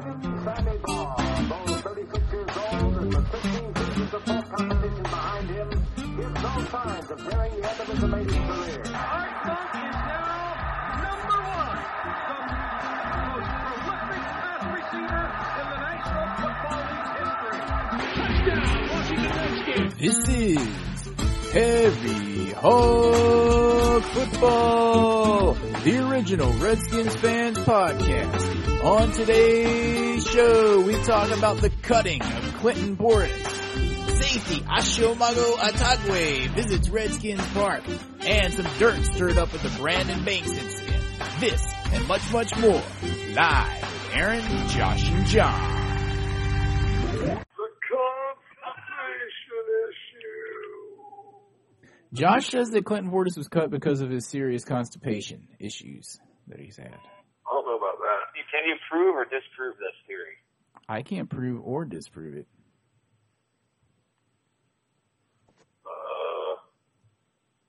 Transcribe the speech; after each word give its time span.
brilliant 0.00 0.44
Sammy 0.44 0.78
Baugh, 0.82 1.16
though 1.48 1.76
36 1.76 2.32
years 2.32 2.50
old 2.56 2.96
and 2.96 3.14
with 3.14 3.28
15 3.28 3.74
seasons 3.74 4.14
of 4.14 4.24
top 4.24 4.44
competition 4.50 5.02
behind 5.02 5.50
him, 5.50 5.68
gives 5.70 6.42
no 6.42 6.64
signs 6.70 7.10
of 7.10 7.18
nearing 7.26 7.52
the 7.54 7.70
end 7.70 7.80
of 7.80 7.86
his 7.88 8.02
amazing 8.02 8.46
career. 8.46 8.82
Art 8.94 9.46
Monk 9.46 9.74
is 9.74 9.94
now 9.94 10.56
number 11.04 11.38
one, 11.44 11.78
the 12.24 13.18
most 13.24 13.50
prolific 13.64 14.22
pass 14.34 14.62
receiver 14.74 15.24
in 15.54 15.66
the 15.70 15.76
National 15.84 16.26
Football 16.40 16.82
League's 16.90 17.12
history. 17.18 17.60
Touchdown, 18.14 18.70
Washington 18.90 19.32
Redskins. 19.36 19.92
This 19.98 20.20
is 20.28 20.62
Heavy 21.52 22.52
Hog 22.52 24.02
Football, 24.02 25.53
the 25.84 25.98
original 26.08 26.50
Redskins 26.54 27.14
fans 27.16 27.58
podcast. 27.58 28.84
On 28.84 29.12
today's 29.12 30.26
show, 30.26 30.80
we 30.80 30.94
talk 31.04 31.30
about 31.36 31.58
the 31.58 31.68
cutting 31.82 32.22
of 32.22 32.54
Clinton 32.54 32.96
Portis. 32.96 33.46
Safety 34.22 34.60
Ashomago 34.62 35.56
Atogwe 35.56 36.48
visits 36.54 36.88
Redskins 36.88 37.46
Park, 37.48 37.82
and 38.20 38.54
some 38.54 38.66
dirt 38.78 39.04
stirred 39.04 39.36
up 39.36 39.52
at 39.52 39.60
the 39.60 39.68
Brandon 39.78 40.24
Banks 40.24 40.52
incident. 40.52 41.02
This 41.38 41.62
and 41.92 42.08
much, 42.08 42.32
much 42.32 42.56
more. 42.56 42.82
Live 43.34 43.82
with 43.82 44.10
Aaron, 44.14 44.68
Josh, 44.68 45.06
and 45.10 45.26
John. 45.26 45.83
Josh 52.14 52.48
says 52.50 52.70
that 52.70 52.84
Clinton 52.84 53.10
Portis 53.10 53.36
was 53.36 53.48
cut 53.48 53.70
because 53.70 54.00
of 54.00 54.08
his 54.10 54.26
serious 54.26 54.64
constipation 54.64 55.48
issues 55.58 56.18
that 56.48 56.60
he's 56.60 56.76
had. 56.76 56.86
I 56.94 57.50
don't 57.52 57.66
know 57.66 57.76
about 57.76 57.98
that. 57.98 58.20
Can 58.52 58.68
you 58.68 58.76
prove 58.90 59.16
or 59.16 59.24
disprove 59.24 59.76
this 59.78 59.94
theory? 60.06 60.36
I 60.88 61.02
can't 61.02 61.28
prove 61.28 61.60
or 61.64 61.84
disprove 61.84 62.36
it. 62.36 62.46
Uh, 65.84 66.56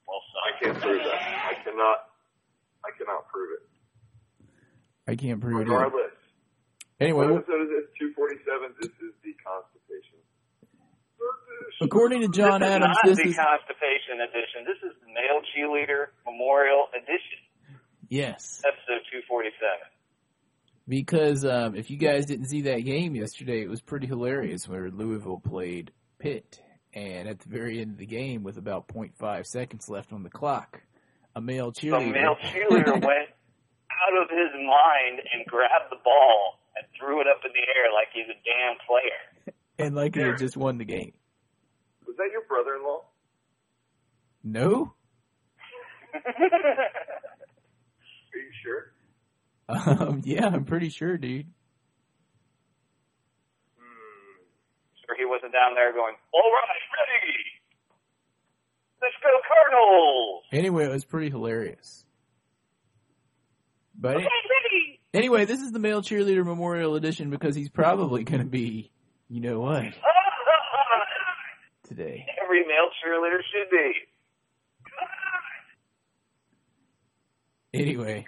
Well, 0.08 0.22
I 0.46 0.64
can't 0.64 0.80
prove 0.80 1.00
that. 1.04 1.14
I 1.16 1.54
cannot. 1.64 1.98
I 2.86 2.92
cannot 2.98 3.28
prove 3.30 3.50
it. 3.54 4.50
I 5.12 5.16
can't 5.16 5.42
prove 5.42 5.56
it. 5.62 5.70
Regardless, 5.70 6.12
Anyway, 7.00 7.26
what 7.28 7.36
episode 7.42 7.62
is 7.64 7.70
this? 7.70 7.86
Two 8.00 8.14
forty 8.14 8.36
seven. 8.46 8.76
This 8.80 8.90
is 8.92 9.14
the 9.24 9.34
constipation. 9.44 9.84
According 11.81 12.22
to 12.22 12.28
John 12.28 12.62
this 12.62 12.70
Adams, 12.70 12.98
is 13.06 13.18
this 13.18 13.18
not 13.18 13.23
the 13.23 13.30
is 13.30 13.36
constipation 13.36 14.22
edition. 14.22 14.66
This 14.66 14.78
is 14.90 14.95
the 15.02 15.14
male 15.14 15.42
cheerleader 15.56 16.08
memorial 16.26 16.88
edition, 16.95 17.40
yes, 18.09 18.62
episode 18.66 19.04
247. 19.12 19.80
because 20.88 21.46
um, 21.46 21.76
if 21.76 21.90
you 21.90 21.98
guys 21.98 22.26
didn't 22.26 22.46
see 22.48 22.62
that 22.62 22.80
game 22.80 23.16
yesterday, 23.16 23.62
it 23.62 23.70
was 23.70 23.81
pretty 23.81 24.08
hilarious 24.08 24.68
where 24.68 24.90
Louisville 24.90 25.40
played 25.40 25.92
Pitt, 26.20 26.62
and 26.94 27.28
at 27.28 27.40
the 27.40 27.50
very 27.50 27.81
end 27.81 27.92
of 27.92 27.98
the 27.98 28.06
game, 28.06 28.44
with 28.44 28.58
about 28.58 28.88
0.5 28.88 29.46
seconds 29.46 29.90
left 29.90 30.14
on 30.14 30.23
the 30.23 30.30
clock, 30.30 30.81
a 31.36 31.42
male 31.42 31.72
cheerleader, 31.72 32.12
male 32.14 32.36
cheerleader 32.44 32.94
went 33.03 33.30
out 33.92 34.16
of 34.22 34.30
his 34.30 34.52
mind 34.56 35.22
and 35.34 35.46
grabbed 35.48 35.90
the 35.92 36.00
ball 36.03 36.59
and 36.76 36.86
threw 36.98 37.22
it 37.22 37.28
up 37.28 37.40
in 37.46 37.52
the 37.52 37.66
air 37.76 37.92
like 37.94 38.08
he's 38.14 38.28
a 38.28 38.40
damn 38.44 38.76
player. 38.88 39.34
And 39.80 39.95
like 39.95 40.16
he 40.16 40.22
had 40.22 40.38
just 40.38 40.56
won 40.58 40.78
the 40.78 40.86
game. 40.86 41.14
Was 42.08 42.16
that 42.18 42.30
your 42.31 42.44
brother 42.48 42.76
in 42.76 42.84
law? 42.84 43.02
No, 44.44 44.94
Are 46.16 46.22
you 48.36 48.52
sure? 48.64 48.92
um, 49.68 50.22
yeah, 50.23 50.46
I'm 50.48 50.64
pretty 50.66 50.90
sure, 50.90 51.18
dude. 51.18 51.48
Hmm. 53.78 54.44
Sure, 55.06 55.16
he 55.18 55.26
wasn't 55.26 55.53
down 55.53 55.73
there 55.76 55.92
going, 55.94 56.16
"All 56.34 56.52
right, 56.52 56.81
ready, 57.00 57.38
let's 59.02 59.16
go 59.22 59.30
Cardinals." 59.47 60.44
Anyway, 60.52 60.86
it 60.86 60.92
was 60.92 61.06
pretty 61.06 61.30
hilarious. 61.30 62.03
But 63.97 64.18
Okay, 64.18 64.25
ready. 64.25 65.00
Anyway, 65.13 65.46
this 65.46 65.62
is 65.62 65.72
the 65.72 65.80
male 65.80 66.02
cheerleader 66.02 66.44
memorial 66.46 66.96
edition 66.96 67.30
because 67.30 67.56
he's 67.56 67.69
probably 67.69 68.25
going 68.25 68.42
to 68.42 68.46
be, 68.46 68.92
you 69.30 69.41
know 69.41 69.59
what, 69.59 69.84
today. 71.88 72.25
Every 72.44 72.62
male 72.62 72.90
cheerleader 73.03 73.40
should 73.52 73.69
be. 73.72 73.91
Anyway, 77.74 78.25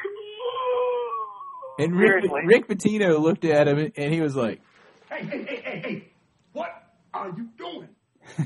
and 1.79 1.95
Rick, 1.95 2.07
Seriously. 2.07 2.41
Rick 2.45 2.67
Pitino 2.67 3.19
looked 3.19 3.45
at 3.45 3.67
him 3.67 3.91
and 3.95 4.13
he 4.13 4.21
was 4.21 4.35
like, 4.35 4.61
Hey, 5.09 5.23
hey, 5.25 5.45
hey, 5.45 5.61
hey, 5.63 5.79
hey, 5.79 6.11
what 6.51 6.69
are 7.13 7.29
you 7.29 7.47
doing? 7.57 7.87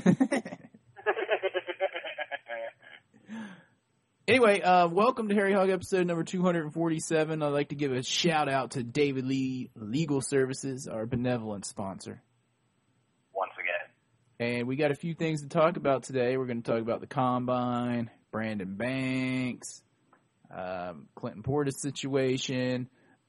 anyway, 4.28 4.60
uh, 4.60 4.86
welcome 4.86 5.28
to 5.28 5.34
Harry 5.34 5.52
Hog 5.52 5.70
episode 5.70 6.06
number 6.06 6.22
247. 6.22 7.42
I'd 7.42 7.48
like 7.48 7.70
to 7.70 7.74
give 7.74 7.90
a 7.92 8.04
shout 8.04 8.48
out 8.48 8.72
to 8.72 8.84
David 8.84 9.26
Lee 9.26 9.70
Legal 9.74 10.20
Services, 10.20 10.86
our 10.86 11.06
benevolent 11.06 11.66
sponsor. 11.66 12.22
And 14.42 14.66
we 14.66 14.74
got 14.74 14.90
a 14.90 14.96
few 14.96 15.14
things 15.14 15.42
to 15.42 15.48
talk 15.48 15.76
about 15.76 16.02
today. 16.02 16.36
We're 16.36 16.46
going 16.46 16.62
to 16.62 16.68
talk 16.68 16.80
about 16.80 17.00
the 17.00 17.06
combine, 17.06 18.10
Brandon 18.32 18.74
Banks, 18.74 19.80
um, 20.52 21.06
Clinton 21.14 21.44
Portis 21.44 21.74
situation, 21.76 22.88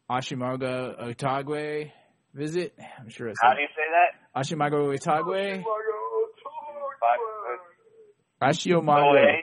Ashimago 0.09 0.99
Atogwe 0.99 1.91
visit. 2.33 2.73
I'm 2.99 3.09
sure 3.09 3.27
it's 3.27 3.39
How 3.39 3.53
do 3.53 3.61
you 3.61 3.67
say 3.75 3.83
that? 3.93 4.41
Ashimago 4.41 4.91
Atogwe. 4.97 5.63
Oe. 5.63 6.27
Ashiomago 8.41 9.41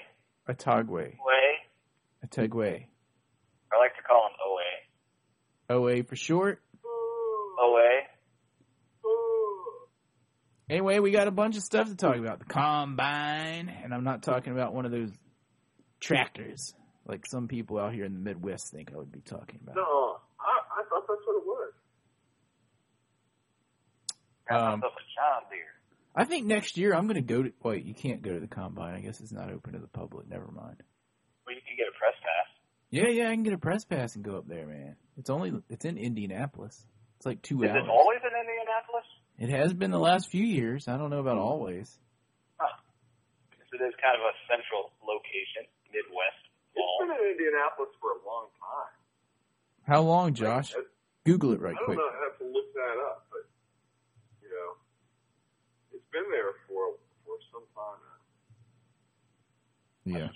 Atogwe. 0.48 1.14
Otagwe. 2.26 2.86
I 3.72 3.78
like 3.78 3.94
to 3.94 4.02
call 4.02 4.26
him 4.26 4.34
Oe. 4.44 5.76
OA 5.76 6.02
for 6.02 6.16
short. 6.16 6.60
Oe. 7.60 7.99
Anyway, 10.70 11.00
we 11.00 11.10
got 11.10 11.26
a 11.26 11.32
bunch 11.32 11.56
of 11.56 11.64
stuff 11.64 11.88
to 11.88 11.96
talk 11.96 12.14
about. 12.16 12.38
The 12.38 12.44
combine, 12.44 13.68
and 13.82 13.92
I'm 13.92 14.04
not 14.04 14.22
talking 14.22 14.52
about 14.52 14.72
one 14.72 14.86
of 14.86 14.92
those 14.92 15.10
tractors 15.98 16.72
like 17.06 17.26
some 17.26 17.48
people 17.48 17.76
out 17.80 17.92
here 17.92 18.04
in 18.04 18.12
the 18.14 18.20
Midwest 18.20 18.70
think 18.70 18.92
I 18.94 18.96
would 18.96 19.10
be 19.10 19.20
talking 19.20 19.58
about. 19.64 19.74
No, 19.74 19.82
I, 20.38 20.80
I 20.80 20.84
thought 20.88 21.02
that's 21.08 21.20
what 21.26 21.36
it 21.38 21.44
was. 21.44 21.72
Got 24.48 24.60
Um, 24.74 24.78
a 24.80 24.82
John 24.86 25.42
Deere. 25.50 25.64
I 26.14 26.24
think 26.24 26.46
next 26.46 26.76
year 26.76 26.94
I'm 26.94 27.06
going 27.08 27.16
to 27.16 27.20
go 27.34 27.42
to. 27.42 27.52
Wait, 27.64 27.84
you 27.84 27.94
can't 27.94 28.22
go 28.22 28.32
to 28.34 28.40
the 28.40 28.46
combine. 28.46 28.94
I 28.94 29.00
guess 29.00 29.20
it's 29.20 29.32
not 29.32 29.50
open 29.50 29.72
to 29.72 29.80
the 29.80 29.88
public. 29.88 30.28
Never 30.28 30.46
mind. 30.52 30.82
Well, 31.46 31.54
you 31.56 31.62
can 31.66 31.76
get 31.76 31.86
a 31.88 31.98
press 31.98 32.14
pass. 32.22 32.46
Yeah, 32.90 33.08
yeah, 33.08 33.28
I 33.28 33.34
can 33.34 33.42
get 33.42 33.54
a 33.54 33.58
press 33.58 33.84
pass 33.84 34.14
and 34.14 34.24
go 34.24 34.36
up 34.36 34.46
there, 34.46 34.66
man. 34.66 34.94
It's 35.16 35.30
only 35.30 35.52
it's 35.68 35.84
in 35.84 35.98
Indianapolis. 35.98 36.84
It's 37.16 37.26
like 37.26 37.42
two 37.42 37.62
Is 37.64 37.70
hours. 37.70 37.82
it 37.84 37.88
always 37.90 38.18
in 38.22 38.30
Indianapolis? 38.30 38.59
It 39.40 39.48
has 39.48 39.72
been 39.72 39.90
the 39.90 39.98
last 39.98 40.28
few 40.28 40.44
years. 40.44 40.86
I 40.86 41.00
don't 41.00 41.08
know 41.08 41.24
about 41.24 41.40
always. 41.40 41.88
Huh. 42.60 42.76
Because 43.48 43.72
it 43.72 43.80
is 43.80 43.96
kind 43.96 44.12
of 44.12 44.22
a 44.28 44.36
central 44.44 44.92
location, 45.00 45.64
Midwest. 45.88 46.44
It's 46.76 46.84
Ball. 46.84 47.08
been 47.08 47.16
in 47.16 47.40
Indianapolis 47.40 47.88
for 48.04 48.12
a 48.12 48.20
long 48.28 48.52
time. 48.60 48.92
How 49.88 50.04
long, 50.04 50.36
Josh? 50.36 50.76
I, 50.76 50.84
Google 51.24 51.56
it 51.56 51.60
right 51.64 51.72
I 51.72 51.80
don't 51.80 51.88
quick. 51.88 51.96
know. 51.96 52.12
I 52.12 52.20
have 52.28 52.36
to 52.36 52.48
look 52.52 52.68
that 52.76 52.96
up, 53.00 53.32
but 53.32 53.48
you 54.44 54.52
know, 54.52 54.76
it's 55.96 56.04
been 56.12 56.28
there 56.28 56.60
for 56.68 57.00
for 57.24 57.36
some 57.48 57.64
time 57.72 58.00
now. 58.04 58.20
Yeah. 60.20 60.30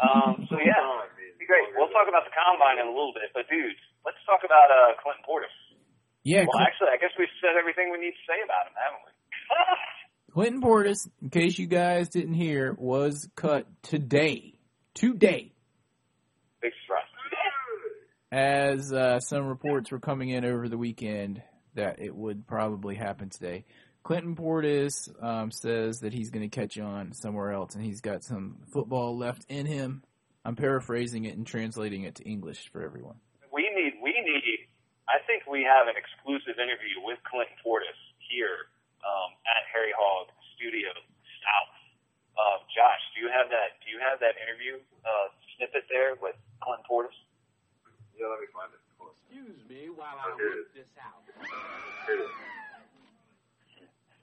Um, 0.00 0.48
so 0.48 0.56
yeah, 0.60 0.72
Time, 0.76 1.04
I 1.04 1.36
be 1.36 1.44
great. 1.44 1.68
We'll 1.76 1.92
talk 1.92 2.08
about 2.08 2.24
the 2.24 2.32
combine 2.32 2.80
in 2.80 2.88
a 2.88 2.94
little 2.96 3.12
bit, 3.12 3.28
but 3.36 3.44
dudes, 3.48 3.80
let's 4.08 4.20
talk 4.24 4.40
about 4.44 4.72
uh, 4.72 4.96
Clinton 5.00 5.24
Portis. 5.24 5.52
Yeah, 6.28 6.44
Well, 6.46 6.60
actually, 6.60 6.88
I 6.92 6.98
guess 6.98 7.12
we've 7.18 7.26
said 7.40 7.56
everything 7.58 7.90
we 7.90 7.96
need 7.96 8.10
to 8.10 8.24
say 8.28 8.34
about 8.44 8.66
him, 8.66 8.74
haven't 8.76 9.00
we? 9.06 10.32
Clinton 10.34 10.60
Portis, 10.60 11.08
in 11.22 11.30
case 11.30 11.58
you 11.58 11.66
guys 11.66 12.10
didn't 12.10 12.34
hear, 12.34 12.76
was 12.78 13.26
cut 13.34 13.66
today. 13.82 14.52
Today. 14.92 15.52
Big 16.60 16.72
surprise. 16.84 17.06
As 18.30 18.92
uh, 18.92 19.20
some 19.20 19.46
reports 19.46 19.90
were 19.90 20.00
coming 20.00 20.28
in 20.28 20.44
over 20.44 20.68
the 20.68 20.76
weekend 20.76 21.40
that 21.76 21.98
it 21.98 22.14
would 22.14 22.46
probably 22.46 22.94
happen 22.94 23.30
today. 23.30 23.64
Clinton 24.02 24.36
Portis 24.36 25.08
um, 25.24 25.50
says 25.50 26.00
that 26.00 26.12
he's 26.12 26.28
going 26.28 26.46
to 26.46 26.54
catch 26.54 26.78
on 26.78 27.14
somewhere 27.14 27.52
else 27.52 27.74
and 27.74 27.82
he's 27.82 28.02
got 28.02 28.22
some 28.22 28.58
football 28.70 29.16
left 29.16 29.46
in 29.48 29.64
him. 29.64 30.02
I'm 30.44 30.56
paraphrasing 30.56 31.24
it 31.24 31.38
and 31.38 31.46
translating 31.46 32.02
it 32.02 32.16
to 32.16 32.24
English 32.24 32.68
for 32.70 32.84
everyone. 32.84 33.16
We 33.50 33.62
need, 33.74 33.94
we 34.02 34.10
need. 34.10 34.68
I 35.08 35.24
think 35.24 35.28
we 35.48 35.64
have 35.64 35.88
an 35.88 35.96
exclusive 35.96 36.60
interview 36.60 37.00
with 37.02 37.16
Clinton 37.24 37.56
Portis 37.64 37.96
here 38.28 38.68
um, 39.02 39.32
at 39.48 39.64
Harry 39.72 39.92
Hog 39.96 40.28
Studio 40.56 40.92
South. 41.42 41.72
Uh, 42.38 42.58
Josh, 42.70 43.02
do 43.16 43.24
you 43.24 43.32
have 43.32 43.48
that? 43.50 43.80
Do 43.82 43.90
you 43.90 43.98
have 43.98 44.20
that 44.22 44.36
interview 44.38 44.78
uh, 45.02 45.28
snippet 45.56 45.88
there 45.90 46.14
with 46.20 46.36
Clinton 46.62 46.84
Portis? 46.86 47.16
Yeah, 48.14 48.30
let 48.30 48.38
me 48.44 48.48
find 48.54 48.70
it. 48.70 48.82
Excuse 49.28 49.60
me 49.68 49.88
while 49.92 50.16
I 50.20 50.32
Okay. 50.36 50.64
work 50.64 50.72
this 50.72 50.88
out. 51.00 51.20
Here. 52.06 52.24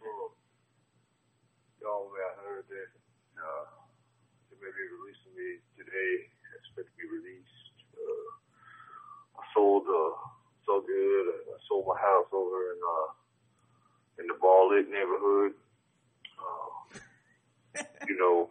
Oh. 0.01 0.33
Y'all 1.81 2.10
may 2.10 2.22
have 2.25 2.39
heard 2.42 2.66
that 2.69 2.89
uh, 3.38 3.66
they 4.50 4.57
may 4.57 4.72
be 4.74 4.83
releasing 4.98 5.33
me 5.38 5.50
today. 5.77 6.12
Expect 6.57 6.89
to 6.89 6.95
be 6.98 7.06
released. 7.06 7.74
Uh, 7.94 8.30
I 9.38 9.44
sold 9.54 9.86
uh, 9.86 10.18
so 10.66 10.82
good. 10.82 11.26
I 11.54 11.58
sold 11.70 11.86
my 11.88 11.98
house 11.98 12.28
over 12.34 12.74
in 12.74 12.80
uh, 12.82 13.10
in 14.20 14.28
the 14.28 14.38
Ball 14.42 14.70
Lick 14.74 14.90
neighborhood. 14.90 15.54
Uh, 16.42 17.80
you 18.10 18.18
know, 18.18 18.50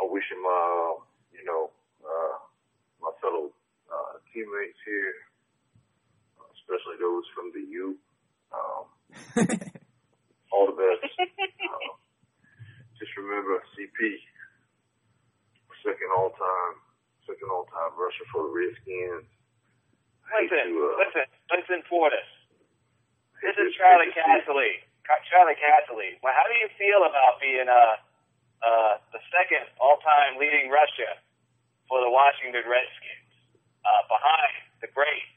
I'm 0.00 0.10
wishing 0.10 0.42
my 0.42 0.96
you 1.32 1.44
know 1.46 1.70
uh, 2.02 2.36
my 3.00 3.10
fellow 3.22 3.50
uh, 3.90 4.14
teammates 4.32 4.78
here, 4.84 5.14
especially 6.58 6.98
those 6.98 7.24
from 7.34 7.52
the 7.54 7.64
U. 7.70 7.96
Um, 8.50 8.84
all 10.52 10.66
the 10.66 10.78
best. 10.78 11.06
uh, 11.18 11.90
just 12.98 13.14
remember 13.16 13.62
CP, 13.74 14.18
second 15.82 16.10
all 16.16 16.30
time, 16.30 16.74
second 17.26 17.48
all 17.50 17.66
time 17.70 17.94
rusher 17.98 18.26
for 18.32 18.42
the 18.42 18.50
Redskins. 18.50 19.30
I 20.24 20.42
hate 20.44 20.50
Listen, 20.50 20.66
to, 20.72 20.80
uh, 20.80 21.02
listen, 21.04 21.24
listen, 21.52 21.78
Portis. 21.90 22.28
This 23.42 23.54
hate 23.56 23.68
is 23.68 23.74
Charley 23.76 24.08
hate 24.10 24.16
to 24.16 24.22
see- 24.24 24.30
Casserly. 24.48 24.72
Ca- 25.04 25.20
Charley 25.28 25.54
Casserly. 25.60 26.16
Well, 26.24 26.32
how 26.32 26.48
do 26.48 26.56
you 26.56 26.68
feel 26.80 27.04
about 27.04 27.36
being 27.40 27.68
uh, 27.68 27.96
uh, 28.64 28.92
the 29.12 29.20
second 29.28 29.68
all-time 29.76 30.40
leading 30.40 30.72
rusher 30.72 31.12
for 31.92 32.00
the 32.00 32.08
Washington 32.08 32.64
Redskins, 32.64 33.28
uh, 33.84 34.02
behind 34.08 34.54
the 34.80 34.88
great 34.96 35.28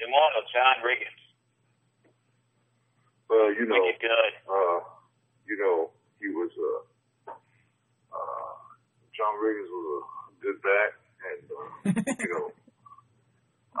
immortal 0.00 0.40
John 0.48 0.80
Riggins? 0.80 1.20
Well, 3.28 3.52
you 3.52 3.66
know, 3.68 3.76
Wicked 3.84 4.00
good. 4.08 4.32
uh, 4.48 4.80
you 5.44 5.56
know, 5.60 5.90
he 6.20 6.28
was 6.32 6.48
uh, 6.56 7.32
uh, 8.12 8.52
John 9.16 9.36
Riggins 9.36 9.68
was 9.68 9.86
a 10.00 10.40
good 10.40 10.58
back, 10.64 10.90
and 11.28 11.44
uh, 11.52 12.16
you 12.24 12.28
know, 12.32 12.52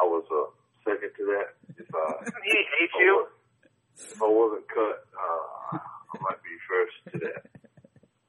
I 0.00 0.04
was 0.04 0.24
uh, 0.30 0.90
second 0.90 1.10
to 1.16 1.24
that. 1.26 1.54
If 1.78 1.86
I 1.94 2.24
He 2.44 2.50
hates 2.78 2.92
you. 2.98 3.26
If 3.98 4.22
I 4.22 4.26
wasn't 4.28 4.66
cut, 4.68 5.06
uh, 5.14 5.78
I 5.78 6.18
might 6.20 6.42
be 6.42 6.56
first 6.68 7.14
to 7.14 7.18
that. 7.26 7.46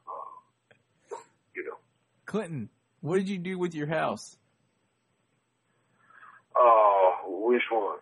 Uh, 0.08 1.16
you 1.56 1.64
know. 1.66 1.78
Clinton, 2.26 2.70
what 3.02 3.16
did 3.18 3.30
you 3.30 3.38
do 3.38 3.58
with 3.58 3.74
your 3.74 3.88
house? 3.88 4.38
Uh, 6.56 7.28
which 7.28 7.64
one? 7.72 7.98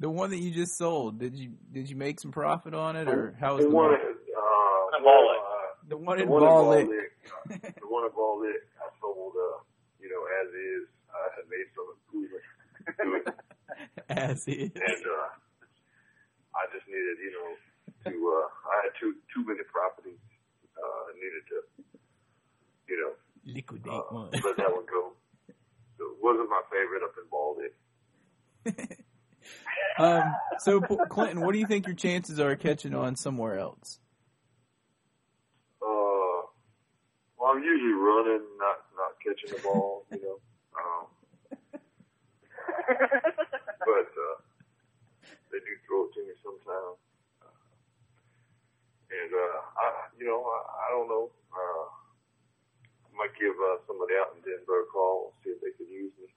The 0.00 0.10
one 0.10 0.30
that 0.30 0.38
you 0.38 0.50
just 0.50 0.76
sold. 0.76 1.18
Did 1.20 1.36
you 1.36 1.52
did 1.72 1.88
you 1.88 1.96
make 1.96 2.18
some 2.20 2.32
profit 2.32 2.74
on 2.74 2.96
it, 2.96 3.08
or 3.08 3.36
how 3.40 3.54
was 3.54 3.64
the 3.64 3.70
the 3.70 3.74
one? 3.76 3.90
market? 3.92 4.08
Uh, 4.08 4.98
The 4.98 5.02
Ball 5.04 5.30
uh, 5.30 5.88
The 5.88 5.96
one 5.96 6.16
the 6.18 6.22
in 6.24 6.28
one 6.28 6.42
Ball 6.42 6.62
Ball 6.64 6.70
Lick. 6.70 6.88
Lick. 6.88 7.12
uh, 7.64 7.68
the 7.80 7.86
one 7.88 8.04
at 8.04 8.14
Ball 8.14 8.40
Lick. 8.40 8.60
I 8.82 8.90
sold. 9.00 9.32
Uh, 9.38 9.62
you 10.00 10.10
know, 10.10 10.22
as 10.42 10.48
is. 10.52 10.88
I 11.12 11.28
had 11.38 11.44
made 11.52 11.68
some 11.76 11.86
improvements 11.92 12.48
it, 12.86 13.34
As 14.08 14.46
is. 14.48 14.70
and 14.74 15.02
uh, 15.06 15.28
I 16.54 16.66
just 16.72 16.86
needed, 16.86 17.18
you 17.22 17.32
know, 17.32 18.10
to. 18.10 18.10
Uh, 18.10 18.48
I 18.68 18.74
had 18.84 18.92
too 19.00 19.14
too 19.34 19.44
many 19.46 19.60
properties. 19.72 20.18
Uh, 20.76 21.10
I 21.10 21.12
needed 21.14 21.44
to, 21.48 21.58
you 22.88 22.96
know, 23.00 23.12
Liquidate 23.44 23.92
uh, 23.92 24.02
one. 24.10 24.30
let 24.32 24.56
that 24.56 24.72
one 24.72 24.86
go. 24.86 25.12
So 25.98 26.04
it 26.04 26.16
wasn't 26.22 26.48
my 26.50 26.62
favorite 26.70 27.02
up 27.02 27.14
in 27.18 27.28
Lick. 27.58 28.98
um, 29.98 30.34
so 30.58 30.80
Clinton, 30.80 31.40
what 31.40 31.52
do 31.52 31.58
you 31.58 31.66
think 31.66 31.86
your 31.86 31.96
chances 31.96 32.38
are 32.40 32.54
catching 32.56 32.94
on 32.94 33.16
somewhere 33.16 33.58
else? 33.58 33.98
Uh, 35.82 36.46
well, 37.38 37.50
I'm 37.50 37.62
usually 37.62 37.92
running, 37.92 38.42
not 38.58 38.78
not 38.96 39.12
catching 39.24 39.56
the 39.56 39.62
ball, 39.62 40.06
you 40.12 40.20
know. 40.22 40.38
But 43.82 44.10
uh, 44.14 44.38
they 45.50 45.58
do 45.58 45.74
throw 45.86 46.06
it 46.06 46.14
to 46.14 46.20
me 46.22 46.34
sometimes, 46.38 47.02
uh, 47.42 47.50
and 49.10 49.30
uh, 49.34 49.58
I, 49.74 49.86
you 50.18 50.26
know, 50.26 50.38
I, 50.38 50.86
I 50.86 50.86
don't 50.94 51.08
know. 51.10 51.34
Uh, 51.50 51.84
I 53.02 53.10
might 53.18 53.34
give 53.34 53.58
uh, 53.58 53.82
somebody 53.86 54.14
out 54.22 54.38
in 54.38 54.42
Denver 54.46 54.82
a 54.82 54.86
call, 54.86 55.34
see 55.42 55.50
if 55.50 55.60
they 55.60 55.74
could 55.74 55.90
use 55.90 56.14
me. 56.22 56.28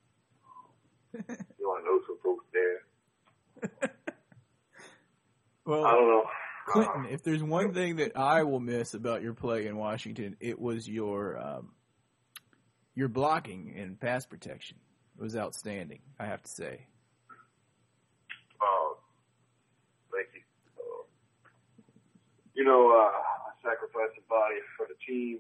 You 1.59 1.65
know, 1.69 1.77
I 1.77 1.81
know 1.85 2.01
some 2.05 2.17
folks 2.21 2.45
there. 2.51 3.91
Well, 5.65 5.83
I 5.83 5.91
don't 5.93 6.07
know. 6.07 6.25
Clinton, 6.67 7.07
if 7.09 7.23
there's 7.23 7.43
one 7.43 7.73
thing 7.73 7.95
that 7.97 8.15
I 8.15 8.43
will 8.43 8.59
miss 8.59 8.93
about 8.93 9.21
your 9.21 9.33
play 9.33 9.67
in 9.67 9.77
Washington, 9.77 10.35
it 10.39 10.59
was 10.59 10.87
your 10.87 11.39
um, 11.39 11.71
your 12.95 13.07
blocking 13.07 13.73
and 13.77 13.99
pass 13.99 14.25
protection. 14.25 14.77
It 15.17 15.23
was 15.23 15.35
outstanding, 15.35 15.99
I 16.19 16.25
have 16.25 16.41
to 16.43 16.49
say. 16.49 16.85
Uh, 18.59 18.93
thank 20.11 20.27
you. 20.33 20.41
Uh, 20.77 21.03
you 22.53 22.63
know, 22.65 22.89
uh, 22.91 23.11
I 23.11 23.51
sacrificed 23.63 24.17
a 24.19 24.21
body 24.29 24.59
for 24.77 24.87
the 24.87 24.95
team, 25.07 25.39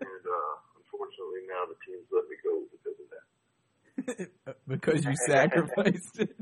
and 0.00 0.26
uh, 0.26 0.54
unfortunately 0.76 1.46
now 1.48 1.64
the 1.68 1.76
team's 1.86 2.06
let 2.12 2.28
me 2.28 2.36
go 2.44 2.64
because 2.70 2.98
of 3.00 3.08
that. 3.14 3.26
because 4.68 5.04
you 5.04 5.14
sacrificed 5.26 6.18
it. 6.20 6.36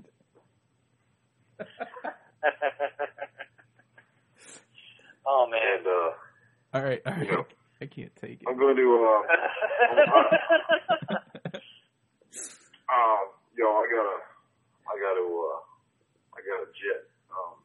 oh 5.26 5.46
man. 5.48 5.60
And 5.78 5.86
uh, 5.86 6.10
All 6.74 6.82
right, 6.82 7.00
all 7.06 7.12
right. 7.12 7.28
Yeah. 7.30 7.42
I 7.80 7.86
can't 7.86 8.14
take 8.16 8.42
it. 8.42 8.46
I'm 8.48 8.56
going 8.58 8.76
to, 8.76 8.82
uh, 8.82 9.22
um, 12.94 13.26
yo, 13.58 13.66
I 13.66 13.86
gotta, 13.90 14.18
I 14.86 14.94
gotta, 15.02 15.24
uh, 15.26 15.58
I 16.32 16.38
got 16.46 16.62
a 16.62 16.66
jet. 16.78 17.02
Um, 17.34 17.56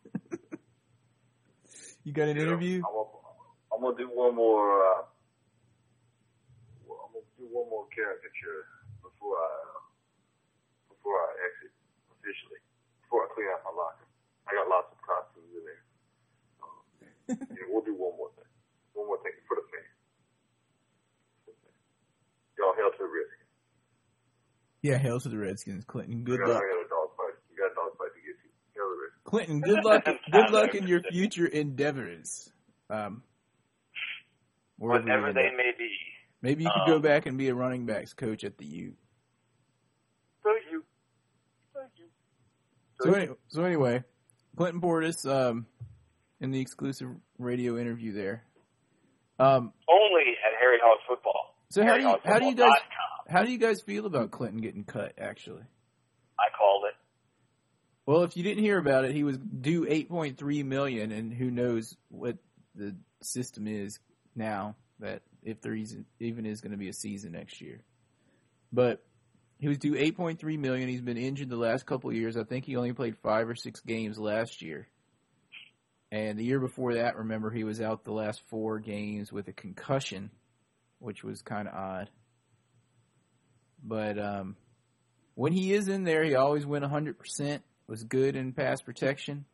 You 2.07 2.15
got 2.15 2.31
an 2.31 2.39
know, 2.39 2.48
interview? 2.48 2.80
I'm 2.88 2.95
gonna, 2.95 3.19
I'm 3.68 3.80
gonna 3.83 4.00
do 4.00 4.07
one 4.07 4.31
more. 4.31 4.80
Uh, 4.80 5.04
I'm 6.88 7.12
gonna 7.12 7.36
do 7.36 7.51
one 7.51 7.68
more 7.68 7.83
caricature 7.92 8.63
before 9.04 9.36
I 9.36 9.51
uh, 9.75 9.83
before 10.88 11.19
I 11.19 11.36
exit 11.51 11.75
officially. 12.15 12.63
Before 13.03 13.27
I 13.27 13.36
clean 13.36 13.51
out 13.51 13.60
my 13.67 13.75
locker, 13.75 14.08
I 14.48 14.55
got 14.55 14.72
lots 14.72 14.88
of 14.96 15.03
costumes 15.03 15.51
in 15.51 15.63
there. 15.67 15.84
Um, 16.63 16.79
yeah, 17.60 17.67
we'll 17.67 17.84
do 17.84 17.91
one 17.91 18.15
more 18.15 18.32
thing. 18.39 18.48
One 18.96 19.12
more 19.12 19.20
thing 19.20 19.36
for 19.43 19.60
the 19.60 19.67
fans. 19.67 20.00
Y'all 22.55 22.72
hell 22.79 22.96
to 22.96 23.03
the 23.03 23.12
risk. 23.12 23.36
Yeah, 24.79 24.96
hail 24.96 25.20
to 25.20 25.27
the 25.27 25.36
Redskins, 25.36 25.84
Clinton. 25.84 26.24
Good 26.24 26.39
luck. 26.39 26.63
I 26.63 26.72
got 26.72 26.79
a 26.79 26.88
dog 26.88 27.12
fight. 27.20 27.36
You 27.51 27.60
got 27.60 27.75
a 27.75 27.75
dog 27.75 28.00
fight 28.00 28.15
to 28.15 28.22
get 28.24 28.39
to. 28.39 28.48
Hell 28.79 28.88
to 28.88 28.96
the 28.96 29.01
risk. 29.12 29.16
Clinton, 29.27 29.60
good 29.60 29.84
luck. 29.84 30.05
Good 30.31 30.51
luck 30.51 30.74
in 30.74 30.88
your 30.88 31.01
future 31.03 31.48
endeavors. 31.48 32.50
Um, 32.89 33.24
Whatever 34.77 35.34
they 35.34 35.51
may 35.55 35.74
be. 35.77 35.89
Maybe 36.41 36.63
you 36.63 36.69
could 36.74 36.89
go 36.89 36.96
um, 36.96 37.01
back 37.01 37.25
and 37.25 37.38
be 37.38 37.50
a 37.50 37.53
running 37.53 37.86
backs 37.86 38.13
coach 38.13 38.46
at 38.46 38.57
the 38.57 38.65
U. 38.65 38.93
Thank 40.46 40.62
you. 40.72 40.84
Thank 41.75 41.89
you. 41.98 42.05
So, 43.01 43.13
any, 43.13 43.27
so 43.50 43.63
anyway, 43.63 44.01
Clinton 44.55 44.79
Portis, 44.79 45.29
um, 45.29 45.65
in 46.39 46.51
the 46.51 46.62
exclusive 46.62 47.10
radio 47.38 47.77
interview 47.77 48.13
there. 48.13 48.43
Um, 49.39 49.74
Only 49.89 50.38
at 50.46 50.57
Harry 50.57 50.77
Hog 50.81 51.00
Football. 51.05 51.55
so 51.69 51.84
how 51.84 51.98
do 51.98 52.03
you 52.03 52.15
how 52.24 52.39
do 52.39 52.46
you 52.46 52.55
guys 52.55 52.72
how 53.27 53.43
do 53.43 53.51
you 53.51 53.57
guys 53.57 53.81
feel 53.81 54.05
about 54.05 54.31
Clinton 54.31 54.62
getting 54.62 54.86
cut? 54.86 55.13
Actually, 55.19 55.63
I 56.39 56.46
called 56.57 56.86
it. 56.88 56.97
Well, 58.08 58.24
if 58.24 58.38
you 58.38 58.42
didn't 58.44 58.64
hear 58.64 58.78
about 58.78 59.04
it, 59.04 59.14
he 59.14 59.24
was 59.24 59.38
due 59.38 59.86
eight 59.88 60.08
point 60.08 60.38
three 60.38 60.64
million, 60.64 61.12
and 61.12 61.32
who 61.34 61.52
knows 61.52 61.96
what 62.08 62.38
the 62.74 62.96
system 63.22 63.68
is 63.68 64.00
now 64.34 64.76
that 65.00 65.22
if 65.44 65.62
there 65.62 65.76
even 65.76 66.46
is 66.46 66.62
going 66.62 66.72
to 66.72 66.78
be 66.78 66.88
a 66.88 66.94
season 66.94 67.34
next 67.34 67.60
year. 67.60 67.82
But 68.72 69.04
he 69.60 69.68
was 69.68 69.78
due 69.78 69.96
eight 69.98 70.16
point 70.16 70.40
three 70.40 70.56
million. 70.56 70.88
He's 70.88 71.02
been 71.02 71.18
injured 71.18 71.50
the 71.50 71.58
last 71.58 71.86
couple 71.86 72.14
years. 72.14 72.38
I 72.38 72.46
think 72.46 72.64
he 72.64 72.78
only 72.78 72.94
played 72.94 73.18
five 73.18 73.50
or 73.50 73.56
six 73.56 73.82
games 73.82 74.18
last 74.18 74.62
year. 74.62 74.88
And 76.10 76.40
the 76.40 76.46
year 76.46 76.62
before 76.62 76.94
that, 76.94 77.18
remember, 77.18 77.52
he 77.52 77.66
was 77.66 77.82
out 77.82 78.06
the 78.06 78.14
last 78.14 78.42
four 78.48 78.80
games 78.80 79.34
with 79.34 79.50
a 79.50 79.54
concussion, 79.54 80.32
which 81.00 81.26
was 81.26 81.42
kind 81.42 81.68
of 81.68 81.74
odd. 81.74 82.10
But 83.84 84.18
um, 84.18 84.56
when 85.36 85.52
he 85.52 85.74
is 85.74 85.90
in 85.90 86.06
there, 86.06 86.24
he 86.24 86.36
always 86.36 86.66
went 86.66 86.86
100%, 86.86 87.60
was 87.88 88.03
good 88.03 88.36
in 88.36 88.53
pass 88.53 88.82
protection. 88.82 89.46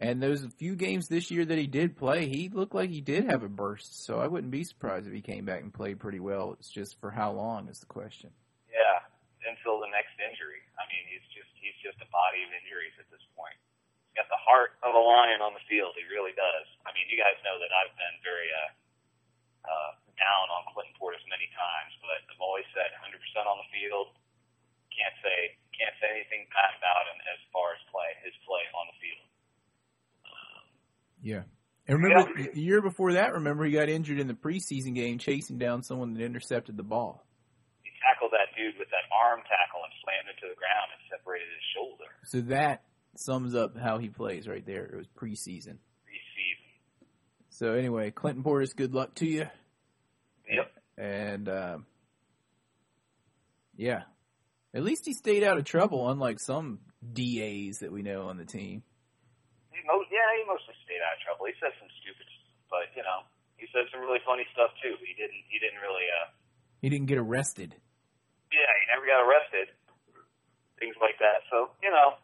And 0.00 0.16
those 0.16 0.40
few 0.56 0.80
games 0.80 1.08
this 1.08 1.28
year 1.28 1.44
that 1.44 1.60
he 1.60 1.68
did 1.68 1.92
play, 1.92 2.24
he 2.24 2.48
looked 2.48 2.74
like 2.74 2.88
he 2.88 3.04
did 3.04 3.28
have 3.28 3.44
a 3.44 3.52
burst. 3.52 4.04
So 4.08 4.16
I 4.16 4.32
wouldn't 4.32 4.50
be 4.50 4.64
surprised 4.64 5.04
if 5.04 5.12
he 5.12 5.20
came 5.20 5.44
back 5.44 5.60
and 5.60 5.68
played 5.68 6.00
pretty 6.00 6.20
well. 6.20 6.56
It's 6.56 6.72
just 6.72 6.96
for 7.04 7.12
how 7.12 7.36
long 7.36 7.68
is 7.68 7.84
the 7.84 7.90
question. 7.92 8.32
Yeah, 8.72 9.04
until 9.44 9.76
the 9.76 9.92
next 9.92 10.16
injury. 10.16 10.64
I 10.80 10.88
mean, 10.88 11.04
he's 11.04 11.26
just 11.36 11.52
he's 11.60 11.76
just 11.84 12.00
a 12.00 12.08
body 12.08 12.40
of 12.48 12.50
injuries 12.64 12.96
at 12.96 13.12
this 13.12 13.20
point. 13.36 13.52
He's 14.08 14.24
got 14.24 14.32
the 14.32 14.40
heart 14.40 14.80
of 14.80 14.96
a 14.96 15.02
lion 15.04 15.44
on 15.44 15.52
the 15.52 15.60
field. 15.68 15.92
He 16.00 16.08
really 16.08 16.32
does. 16.32 16.66
I 16.88 16.96
mean, 16.96 17.04
you 17.12 17.20
guys 17.20 17.36
know 17.44 17.60
that 17.60 17.68
I've 17.68 17.92
been 17.92 18.16
very 18.24 18.48
uh, 18.56 18.72
uh, 19.68 19.90
down 20.16 20.48
on 20.48 20.64
Clinton 20.72 20.96
Portis 20.96 21.20
many 21.28 21.52
times, 21.52 21.92
but 22.00 22.24
I've 22.24 22.40
always 22.40 22.64
said 22.72 22.88
100% 23.04 23.20
on 23.44 23.60
the 23.60 23.68
field. 23.68 24.16
Can't 24.96 25.16
say 25.20 25.59
can't 25.80 25.96
say 25.96 26.12
anything 26.12 26.44
bad 26.52 26.76
about 26.76 27.08
him 27.08 27.18
as 27.32 27.40
far 27.48 27.72
as 27.72 27.80
play 27.88 28.12
his 28.20 28.36
play 28.44 28.60
on 28.76 28.84
the 28.92 28.96
field. 29.00 29.24
Yeah. 31.24 31.44
And 31.88 32.04
remember, 32.04 32.52
the 32.52 32.60
year 32.60 32.82
before 32.82 33.14
that, 33.14 33.32
remember 33.32 33.64
he 33.64 33.72
got 33.72 33.88
injured 33.88 34.20
in 34.20 34.28
the 34.28 34.36
preseason 34.36 34.94
game 34.94 35.18
chasing 35.18 35.58
down 35.58 35.82
someone 35.82 36.14
that 36.14 36.22
intercepted 36.22 36.76
the 36.76 36.84
ball. 36.84 37.24
He 37.82 37.90
tackled 38.04 38.30
that 38.32 38.54
dude 38.56 38.78
with 38.78 38.88
that 38.90 39.08
arm 39.10 39.40
tackle 39.48 39.80
and 39.82 39.92
slammed 40.04 40.28
him 40.28 40.36
to 40.38 40.48
the 40.52 40.58
ground 40.60 40.88
and 40.92 41.00
separated 41.10 41.48
his 41.48 41.66
shoulder. 41.74 42.10
So 42.24 42.40
that 42.54 42.84
sums 43.16 43.54
up 43.54 43.76
how 43.76 43.98
he 43.98 44.08
plays 44.08 44.46
right 44.46 44.64
there. 44.64 44.84
It 44.84 44.96
was 44.96 45.08
preseason. 45.08 45.78
Preseason. 46.06 46.70
So 47.48 47.72
anyway, 47.72 48.12
Clinton 48.12 48.44
Portis, 48.44 48.76
good 48.76 48.94
luck 48.94 49.14
to 49.16 49.26
you. 49.26 49.46
Yep. 50.48 50.72
And 50.96 51.48
um, 51.48 51.86
yeah, 53.76 54.02
at 54.74 54.86
least 54.86 55.02
he 55.06 55.12
stayed 55.12 55.42
out 55.42 55.58
of 55.58 55.64
trouble, 55.64 56.08
unlike 56.10 56.38
some 56.38 56.78
DAs 57.02 57.82
that 57.82 57.90
we 57.90 58.02
know 58.06 58.30
on 58.30 58.38
the 58.38 58.46
team. 58.46 58.82
He 59.74 59.82
most, 59.82 60.06
yeah, 60.14 60.28
he 60.38 60.46
mostly 60.46 60.76
stayed 60.86 61.02
out 61.02 61.18
of 61.18 61.22
trouble. 61.26 61.50
He 61.50 61.56
said 61.58 61.74
some 61.80 61.90
stupid, 61.98 62.26
stuff, 62.28 62.70
but 62.70 62.86
you 62.94 63.02
know, 63.02 63.26
he 63.58 63.66
said 63.74 63.90
some 63.90 64.04
really 64.04 64.22
funny 64.22 64.46
stuff 64.54 64.70
too. 64.78 64.94
He 65.02 65.12
didn't. 65.18 65.42
He 65.50 65.58
didn't 65.58 65.82
really. 65.82 66.06
uh 66.06 66.30
He 66.78 66.88
didn't 66.88 67.10
get 67.10 67.18
arrested. 67.18 67.74
Yeah, 68.54 68.70
he 68.78 68.84
never 68.94 69.06
got 69.06 69.26
arrested. 69.26 69.74
Things 70.78 70.96
like 71.02 71.18
that. 71.18 71.44
So 71.50 71.74
you 71.82 71.90
know, 71.90 72.16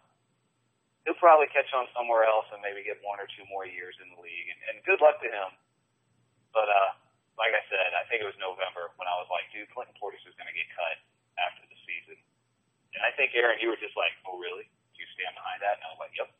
he'll 1.05 1.19
probably 1.19 1.50
catch 1.50 1.69
on 1.75 1.91
somewhere 1.93 2.25
else 2.25 2.47
and 2.55 2.62
maybe 2.62 2.87
get 2.87 3.03
one 3.03 3.19
or 3.19 3.26
two 3.35 3.45
more 3.50 3.67
years 3.67 3.99
in 3.99 4.07
the 4.15 4.21
league. 4.23 4.49
And, 4.55 4.61
and 4.71 4.75
good 4.87 5.03
luck 5.03 5.19
to 5.21 5.29
him. 5.29 5.50
But 6.55 6.71
uh, 6.71 6.91
like 7.37 7.53
I 7.53 7.62
said, 7.69 7.91
I 7.93 8.07
think 8.09 8.23
it 8.23 8.29
was 8.29 8.38
November 8.41 8.95
when 8.97 9.11
I 9.11 9.17
was 9.21 9.29
like, 9.29 9.45
dude, 9.53 9.69
Clinton 9.75 9.93
Portis 10.00 10.25
is 10.25 10.33
going 10.41 10.49
to 10.49 10.57
get 10.57 10.71
cut 10.73 10.97
after. 11.37 11.65
And 12.97 13.05
I 13.05 13.12
think 13.15 13.37
Aaron, 13.37 13.61
you 13.61 13.69
were 13.69 13.76
just 13.79 13.93
like, 13.95 14.12
oh 14.25 14.41
really? 14.41 14.65
Do 14.65 14.97
you 15.05 15.09
stand 15.12 15.37
behind 15.37 15.61
that? 15.61 15.76
And 15.76 15.85
I 15.85 15.88
was 15.93 16.00
like, 16.00 16.17
yep. 16.17 16.33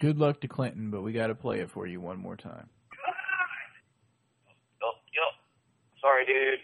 Good 0.00 0.20
luck 0.20 0.40
to 0.44 0.48
Clinton, 0.48 0.92
but 0.92 1.00
we 1.00 1.12
got 1.16 1.28
to 1.32 1.36
play 1.36 1.60
it 1.60 1.68
for 1.72 1.84
you 1.88 2.00
one 2.00 2.20
more 2.20 2.36
time. 2.36 2.68
Yup, 4.80 4.96
yup. 5.12 5.34
Sorry, 6.00 6.24
dude. 6.24 6.60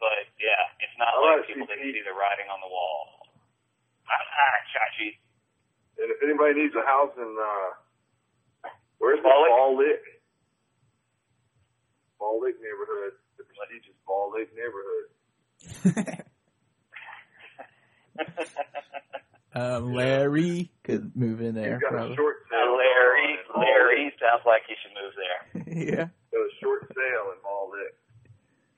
But 0.00 0.28
yeah, 0.40 0.60
it's 0.80 0.92
not 1.00 1.12
All 1.16 1.24
like 1.24 1.44
right, 1.44 1.48
people 1.48 1.64
that 1.68 1.76
CP. 1.80 1.92
see 1.92 2.04
the 2.04 2.12
writing 2.16 2.48
on 2.52 2.60
the 2.64 2.68
wall. 2.68 3.28
Ah, 4.08 4.12
ah, 4.16 4.56
Chachi. 4.72 5.16
And 6.00 6.08
if 6.12 6.20
anybody 6.24 6.56
needs 6.64 6.72
a 6.76 6.84
house 6.84 7.12
in 7.16 7.28
uh, 7.36 7.68
where's 9.00 9.20
the 9.20 9.28
Ball 9.28 9.40
Lick? 9.44 9.52
Ball 9.52 9.72
Lick? 9.76 10.02
Ball 12.20 12.36
Lick 12.40 12.56
neighborhood, 12.60 13.12
the 13.36 13.44
prestigious 13.44 13.96
Ball 14.08 14.32
Lick 14.36 14.48
neighborhood. 14.56 15.08
um, 19.54 19.94
Larry 19.94 20.70
could 20.84 21.14
move 21.16 21.40
in 21.40 21.54
there. 21.54 21.74
He's 21.78 21.82
got 21.82 21.92
Probably. 21.92 22.14
a 22.14 22.16
short 22.16 22.36
Uh, 22.46 22.54
sale. 22.54 22.76
Larry, 22.76 23.30
Larry 23.56 24.04
sounds 24.20 24.42
like 24.46 24.62
he 24.68 24.74
should 24.80 24.94
move 24.96 25.14
there. 25.18 25.40
yeah. 25.68 26.04
Got 26.32 26.46
a 26.46 26.54
short 26.62 26.86
sale 26.94 27.34
in 27.34 27.38
Ball 27.42 27.70
Lick. 27.74 27.94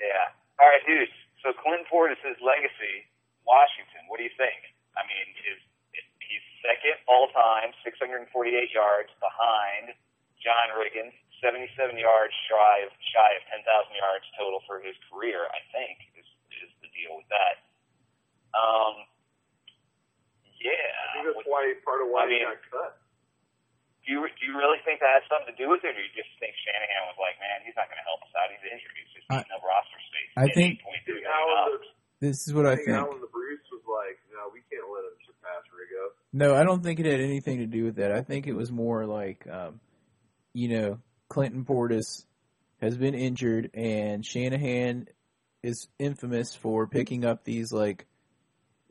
Yeah. 0.00 0.32
All 0.58 0.66
right, 0.68 0.82
dudes. 0.87 1.12
So 1.44 1.50
Clinton 1.58 1.87
Portis' 1.90 2.38
legacy, 2.42 3.06
Washington. 3.46 4.06
What 4.08 4.18
do 4.18 4.25
you 4.26 4.34
think? 4.38 4.62
I 4.94 5.02
mean, 5.06 5.26
his 5.42 5.58
he's 6.22 6.44
second 6.62 6.96
all 7.11 7.28
time, 7.34 7.75
648 7.82 8.30
yards 8.70 9.11
behind 9.18 9.90
John 10.38 10.70
Riggins, 10.78 11.14
77 11.42 11.99
yards 11.99 12.30
shy 12.46 12.87
of 12.87 12.90
shy 13.11 13.30
of 13.38 13.42
10,000 13.50 13.66
yards 13.99 14.26
total 14.38 14.62
for 14.70 14.78
his 14.82 14.94
career. 15.11 15.46
I 15.50 15.61
think 15.75 15.99
is 16.14 16.28
is 16.62 16.70
the 16.82 16.90
deal 16.94 17.18
with 17.18 17.26
that. 17.34 17.62
Um. 18.54 19.06
I 20.71 21.07
think 21.16 21.23
that's 21.33 21.47
why 21.49 21.66
part 21.83 22.02
of 22.04 22.09
why 22.12 22.25
I 22.25 22.26
mean- 22.31 22.38
he 22.40 22.47
got 22.47 22.62
cut. 22.71 22.92
Do 24.02 24.11
you 24.11 24.19
do 24.26 24.42
you 24.50 24.59
really 24.59 24.83
think 24.83 24.99
that 24.99 25.23
has 25.23 25.25
something 25.31 25.54
to 25.54 25.59
do 25.59 25.71
with 25.71 25.78
it, 25.87 25.95
or 25.95 25.95
do 25.95 26.02
you 26.02 26.11
just 26.19 26.31
think 26.42 26.50
Shanahan 26.66 27.07
was 27.07 27.19
like, 27.23 27.38
man, 27.38 27.62
he's 27.62 27.78
not 27.78 27.87
going 27.87 28.02
to 28.02 28.07
help 28.11 28.19
us 28.26 28.35
out. 28.35 28.50
He's 28.50 28.66
injured. 28.66 28.95
He's 28.99 29.12
just 29.14 29.26
I- 29.31 29.47
eating 29.47 29.54
up 29.54 29.62
roster 29.62 30.00
space. 30.11 30.31
I 30.35 30.45
At 30.50 30.54
think- 30.59 30.83
8.2 30.83 30.90
I 30.90 30.99
think 31.07 31.23
Alan, 31.23 31.71
the, 31.78 32.26
This 32.26 32.38
is 32.47 32.50
what 32.54 32.66
I 32.66 32.75
I 32.75 32.76
think 32.83 32.90
think. 32.90 32.99
Alan 32.99 33.21
the 33.23 33.31
Bruce 33.31 33.62
was 33.71 33.87
like, 33.87 34.19
no, 34.35 34.50
we 34.50 34.59
can't 34.75 34.90
let 34.90 35.07
him 35.07 35.14
surpass 35.23 35.62
Riggo. 35.71 36.02
No, 36.35 36.49
I 36.59 36.66
don't 36.66 36.83
think 36.83 36.99
it 36.99 37.07
had 37.07 37.21
anything 37.23 37.59
to 37.62 37.66
do 37.71 37.85
with 37.87 37.97
that. 38.02 38.11
I 38.11 38.23
think 38.26 38.47
it 38.50 38.54
was 38.59 38.73
more 38.75 39.07
like, 39.07 39.47
um, 39.47 39.78
you 40.52 40.66
know, 40.69 40.99
Clinton 41.31 41.64
Portis 41.64 42.26
has 42.83 42.99
been 42.99 43.14
injured, 43.14 43.71
and 43.73 44.26
Shanahan 44.26 45.07
is 45.62 45.87
infamous 46.00 46.57
for 46.57 46.88
picking 46.88 47.25
up 47.25 47.45
these 47.45 47.71
like, 47.73 48.07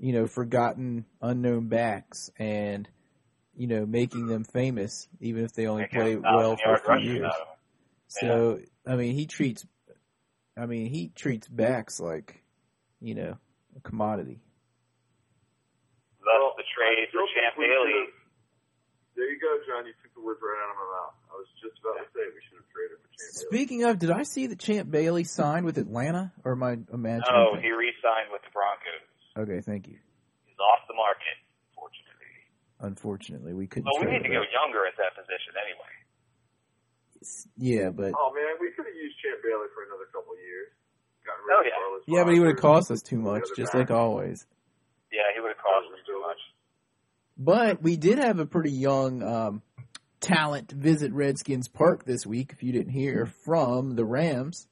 you 0.01 0.13
know, 0.13 0.25
forgotten, 0.25 1.05
unknown 1.21 1.67
backs 1.67 2.31
and 2.39 2.89
you 3.55 3.67
know 3.67 3.85
making 3.85 4.25
them 4.27 4.43
famous, 4.43 5.07
even 5.19 5.45
if 5.45 5.53
they 5.53 5.67
only 5.67 5.83
Making 5.83 5.99
play 5.99 6.15
well 6.17 6.57
for 6.57 6.73
a 6.73 6.99
few 6.99 7.11
years. 7.13 7.25
out 7.25 7.31
of 7.33 7.47
him. 7.47 7.53
So 8.07 8.59
I 8.87 8.95
mean, 8.95 9.13
he 9.13 9.27
treats, 9.27 9.65
I 10.57 10.65
mean, 10.65 10.87
he 10.87 11.09
treats 11.09 11.47
backs 11.47 11.99
like, 11.99 12.43
you 12.99 13.13
know, 13.13 13.37
a 13.77 13.79
commodity. 13.81 14.41
Thus 16.19 16.53
the 16.57 16.63
trade 16.75 17.07
for 17.11 17.21
Champ 17.37 17.55
Bailey. 17.57 18.09
There 19.15 19.29
you 19.29 19.39
go, 19.39 19.53
John. 19.69 19.85
You 19.85 19.93
took 20.01 20.13
the 20.15 20.21
words 20.21 20.39
right 20.41 20.57
out 20.65 20.71
of 20.71 20.77
my 20.77 20.87
mouth. 20.97 21.13
I 21.29 21.33
was 21.37 21.47
just 21.61 21.77
about 21.77 22.01
to 22.01 22.09
say 22.09 22.25
we 22.25 22.41
should 22.49 22.57
have 22.57 22.69
traded 22.73 22.97
for 22.97 23.09
Champ 23.13 23.29
Bailey. 23.37 23.45
Speaking 23.53 23.83
of, 23.83 23.99
did 23.99 24.09
I 24.09 24.23
see 24.23 24.47
that 24.47 24.57
Champ 24.57 24.89
Bailey 24.89 25.25
signed 25.25 25.65
with 25.65 25.77
Atlanta, 25.77 26.31
or 26.43 26.53
am 26.53 26.63
I 26.63 26.77
imagining? 26.93 27.29
Oh, 27.29 27.53
things? 27.53 27.65
he 27.65 27.71
re-signed 27.71 28.33
with 28.33 28.41
the 28.41 28.49
Broncos. 28.49 29.10
Okay, 29.37 29.61
thank 29.61 29.87
you. 29.87 29.97
He's 30.45 30.59
off 30.59 30.83
the 30.87 30.93
market, 30.95 31.37
fortunately. 31.75 32.33
Unfortunately, 32.81 33.53
we 33.53 33.67
couldn't. 33.67 33.85
Well, 33.91 34.03
we 34.03 34.11
need 34.11 34.23
to 34.23 34.29
go 34.29 34.43
younger 34.51 34.85
at 34.87 34.97
that 34.97 35.15
position 35.15 35.53
anyway. 35.55 35.91
Yeah, 37.57 37.89
but 37.91 38.13
Oh 38.17 38.33
man, 38.33 38.57
we 38.59 38.71
could 38.75 38.85
have 38.85 38.95
used 38.95 39.15
Champ 39.21 39.39
Bailey 39.43 39.67
for 39.75 39.83
another 39.85 40.09
couple 40.11 40.33
of 40.33 40.39
years. 40.39 40.69
Gotten 41.25 41.45
rid 41.45 41.55
Oh, 41.55 41.61
yeah. 41.63 41.71
Carlos 41.77 42.01
yeah, 42.07 42.23
but 42.23 42.33
he 42.33 42.39
would 42.39 42.47
have 42.49 42.57
cost 42.61 42.89
us 42.91 43.01
too 43.01 43.19
much, 43.19 43.43
just 43.55 43.73
backs. 43.73 43.75
like 43.75 43.91
always. 43.91 44.47
Yeah, 45.11 45.21
he 45.35 45.39
would 45.39 45.49
have 45.49 45.57
cost 45.57 45.85
us 45.93 45.99
too 46.07 46.19
much. 46.19 46.37
But 47.37 47.81
we 47.83 47.95
did 47.97 48.17
have 48.17 48.39
a 48.39 48.45
pretty 48.47 48.71
young 48.71 49.21
um, 49.21 49.61
talent 50.19 50.71
visit 50.71 51.13
Redskins 51.13 51.67
Park 51.67 52.05
this 52.05 52.25
week. 52.25 52.51
If 52.53 52.63
you 52.63 52.71
didn't 52.71 52.91
hear 52.93 53.27
from 53.45 53.95
the 53.95 54.03
Rams, 54.05 54.67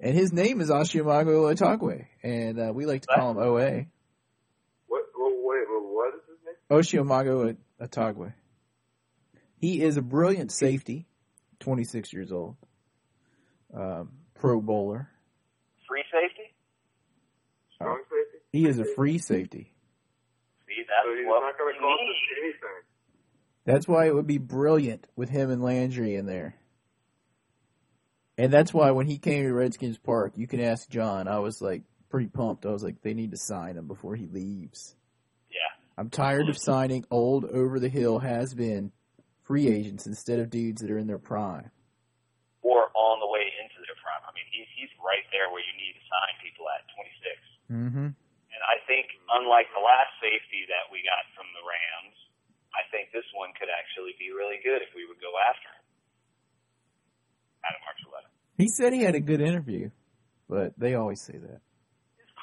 and 0.00 0.16
his 0.16 0.32
name 0.32 0.60
is 0.60 0.70
Ashimago 0.70 1.54
Atogwe, 1.54 2.06
and 2.24 2.58
uh, 2.60 2.72
we 2.74 2.86
like 2.86 3.02
to 3.02 3.08
call 3.14 3.30
him 3.30 3.38
OA. 3.38 3.86
What? 4.88 5.04
Oh, 5.16 5.42
wait, 5.44 5.64
well, 5.70 5.94
what 5.94 6.14
is 6.14 6.20
his 6.78 6.92
name? 6.94 7.04
Oshiamago 7.04 7.56
Atogwe. 7.80 8.32
He 9.56 9.82
is 9.82 9.96
a 9.96 10.02
brilliant 10.02 10.52
safety, 10.52 11.06
26 11.60 12.12
years 12.12 12.32
old, 12.32 12.56
um, 13.74 14.10
Pro 14.34 14.60
Bowler. 14.60 15.08
Free 15.88 16.04
safety? 16.12 16.54
Strong 17.74 18.02
safety. 18.04 18.38
He 18.52 18.66
is 18.66 18.78
a 18.78 18.84
free 18.84 19.18
safety. 19.18 19.72
See, 20.66 20.82
that's 20.86 21.04
So 21.04 21.28
what 21.28 21.40
not 21.40 21.58
going 21.58 21.74
to 21.74 21.80
cost 21.80 22.02
us 22.02 22.16
anything. 22.42 22.82
That's 23.64 23.88
why 23.88 24.06
it 24.06 24.14
would 24.14 24.26
be 24.26 24.38
brilliant 24.38 25.06
with 25.16 25.30
him 25.30 25.50
and 25.50 25.62
Landry 25.62 26.16
in 26.16 26.26
there. 26.26 26.56
And 28.36 28.52
that's 28.52 28.74
why 28.74 28.90
when 28.90 29.06
he 29.06 29.18
came 29.18 29.44
to 29.44 29.52
Redskins 29.52 29.96
Park, 29.96 30.32
you 30.36 30.46
can 30.46 30.60
ask 30.60 30.88
John. 30.88 31.28
I 31.28 31.38
was 31.38 31.62
like 31.62 31.82
pretty 32.10 32.26
pumped. 32.26 32.66
I 32.66 32.70
was 32.70 32.82
like, 32.82 33.00
they 33.00 33.14
need 33.14 33.30
to 33.30 33.36
sign 33.36 33.76
him 33.76 33.86
before 33.86 34.16
he 34.16 34.26
leaves. 34.26 34.94
I'm 35.96 36.10
tired 36.10 36.48
of 36.48 36.58
signing 36.58 37.04
old, 37.10 37.44
over 37.44 37.78
the 37.78 37.88
hill, 37.88 38.18
has 38.18 38.52
been 38.54 38.90
free 39.42 39.68
agents 39.68 40.06
instead 40.06 40.40
of 40.40 40.50
dudes 40.50 40.82
that 40.82 40.90
are 40.90 40.98
in 40.98 41.06
their 41.06 41.22
prime. 41.22 41.70
Or 42.62 42.90
on 42.90 43.20
the 43.22 43.30
way 43.30 43.46
into 43.62 43.78
their 43.86 43.94
prime. 44.02 44.24
I 44.26 44.32
mean, 44.34 44.48
he's 44.50 44.66
he's 44.74 44.90
right 44.98 45.22
there 45.30 45.52
where 45.54 45.62
you 45.62 45.74
need 45.78 45.94
to 45.94 46.04
sign 46.10 46.32
people 46.42 46.66
at 46.66 46.82
26. 46.98 47.38
Mm-hmm. 47.70 48.08
And 48.10 48.62
I 48.66 48.76
think, 48.90 49.06
unlike 49.30 49.70
the 49.70 49.82
last 49.82 50.18
safety 50.18 50.66
that 50.66 50.90
we 50.90 51.06
got 51.06 51.22
from 51.38 51.46
the 51.54 51.62
Rams, 51.62 52.16
I 52.74 52.82
think 52.90 53.14
this 53.14 53.26
one 53.38 53.54
could 53.54 53.70
actually 53.70 54.18
be 54.18 54.34
really 54.34 54.58
good 54.66 54.82
if 54.82 54.90
we 54.98 55.06
would 55.06 55.22
go 55.22 55.30
after 55.46 55.70
him. 55.70 55.84
Adam 57.62 57.82
Archuleta. 57.86 58.30
He 58.58 58.66
said 58.66 58.90
he 58.92 59.06
had 59.06 59.14
a 59.14 59.22
good 59.22 59.40
interview, 59.40 59.90
but 60.50 60.74
they 60.74 60.94
always 60.94 61.22
say 61.22 61.38
that. 61.38 61.62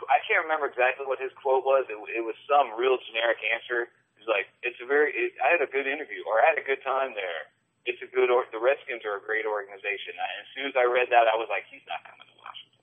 I 0.10 0.24
can't 0.26 0.42
remember 0.46 0.66
exactly 0.70 1.06
what 1.06 1.20
his 1.22 1.30
quote 1.38 1.68
was. 1.68 1.86
It, 1.92 1.98
it 2.16 2.24
was 2.26 2.38
some 2.50 2.74
real 2.80 2.98
generic 3.10 3.38
answer. 3.46 3.92
He 4.16 4.26
was 4.26 4.30
like, 4.32 4.48
"It's 4.66 4.78
a 4.82 4.88
very, 4.88 5.12
it, 5.14 5.38
I 5.42 5.54
had 5.54 5.62
a 5.62 5.70
good 5.70 5.86
interview, 5.86 6.22
or 6.26 6.40
I 6.42 6.54
had 6.54 6.58
a 6.58 6.66
good 6.66 6.82
time 6.82 7.14
there. 7.14 7.52
It's 7.86 8.02
a 8.02 8.10
good, 8.10 8.30
or 8.30 8.46
the 8.54 8.62
Redskins 8.62 9.02
are 9.06 9.18
a 9.18 9.24
great 9.24 9.46
organization." 9.46 10.14
And 10.18 10.36
as 10.42 10.50
soon 10.56 10.66
as 10.72 10.76
I 10.78 10.86
read 10.90 11.10
that, 11.14 11.30
I 11.30 11.36
was 11.38 11.50
like, 11.52 11.66
"He's 11.70 11.86
not 11.86 12.02
coming 12.08 12.26
to 12.26 12.38
Washington." 12.42 12.82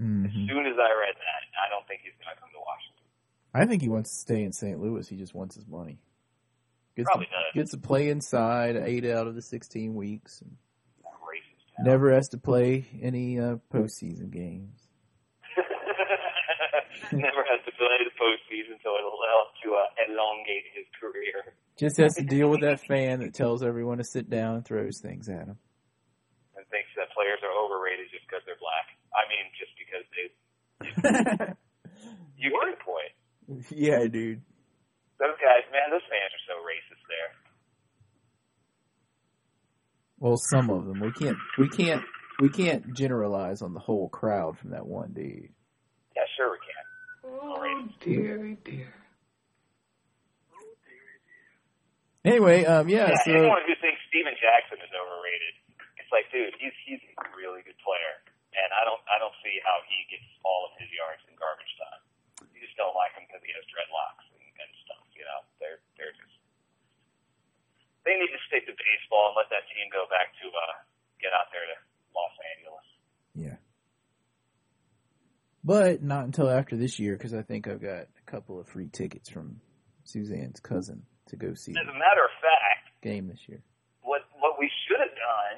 As 0.00 0.32
Mm-hmm. 0.32 0.48
soon 0.48 0.64
as 0.66 0.78
I 0.80 0.90
read 0.96 1.14
that, 1.18 1.40
I 1.60 1.68
don't 1.68 1.84
think 1.86 2.00
he's 2.02 2.16
going 2.22 2.32
to 2.34 2.40
come 2.40 2.48
to 2.56 2.62
Washington. 2.64 3.04
I 3.52 3.66
think 3.66 3.82
he 3.82 3.88
wants 3.90 4.10
to 4.10 4.16
stay 4.16 4.42
in 4.42 4.52
St. 4.52 4.80
Louis. 4.80 5.06
He 5.06 5.16
just 5.16 5.34
wants 5.34 5.54
his 5.54 5.66
money. 5.66 5.98
Gets 6.96 7.06
Probably 7.06 7.26
to, 7.26 7.32
does. 7.32 7.54
Gets 7.54 7.70
to 7.72 7.78
play 7.78 8.08
inside 8.08 8.76
eight 8.76 9.04
out 9.04 9.26
of 9.26 9.34
the 9.34 9.42
16 9.42 9.94
weeks. 9.94 10.40
And 10.42 10.56
never 11.82 12.12
has 12.12 12.28
to 12.30 12.38
play 12.38 12.86
any 13.02 13.38
uh, 13.40 13.56
postseason 13.72 14.30
games. 14.30 14.78
Never 17.12 17.42
has 17.46 17.60
to 17.66 17.72
play 17.78 17.98
the 18.02 18.14
postseason, 18.18 18.78
so 18.82 18.96
it'll 18.98 19.18
help 19.30 19.48
to 19.64 19.68
uh, 19.74 19.86
elongate 20.10 20.66
his 20.74 20.86
career. 20.98 21.54
Just 21.78 21.96
has 21.98 22.14
to 22.16 22.24
deal 22.24 22.48
with 22.50 22.60
that 22.62 22.80
fan 22.80 23.20
that 23.20 23.34
tells 23.34 23.62
everyone 23.62 23.98
to 23.98 24.04
sit 24.04 24.28
down 24.28 24.56
and 24.56 24.64
throws 24.64 25.00
things 25.00 25.28
at 25.28 25.46
him. 25.48 25.56
and 26.56 26.66
thinks 26.68 26.90
that 26.96 27.08
players 27.14 27.40
are 27.42 27.54
overrated 27.64 28.06
just 28.10 28.26
because 28.28 28.42
they're 28.44 28.60
black. 28.60 28.86
I 29.16 29.22
mean, 29.30 29.44
just 29.56 29.72
because 29.78 30.04
they. 30.12 31.54
You 32.40 32.50
the 32.50 32.76
point. 32.82 33.70
yeah, 33.70 34.06
dude. 34.06 34.40
Those 35.18 35.36
guys, 35.36 35.68
man, 35.70 35.90
those 35.90 36.00
fans 36.08 36.32
are 36.32 36.44
so 36.48 36.54
racist 36.64 37.04
there. 37.08 37.30
Well, 40.18 40.36
some 40.38 40.70
of 40.70 40.86
them. 40.86 41.00
We 41.00 41.12
can't. 41.12 41.36
We 41.58 41.68
can't. 41.68 42.02
We 42.40 42.48
can't 42.48 42.94
generalize 42.94 43.60
on 43.60 43.74
the 43.74 43.80
whole 43.80 44.08
crowd 44.08 44.56
from 44.58 44.70
that 44.70 44.86
one 44.86 45.12
dude. 45.12 45.50
Yeah, 46.16 46.22
sure 46.38 46.50
we 46.52 46.58
can. 46.64 47.29
Oh, 47.40 47.56
dearie 48.04 48.58
dear. 48.64 48.92
Anyway, 52.20 52.68
um, 52.68 52.84
yeah. 52.84 53.08
Yeah, 53.08 53.16
So 53.24 53.32
anyone 53.32 53.64
who 53.64 53.72
thinks 53.80 53.96
Steven 54.12 54.36
Jackson 54.36 54.76
is 54.84 54.92
overrated, 54.92 55.54
it's 55.96 56.12
like, 56.12 56.28
dude, 56.28 56.52
he's 56.60 56.76
he's 56.84 57.00
a 57.16 57.32
really 57.32 57.64
good 57.64 57.80
player, 57.80 58.12
and 58.52 58.68
I 58.76 58.84
don't 58.84 59.00
I 59.08 59.16
don't 59.16 59.32
see 59.40 59.56
how 59.64 59.80
he 59.88 60.04
gets 60.12 60.28
all 60.44 60.68
of 60.68 60.76
his 60.76 60.92
yards 60.92 61.24
in 61.32 61.34
garbage 61.40 61.72
time. 61.80 62.04
You 62.52 62.60
just 62.60 62.76
don't 62.76 62.92
like 62.92 63.16
him 63.16 63.24
because 63.24 63.40
he 63.40 63.52
has 63.56 63.64
dreadlocks 63.72 64.28
and, 64.36 64.44
and 64.60 64.70
stuff. 64.84 65.00
You 65.16 65.24
know, 65.24 65.40
they're 65.64 65.80
they're 65.96 66.12
just 66.12 66.36
they 68.04 68.20
need 68.20 68.28
to 68.36 68.40
stick 68.52 68.68
to 68.68 68.76
baseball 68.76 69.32
and 69.32 69.40
let 69.40 69.48
that 69.48 69.64
team 69.72 69.88
go 69.88 70.04
back 70.12 70.36
to 70.44 70.46
uh 70.52 70.76
get 71.24 71.32
out 71.32 71.48
there 71.56 71.64
to 71.72 71.76
Los 72.12 72.36
Angeles. 72.52 72.88
yeah. 73.32 73.56
But 75.62 76.02
not 76.02 76.24
until 76.24 76.48
after 76.48 76.76
this 76.76 76.98
year, 76.98 77.16
because 77.16 77.34
I 77.34 77.42
think 77.42 77.68
I've 77.68 77.82
got 77.82 78.08
a 78.08 78.24
couple 78.30 78.58
of 78.58 78.66
free 78.68 78.88
tickets 78.88 79.28
from 79.28 79.60
Suzanne's 80.04 80.60
cousin 80.60 81.04
to 81.28 81.36
go 81.36 81.52
see 81.54 81.72
As 81.72 81.84
a 81.84 81.92
matter 81.92 82.24
of 82.24 82.32
fact, 82.40 82.96
game 83.02 83.28
this 83.28 83.44
year. 83.46 83.62
what 84.00 84.22
what 84.40 84.56
we 84.58 84.70
should 84.88 85.00
have 85.00 85.12
done 85.12 85.56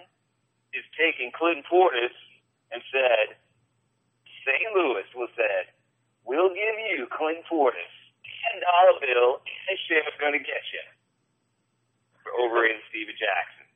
is 0.74 0.82
taken 0.98 1.30
Clinton 1.30 1.62
Portis 1.70 2.12
and 2.74 2.82
said, 2.90 3.38
St. 4.42 4.74
Louis 4.74 5.06
was 5.14 5.30
said, 5.38 5.70
we'll 6.26 6.50
give 6.50 6.76
you 6.90 7.06
Clinton 7.14 7.46
Portis 7.46 7.94
ten 8.26 8.58
dollar 8.58 8.98
bill 8.98 9.38
and 9.38 9.70
a 9.70 9.76
sheriff's 9.86 10.18
gonna 10.18 10.42
get 10.42 10.66
you 10.74 10.82
for 12.26 12.34
overrated 12.42 12.82
Steven 12.90 13.14
Jackson. 13.14 13.66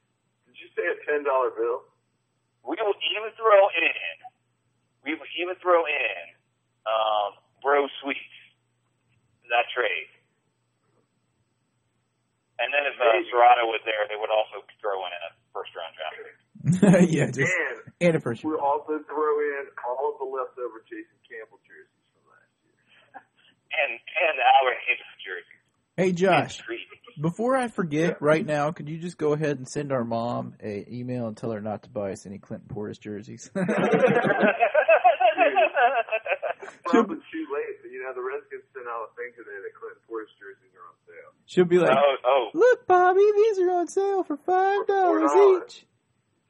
Did 0.50 0.59
you 0.59 0.68
say 0.75 0.90
a 0.90 0.97
ten 1.06 1.23
dollar 1.23 1.54
bill? 1.54 1.87
We 2.66 2.75
will 2.83 2.99
even 3.14 3.30
throw 3.38 3.62
in 3.78 3.95
we 5.06 5.14
would 5.14 5.30
even 5.40 5.54
throw 5.62 5.86
in 5.86 6.22
um 6.84 7.38
Bro 7.62 7.86
Sweets 8.02 8.36
that 9.48 9.66
trade. 9.72 10.10
And 12.58 12.72
then 12.72 12.88
if 12.88 12.96
uh, 12.96 13.04
Cerrato 13.28 13.68
was 13.68 13.84
there, 13.84 14.08
they 14.08 14.16
would 14.16 14.32
also 14.32 14.64
throw 14.80 15.04
in 15.04 15.12
a 15.12 15.25
first 15.52 15.70
round 15.76 15.92
draft 15.94 16.16
pick. 16.18 16.36
yeah, 17.14 17.26
just 17.30 17.52
And 17.52 17.78
and 18.00 18.12
a 18.16 18.20
first. 18.20 18.42
we'll 18.44 18.58
also 18.60 18.98
throw 19.06 19.32
in 19.40 19.64
all 19.86 20.12
of 20.12 20.18
the 20.18 20.25
leftover 20.26 20.82
Jason 20.88 21.20
Campbell 21.28 21.60
jerseys 21.68 22.02
from 22.16 22.25
last 22.32 22.50
year. 22.64 22.75
and 23.78 23.92
and 24.00 24.36
our 24.40 24.72
Angels 24.88 25.16
jersey. 25.22 25.56
Hey 25.96 26.12
Josh, 26.12 26.60
before 27.20 27.56
I 27.56 27.68
forget, 27.68 28.20
right 28.20 28.44
now, 28.44 28.70
could 28.72 28.88
you 28.88 28.98
just 28.98 29.16
go 29.16 29.32
ahead 29.32 29.56
and 29.58 29.66
send 29.66 29.92
our 29.92 30.04
mom 30.04 30.54
a 30.62 30.84
email 30.92 31.26
and 31.26 31.36
tell 31.36 31.50
her 31.52 31.60
not 31.60 31.84
to 31.84 31.90
buy 31.90 32.12
us 32.12 32.26
any 32.26 32.38
Clinton 32.38 32.69
Portis 32.75 33.00
jerseys? 33.00 33.50
Probably 36.86 37.20
too 37.32 37.44
late, 37.52 37.76
but 37.82 37.90
you 37.90 38.02
know 38.02 38.12
the 38.14 38.22
Redskins 38.22 38.64
sent 38.72 38.86
out 38.86 39.10
a 39.10 39.10
thing 39.18 39.34
today 39.36 39.58
that 39.58 39.72
Clinton 39.75 40.00
Portis 40.06 40.30
jerseys 40.38 40.72
are 40.75 40.86
on 40.86 40.96
sale. 41.06 41.30
She'll 41.46 41.68
be 41.68 41.78
like, 41.78 41.94
oh, 41.94 42.16
oh. 42.25 42.44
"Look, 42.54 42.86
Bobby, 42.86 43.26
these 43.34 43.58
are 43.58 43.70
on 43.70 43.86
sale 43.88 44.22
for 44.22 44.36
five 44.36 44.86
dollars 44.86 45.30
each." 45.34 45.86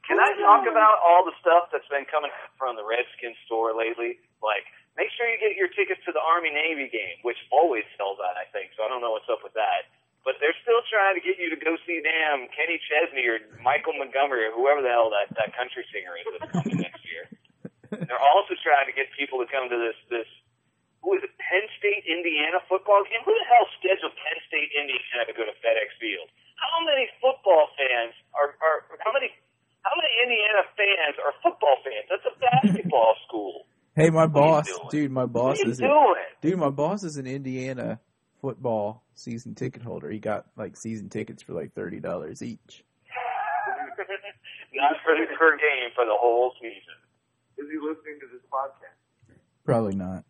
Can 0.06 0.22
I 0.22 0.38
talk 0.38 0.62
about 0.70 1.02
all 1.02 1.26
the 1.26 1.34
stuff 1.42 1.66
that's 1.74 1.88
been 1.90 2.06
coming 2.06 2.30
from 2.54 2.78
the 2.78 2.86
Redskins 2.86 3.34
store 3.50 3.74
lately? 3.74 4.22
Like, 4.38 4.62
make 4.94 5.10
sure 5.18 5.26
you 5.26 5.34
get 5.42 5.58
your 5.58 5.66
tickets 5.66 5.98
to 6.06 6.14
the 6.14 6.22
Army 6.22 6.54
Navy 6.54 6.86
game, 6.86 7.18
which 7.26 7.38
always 7.50 7.82
sells 7.98 8.22
out, 8.22 8.38
I 8.38 8.46
think. 8.54 8.70
So 8.78 8.86
I 8.86 8.88
don't 8.88 9.02
know 9.02 9.10
what's 9.10 9.26
up 9.26 9.42
with 9.42 9.58
that. 9.58 9.90
But 10.22 10.38
they're 10.42 10.54
still 10.62 10.82
trying 10.90 11.14
to 11.18 11.22
get 11.22 11.38
you 11.38 11.50
to 11.54 11.58
go 11.58 11.74
see 11.86 12.02
damn 12.02 12.46
Kenny 12.54 12.78
Chesney 12.86 13.26
or 13.30 13.38
Michael 13.62 13.94
Montgomery 13.98 14.46
or 14.46 14.54
whoever 14.54 14.82
the 14.82 14.90
hell 14.90 15.10
that 15.10 15.30
that 15.38 15.54
country 15.54 15.86
singer 15.94 16.14
is 16.18 16.26
that's 16.38 16.50
coming 16.50 16.82
next 16.82 16.95
year. 16.95 16.95
They're 17.90 18.26
also 18.34 18.54
trying 18.62 18.90
to 18.90 18.94
get 18.94 19.10
people 19.14 19.38
to 19.42 19.48
come 19.50 19.68
to 19.70 19.78
this 19.78 19.98
this 20.10 20.28
who 21.06 21.14
is 21.14 21.22
it, 21.22 21.30
Penn 21.38 21.62
State 21.78 22.02
Indiana 22.02 22.58
football 22.66 23.06
game? 23.06 23.22
Who 23.22 23.30
the 23.30 23.46
hell 23.46 23.66
scheduled 23.78 24.10
Penn 24.18 24.38
State 24.50 24.74
Indiana 24.74 25.22
to 25.30 25.34
go 25.38 25.46
to 25.46 25.54
FedEx 25.62 25.94
Field? 26.02 26.26
How 26.58 26.82
many 26.82 27.06
football 27.22 27.70
fans 27.78 28.10
are 28.34 28.58
are 28.58 28.90
how 29.06 29.14
many 29.14 29.30
how 29.86 29.94
many 29.94 30.10
Indiana 30.26 30.66
fans 30.74 31.14
are 31.22 31.30
football 31.46 31.78
fans? 31.86 32.10
That's 32.10 32.26
a 32.26 32.34
basketball 32.42 33.14
school. 33.30 33.70
Hey, 33.94 34.10
my 34.10 34.26
boss, 34.26 34.68
dude, 34.90 35.10
my 35.10 35.24
boss 35.24 35.58
is 35.60 35.80
a, 35.80 35.88
dude, 36.42 36.58
my 36.58 36.68
boss 36.68 37.02
is 37.02 37.16
an 37.16 37.26
Indiana 37.26 37.98
football 38.42 39.04
season 39.14 39.54
ticket 39.54 39.80
holder. 39.80 40.10
He 40.10 40.18
got 40.18 40.46
like 40.56 40.76
season 40.76 41.08
tickets 41.08 41.42
for 41.42 41.54
like 41.54 41.72
thirty 41.72 42.00
dollars 42.00 42.42
each. 42.42 42.84
Not 44.74 44.96
for 45.04 45.14
the 45.14 45.24
per 45.38 45.56
game 45.56 45.94
for 45.94 46.04
the 46.04 46.18
whole 46.18 46.52
season. 46.60 46.98
Is 47.56 47.70
he 47.70 47.78
listening 47.78 48.20
to 48.20 48.26
this 48.28 48.44
podcast? 48.52 48.98
Probably 49.66 49.98
not. 49.98 50.22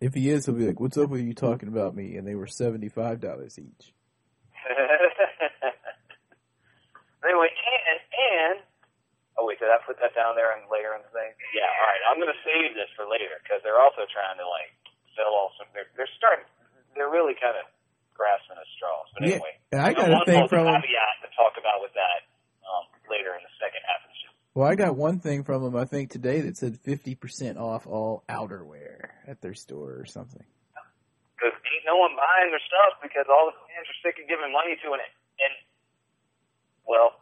If 0.00 0.16
he 0.16 0.32
is, 0.32 0.48
he'll 0.48 0.56
be 0.56 0.64
like, 0.64 0.80
"What's 0.80 0.96
up 0.96 1.12
with 1.12 1.20
you 1.20 1.36
talking 1.36 1.68
about 1.68 1.92
me?" 1.92 2.16
And 2.16 2.24
they 2.26 2.34
were 2.34 2.48
seventy 2.48 2.88
five 2.88 3.20
dollars 3.20 3.60
each. 3.60 3.92
anyway, 7.20 7.52
and 7.52 8.00
and 8.00 8.56
oh 9.36 9.44
wait, 9.44 9.60
did 9.60 9.68
I 9.68 9.76
put 9.84 10.00
that 10.00 10.16
down 10.16 10.40
there 10.40 10.56
and 10.56 10.64
later 10.72 10.96
in 10.96 11.04
the 11.04 11.12
thing? 11.12 11.28
Yeah, 11.52 11.68
all 11.68 11.84
right. 11.92 12.02
I'm 12.08 12.16
gonna 12.16 12.40
save 12.40 12.72
this 12.72 12.88
for 12.96 13.04
later 13.04 13.36
because 13.44 13.60
they're 13.60 13.76
also 13.76 14.08
trying 14.08 14.40
to 14.40 14.48
like 14.48 14.72
sell 15.12 15.36
all 15.36 15.52
some. 15.60 15.68
They're, 15.76 15.92
they're 16.00 16.08
starting. 16.16 16.48
They're 16.96 17.12
really 17.12 17.36
kind 17.36 17.60
of 17.60 17.68
grasping 18.16 18.56
at 18.56 18.68
straws. 18.76 19.08
But 19.12 19.28
anyway, 19.28 19.60
and 19.72 19.80
I 19.84 19.92
got 19.92 20.08
a 20.08 20.24
thing 20.24 20.48
from 20.48 20.64
him. 20.64 20.80
caveat 20.80 21.16
to 21.24 21.28
talk 21.36 21.60
about 21.60 21.84
with 21.84 21.92
that 21.96 22.24
um, 22.64 22.88
later 23.08 23.36
in 23.36 23.44
the 23.44 23.52
second 23.60 23.84
half 23.84 24.00
of 24.04 24.08
the 24.08 24.18
show. 24.20 24.32
Well, 24.56 24.59
I 24.70 24.76
got 24.76 24.94
one 24.94 25.18
thing 25.18 25.42
from 25.42 25.66
him. 25.66 25.74
I 25.74 25.84
think 25.84 26.10
today 26.14 26.42
that 26.46 26.56
said 26.56 26.78
fifty 26.78 27.16
percent 27.16 27.58
off 27.58 27.88
all 27.90 28.22
outerwear 28.30 29.10
at 29.26 29.42
their 29.42 29.54
store 29.54 29.98
or 29.98 30.06
something. 30.06 30.46
Because 31.34 31.58
ain't 31.66 31.82
no 31.82 31.98
one 31.98 32.14
buying 32.14 32.54
their 32.54 32.62
stuff 32.62 33.02
because 33.02 33.26
all 33.26 33.50
the 33.50 33.56
fans 33.66 33.90
are 33.90 33.98
sick 34.06 34.22
of 34.22 34.30
giving 34.30 34.54
money 34.54 34.78
to 34.78 34.94
an 34.94 35.02
and 35.02 35.54
well, 36.86 37.18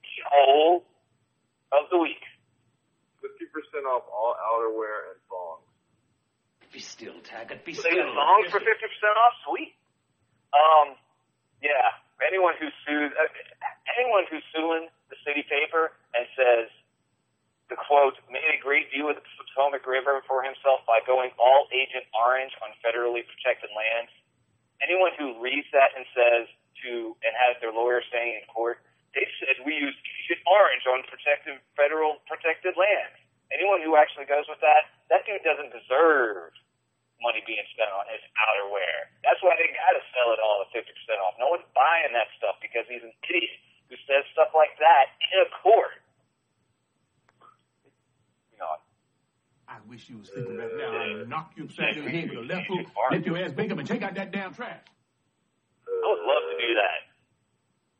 the 0.00 0.24
whole 0.24 0.88
of 1.76 1.84
the 1.92 2.00
week. 2.00 2.24
Fifty 3.20 3.44
percent 3.52 3.84
off 3.84 4.08
all 4.08 4.32
outerwear 4.40 5.12
and 5.12 5.20
thongs. 5.28 5.68
Be 6.72 6.80
still, 6.80 7.20
Taggart. 7.20 7.60
Be 7.68 7.76
They 7.76 7.84
still. 7.84 7.92
get 7.92 8.08
songs 8.08 8.48
for 8.48 8.60
fifty 8.64 8.88
percent 8.88 9.20
off. 9.20 9.36
Sweet. 9.44 9.76
Um, 10.56 10.96
yeah. 11.60 11.92
Anyone 12.24 12.52
who 12.60 12.68
sues, 12.84 13.12
uh, 13.16 13.28
anyone 13.96 14.24
who's 14.32 14.44
suing 14.52 14.88
the 15.08 15.16
city 15.26 15.42
paper 15.48 15.92
and 16.14 16.28
says 16.36 16.68
the 17.72 17.80
quote 17.80 18.20
made 18.28 18.44
a 18.54 18.60
great 18.62 18.92
view 18.92 19.08
of 19.08 19.16
the 19.16 19.24
Potomac 19.50 19.82
River 19.86 20.22
for 20.30 20.46
himself 20.46 20.86
by 20.86 21.02
going 21.02 21.34
all 21.36 21.66
Agent 21.74 22.06
Orange 22.14 22.54
on 22.62 22.70
federally 22.80 23.26
protected 23.26 23.70
lands. 23.74 24.10
Anyone 24.78 25.12
who 25.18 25.36
reads 25.42 25.68
that 25.74 25.92
and 25.98 26.06
says 26.14 26.46
to 26.86 27.18
and 27.26 27.32
has 27.34 27.58
their 27.60 27.74
lawyer 27.74 28.00
saying 28.08 28.40
in 28.40 28.44
court, 28.48 28.80
they 29.12 29.26
said 29.42 29.58
we 29.66 29.74
use 29.74 29.94
Agent 30.24 30.40
Orange 30.46 30.86
on 30.86 31.02
protected 31.10 31.58
federal 31.74 32.22
protected 32.30 32.78
lands. 32.78 33.18
Anyone 33.50 33.82
who 33.82 33.98
actually 33.98 34.30
goes 34.30 34.46
with 34.46 34.62
that, 34.62 34.86
that 35.10 35.26
dude 35.26 35.42
doesn't 35.42 35.74
deserve 35.74 36.54
money 37.18 37.42
being 37.44 37.66
spent 37.74 37.90
on 37.92 38.06
his 38.08 38.22
outerwear. 38.48 39.10
That's 39.26 39.42
why 39.44 39.58
they 39.58 39.68
got 39.74 39.92
to 39.98 40.02
sell 40.16 40.32
it 40.32 40.40
all 40.40 40.64
at 40.64 40.72
50% 40.72 40.86
off. 41.20 41.36
No 41.36 41.52
one's 41.52 41.66
buying 41.76 42.14
that 42.16 42.32
stuff 42.40 42.56
because 42.64 42.88
he's 42.88 43.04
an 43.04 43.12
idiot 43.28 43.58
who 43.90 43.98
says 44.08 44.24
stuff 44.32 44.54
like 44.54 44.72
that 44.80 45.12
in 45.34 45.44
a 45.44 45.50
court. 45.60 46.00
You 48.54 48.58
know, 48.62 48.78
I 49.68 49.79
wish 49.90 50.08
you 50.08 50.18
was 50.18 50.30
thinking 50.30 50.56
right 50.56 50.70
now. 50.78 51.20
I'd 51.20 51.28
knock 51.28 51.50
you 51.56 51.64
upside 51.64 51.96
your 51.96 52.08
head 52.08 52.30
with 52.30 52.38
a 52.38 52.42
left 52.42 52.68
hook, 52.68 52.86
let 53.10 53.26
your 53.26 53.36
ass 53.36 53.50
bake 53.50 53.72
up, 53.72 53.78
and 53.78 53.88
take 53.88 54.02
out 54.02 54.14
that 54.14 54.30
damn 54.30 54.54
trash. 54.54 54.78
I 54.78 56.06
would 56.06 56.22
love 56.22 56.44
to 56.46 56.56
do 56.64 56.74
that. 56.78 57.00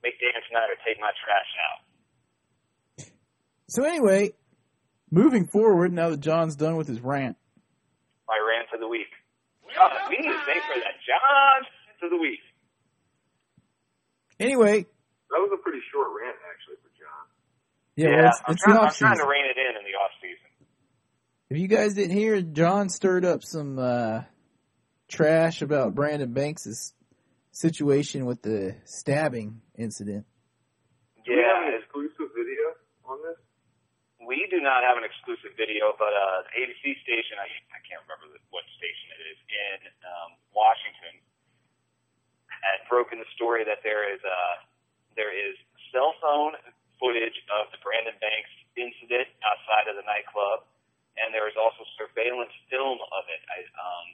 Make 0.05 0.15
Dan 0.21 0.31
Snyder 0.49 0.75
take 0.87 1.01
my 1.01 1.11
trash 1.19 1.51
out. 1.67 3.11
So 3.67 3.85
anyway, 3.85 4.33
moving 5.11 5.47
forward, 5.47 5.93
now 5.93 6.11
that 6.11 6.21
John's 6.21 6.55
done 6.55 6.77
with 6.77 6.87
his 6.87 7.01
rant, 7.01 7.37
My 8.29 8.39
rant 8.39 8.69
of 8.73 8.79
the 8.79 8.89
week. 8.89 9.11
God, 9.75 9.91
we 10.09 10.17
need 10.17 10.31
to 10.31 10.43
say 10.47 10.59
for 10.63 10.79
that 10.79 10.95
John 11.03 11.67
to 12.03 12.09
the 12.09 12.17
week. 12.23 12.41
Anyway, 14.39 14.87
That 15.31 15.39
was 15.43 15.51
a 15.53 15.61
pretty 15.63 15.81
short 15.93 16.09
rant, 16.23 16.37
actually, 16.51 16.77
for 16.83 16.91
John. 16.99 17.25
yeah, 17.97 18.15
well, 18.15 18.29
it's, 18.31 18.41
I'm, 18.47 18.55
it's 18.55 18.63
trying, 18.63 18.77
the 18.77 18.83
I'm 18.83 18.95
trying 18.95 19.19
to 19.19 19.27
rein 19.27 19.47
it 19.47 19.59
in 19.59 19.75
in 19.77 19.85
the 19.85 19.95
off 19.99 20.11
season. 20.23 20.50
If 21.51 21.59
you 21.59 21.67
guys 21.67 21.95
didn't 21.95 22.15
hear, 22.15 22.41
John 22.41 22.89
stirred 22.89 23.25
up 23.25 23.43
some 23.43 23.77
uh, 23.77 24.23
trash 25.09 25.63
about 25.63 25.97
Brandon 25.97 26.33
Banks' 26.33 26.95
situation 27.51 28.25
with 28.25 28.41
the 28.41 28.77
stabbing 28.85 29.61
incident. 29.75 30.27
Do 31.27 31.35
we 31.35 31.43
have 31.43 31.67
an 31.67 31.75
exclusive 31.75 32.31
video 32.39 32.79
on 33.03 33.19
this? 33.27 33.35
we 34.31 34.47
do 34.47 34.63
not 34.63 34.87
have 34.87 34.95
an 34.95 35.03
exclusive 35.03 35.59
video, 35.59 35.91
but 35.99 36.15
uh, 36.15 36.47
the 36.47 36.63
ABC 36.63 37.03
station, 37.03 37.35
I, 37.43 37.51
I 37.75 37.83
can't 37.83 37.99
remember 38.07 38.31
what 38.55 38.63
station 38.79 39.11
it 39.19 39.35
is, 39.35 39.39
in 39.51 39.79
um, 40.07 40.39
Washington, 40.55 41.19
had 42.47 42.79
broken 42.87 43.19
the 43.19 43.27
story 43.35 43.67
that 43.67 43.83
there 43.83 44.07
is 44.07 44.23
uh, 44.23 44.63
there 45.19 45.35
is 45.35 45.59
cell 45.91 46.15
phone 46.23 46.55
footage 47.03 47.43
of 47.51 47.75
the 47.75 47.83
Brandon 47.83 48.15
Banks 48.23 48.55
incident 48.79 49.27
outside 49.43 49.91
of 49.91 49.99
the 49.99 50.07
nightclub, 50.07 50.70
and 51.21 51.33
there 51.35 51.47
is 51.49 51.57
also 51.57 51.85
surveillance 52.01 52.53
film 52.73 52.99
of 52.99 53.25
it. 53.29 53.43
I, 53.49 53.59
um, 53.77 54.07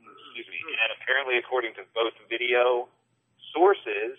excuse 0.00 0.48
me. 0.48 0.60
And 0.64 0.90
apparently, 1.00 1.36
according 1.38 1.76
to 1.76 1.84
both 1.92 2.16
video 2.28 2.88
sources, 3.52 4.16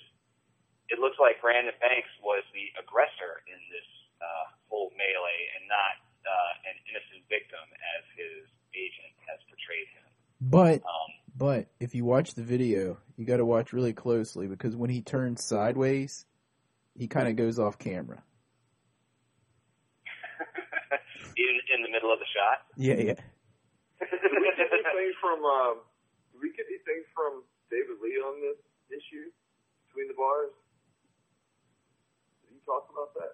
it 0.90 0.98
looks 0.98 1.18
like 1.22 1.42
Brandon 1.42 1.74
Banks 1.82 2.10
was 2.22 2.42
the 2.54 2.70
aggressor 2.82 3.46
in 3.46 3.60
this 3.70 3.90
uh, 4.22 4.46
whole 4.70 4.90
melee 4.98 5.42
and 5.58 5.64
not 5.70 5.96
uh, 6.26 6.70
an 6.70 6.76
innocent 6.90 7.24
victim 7.30 7.66
as 7.98 8.04
his 8.18 8.46
agent 8.74 9.14
has 9.30 9.40
portrayed 9.50 9.90
him. 9.94 10.08
But 10.42 10.82
Um, 10.86 11.12
but 11.36 11.68
if 11.80 11.96
you 11.96 12.06
watch 12.06 12.34
the 12.34 12.44
video, 12.44 12.98
you 13.16 13.26
got 13.26 13.38
to 13.38 13.46
watch 13.46 13.72
really 13.72 13.94
closely 13.94 14.48
because 14.48 14.76
when 14.76 14.90
he 14.90 15.02
turns 15.02 15.46
sideways, 15.46 16.26
he 16.98 17.08
kind 17.08 17.28
of 17.28 17.36
goes 17.36 17.60
off 17.60 17.78
camera. 17.78 18.22
In 21.40 21.56
in 21.76 21.80
the 21.84 21.90
middle 21.92 22.12
of 22.12 22.20
the 22.20 22.28
shot. 22.36 22.68
Yeah, 22.76 22.96
yeah. 23.00 23.20
Did 24.00 24.32
we 24.32 24.44
get 24.44 24.60
anything 24.60 25.12
from, 25.22 25.40
um, 25.44 25.76
did 26.32 26.42
we 26.42 26.50
get 26.52 26.66
anything 26.68 27.04
from 27.16 27.44
David 27.72 27.98
Lee 28.04 28.20
on 28.24 28.40
this 28.42 28.60
issue 28.92 29.28
between 29.88 30.08
the 30.08 30.14
bars? 30.16 30.52
Did 32.44 32.56
he 32.56 32.60
talk 32.66 32.88
about 32.92 33.12
that? 33.20 33.34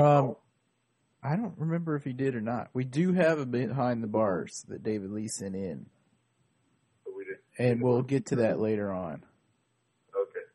Um, 0.00 0.36
I 1.22 1.36
don't 1.36 1.54
remember 1.58 1.96
if 1.96 2.04
he 2.04 2.12
did 2.12 2.34
or 2.34 2.40
not. 2.40 2.70
We 2.72 2.84
do 2.84 3.12
have 3.12 3.38
a 3.38 3.46
behind 3.46 4.02
the 4.02 4.06
bars 4.08 4.64
that 4.68 4.82
David 4.82 5.10
Lee 5.10 5.28
sent 5.28 5.54
in, 5.56 5.86
Or 7.04 7.16
we 7.16 7.24
didn't? 7.24 7.40
and 7.58 7.82
we'll 7.82 8.02
get 8.02 8.26
to 8.26 8.36
that 8.36 8.58
later 8.60 8.92
on. 8.92 9.24
Okay. 10.14 10.46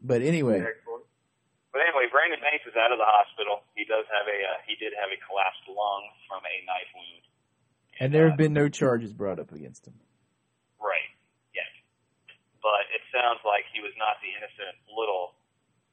But 0.00 0.22
anyway, 0.22 0.60
Next 0.60 0.86
one. 0.86 1.02
But 1.72 1.82
anyway, 1.82 2.06
Brandon 2.10 2.38
Banks 2.40 2.64
is 2.66 2.74
out 2.76 2.92
of 2.92 2.98
the 2.98 3.06
hospital. 3.06 3.62
He 3.78 3.86
does 3.86 4.10
have 4.10 4.26
a 4.26 4.38
uh, 4.42 4.58
he 4.66 4.74
did 4.74 4.90
have 4.98 5.06
a 5.14 5.18
collapsed 5.22 5.62
lung 5.70 6.02
from 6.26 6.42
a 6.42 6.54
knife 6.66 6.90
wound. 6.98 7.24
and 8.02 8.10
there 8.10 8.26
uh, 8.26 8.34
have 8.34 8.38
been 8.38 8.50
no 8.50 8.66
charges 8.66 9.14
brought 9.14 9.38
up 9.38 9.54
against 9.54 9.86
him. 9.86 9.94
Right. 10.82 11.14
Yes. 11.54 11.70
But 12.58 12.90
it 12.90 13.06
sounds 13.14 13.38
like 13.46 13.70
he 13.70 13.78
was 13.78 13.94
not 13.94 14.18
the 14.18 14.34
innocent 14.34 14.82
little 14.90 15.38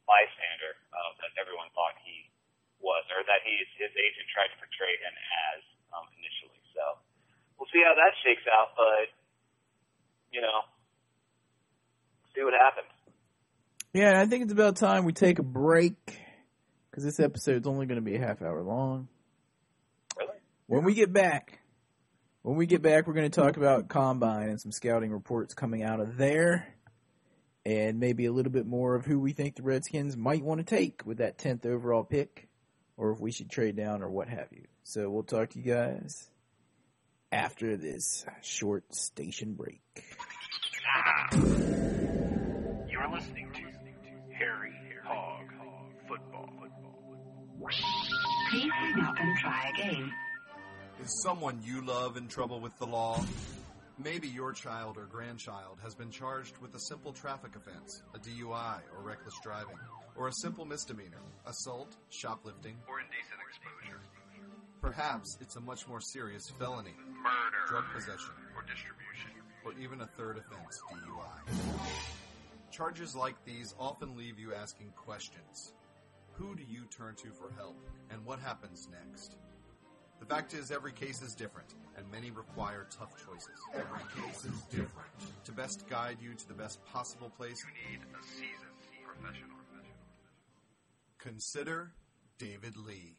bystander 0.10 0.74
uh, 0.90 1.14
that 1.22 1.38
everyone 1.38 1.70
thought 1.78 1.94
he 2.02 2.26
was, 2.82 3.06
or 3.14 3.22
that 3.30 3.46
he 3.46 3.54
his 3.78 3.94
agent 3.94 4.26
tried 4.34 4.50
to 4.50 4.58
portray 4.58 4.98
him 5.06 5.14
as 5.54 5.62
um, 5.94 6.10
initially. 6.18 6.58
So 6.74 6.98
we'll 7.62 7.70
see 7.70 7.86
how 7.86 7.94
that 7.94 8.18
shakes 8.26 8.50
out. 8.50 8.74
But 8.74 9.14
you 10.34 10.42
know, 10.42 10.66
see 12.34 12.42
what 12.42 12.58
happens. 12.58 12.90
Yeah, 13.94 14.10
and 14.10 14.18
I 14.18 14.26
think 14.26 14.42
it's 14.42 14.58
about 14.58 14.74
time 14.74 15.06
we 15.06 15.14
take 15.14 15.38
a 15.38 15.46
break 15.46 16.25
because 16.96 17.04
this 17.04 17.20
episode's 17.20 17.68
only 17.68 17.86
going 17.86 17.98
to 17.98 18.02
be 18.02 18.16
a 18.16 18.20
half 18.20 18.42
hour 18.42 18.64
long. 18.64 19.10
Really? 20.18 20.38
When 20.68 20.86
we 20.86 20.94
get 20.94 21.12
back, 21.12 21.60
when 22.42 22.56
we 22.56 22.68
get 22.68 22.82
back, 22.82 23.06
we're 23.06 23.14
going 23.14 23.30
to 23.30 23.42
talk 23.42 23.58
about 23.58 23.90
combine 23.90 24.48
and 24.48 24.62
some 24.62 24.72
scouting 24.72 25.12
reports 25.12 25.54
coming 25.54 25.84
out 25.84 26.00
of 26.00 26.16
there, 26.16 26.74
and 27.66 28.00
maybe 28.00 28.28
a 28.28 28.32
little 28.32 28.52
bit 28.52 28.66
more 28.66 28.96
of 28.96 29.06
who 29.06 29.20
we 29.20 29.34
think 29.34 29.58
the 29.58 29.64
Redskins 29.64 30.16
might 30.16 30.42
want 30.42 30.60
to 30.60 30.64
take 30.64 31.06
with 31.06 31.18
that 31.18 31.38
tenth 31.38 31.66
overall 31.66 32.06
pick, 32.06 32.48
or 32.96 33.12
if 33.12 33.20
we 33.20 33.34
should 33.34 33.50
trade 33.50 33.76
down 33.76 34.02
or 34.02 34.10
what 34.10 34.30
have 34.30 34.48
you. 34.52 34.64
So 34.84 35.10
we'll 35.10 35.24
talk 35.24 35.50
to 35.50 35.60
you 35.60 35.74
guys 35.74 36.30
after 37.30 37.76
this 37.76 38.26
short 38.42 38.96
station 38.96 39.56
break. 39.56 39.82
Ah. 40.88 41.55
Please 47.70 48.72
hang 48.72 49.00
up 49.04 49.16
and 49.20 49.38
try 49.38 49.72
again. 49.74 50.12
Is 51.04 51.22
someone 51.24 51.60
you 51.64 51.82
love 51.82 52.16
in 52.18 52.28
trouble 52.28 52.60
with 52.60 52.78
the 52.78 52.86
law? 52.86 53.24
Maybe 53.98 54.28
your 54.28 54.52
child 54.54 54.98
or 54.98 55.06
grandchild 55.06 55.80
has 55.84 55.96
been 55.96 56.12
charged 56.12 56.58
with 56.60 56.76
a 56.76 56.80
simple 56.80 57.14
traffic 57.14 57.56
offense, 57.56 58.04
a 58.14 58.20
DUI 58.20 58.80
or 58.96 59.04
reckless 59.04 59.36
driving, 59.42 59.78
or 60.18 60.28
a 60.28 60.34
simple 60.42 60.66
misdemeanor, 60.66 61.22
assault, 61.46 61.96
shoplifting, 62.10 62.76
Or 62.88 63.00
indecent 63.00 63.40
exposure. 63.48 64.00
perhaps 64.82 65.38
it's 65.42 65.56
a 65.56 65.62
much 65.62 65.88
more 65.88 66.02
serious 66.02 66.50
felony, 66.60 66.94
Murder. 67.24 67.66
drug 67.68 67.86
possession, 67.94 68.34
Or 68.56 68.62
distribution. 68.64 69.32
or 69.66 69.74
even 69.80 70.02
a 70.02 70.08
third 70.18 70.38
offense, 70.38 70.82
DUI. 70.92 72.72
Charges 72.72 73.16
like 73.16 73.36
these 73.46 73.74
often 73.80 74.18
leave 74.18 74.38
you 74.38 74.54
asking 74.54 74.92
questions. 74.98 75.74
Who 76.38 76.56
do 76.56 76.64
you 76.68 76.84
turn 76.86 77.16
to 77.16 77.30
for 77.32 77.52
help, 77.58 77.78
and 78.10 78.24
what 78.26 78.40
happens 78.40 78.90
next? 78.92 79.36
The 80.20 80.26
fact 80.26 80.54
is, 80.54 80.72
every 80.72 80.92
case 80.92 81.22
is 81.22 81.36
different, 81.36 81.76
and 81.98 82.10
many 82.12 82.32
require 82.32 82.88
tough 82.90 83.14
choices. 83.26 83.60
Every 83.74 84.00
case 84.22 84.46
is 84.46 84.62
different. 84.64 85.12
To 85.46 85.52
best 85.52 85.88
guide 85.90 86.18
you 86.22 86.34
to 86.34 86.48
the 86.48 86.54
best 86.54 86.84
possible 86.86 87.30
place, 87.30 87.64
You 87.64 87.98
need 87.98 88.02
a 88.04 88.24
seasoned 88.24 89.06
professional. 89.06 89.50
consider 91.20 91.92
David 92.38 92.76
Lee. 92.78 93.18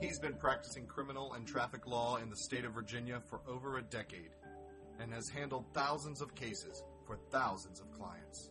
He's 0.00 0.18
been 0.18 0.34
practicing 0.34 0.86
criminal 0.86 1.32
and 1.34 1.46
traffic 1.46 1.86
law 1.86 2.16
in 2.16 2.28
the 2.28 2.36
state 2.36 2.64
of 2.64 2.72
Virginia 2.72 3.20
for 3.26 3.40
over 3.48 3.78
a 3.78 3.82
decade 3.82 4.30
and 5.00 5.12
has 5.12 5.28
handled 5.28 5.64
thousands 5.72 6.20
of 6.20 6.34
cases 6.34 6.82
for 7.06 7.16
thousands 7.30 7.80
of 7.80 7.90
clients. 7.92 8.50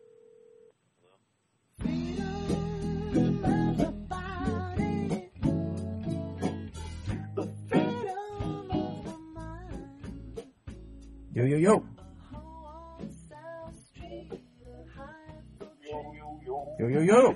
Yo, 11.51 11.59
yo, 11.59 11.67
yo. 11.67 11.83
Yo, 16.79 16.87
yo, 16.87 17.01
yo. 17.03 17.35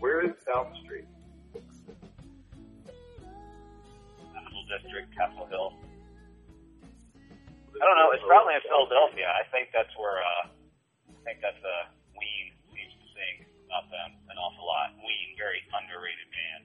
Where 0.00 0.24
is 0.24 0.32
South 0.48 0.72
Street? 0.80 1.04
Castle 4.32 4.64
District, 4.72 5.12
Castle 5.12 5.44
Hill. 5.52 5.76
I 7.76 7.84
don't 7.84 7.98
know. 8.00 8.08
It's 8.16 8.24
probably 8.24 8.56
in 8.56 8.64
Philadelphia. 8.64 9.28
I 9.28 9.44
think 9.52 9.68
that's 9.76 9.92
where. 10.00 10.24
Uh, 10.24 10.48
I 10.48 11.20
think 11.28 11.44
that's 11.44 11.60
uh, 11.60 11.92
Ween 12.16 12.56
seems 12.72 12.96
to 12.96 13.06
sing 13.12 13.44
about 13.68 13.92
them 13.92 14.16
an 14.32 14.40
awful 14.40 14.64
lot. 14.64 14.96
Ween, 15.04 15.36
very 15.36 15.60
underrated 15.68 16.32
band. 16.32 16.64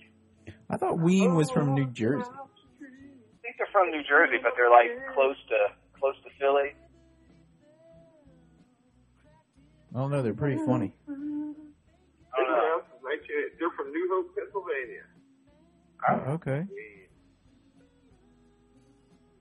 I 0.70 0.78
thought 0.80 0.98
Ween 1.04 1.36
was 1.36 1.52
from 1.52 1.76
New 1.76 1.92
Jersey. 1.92 2.32
I 3.74 3.80
think 3.80 3.82
they're 3.82 3.82
from 3.82 3.92
New 3.92 4.04
Jersey, 4.04 4.38
but 4.42 4.54
they're 4.56 4.70
like 4.70 5.14
close 5.14 5.38
to 5.50 5.74
close 6.00 6.16
to 6.24 6.30
Philly. 6.40 6.74
Oh, 9.96 10.00
I 10.00 10.02
don't 10.02 10.12
know. 10.12 10.22
They're 10.22 10.34
pretty 10.34 10.58
funny. 10.66 10.94
I 11.08 11.12
don't 11.12 11.30
know. 11.30 11.56
around 12.74 12.84
since 12.90 13.04
1980. 13.04 13.56
They're 13.60 13.70
from 13.78 13.92
New 13.92 14.10
Hope, 14.12 14.36
Pennsylvania. 14.36 15.06
Oh, 16.10 16.34
okay. 16.34 16.66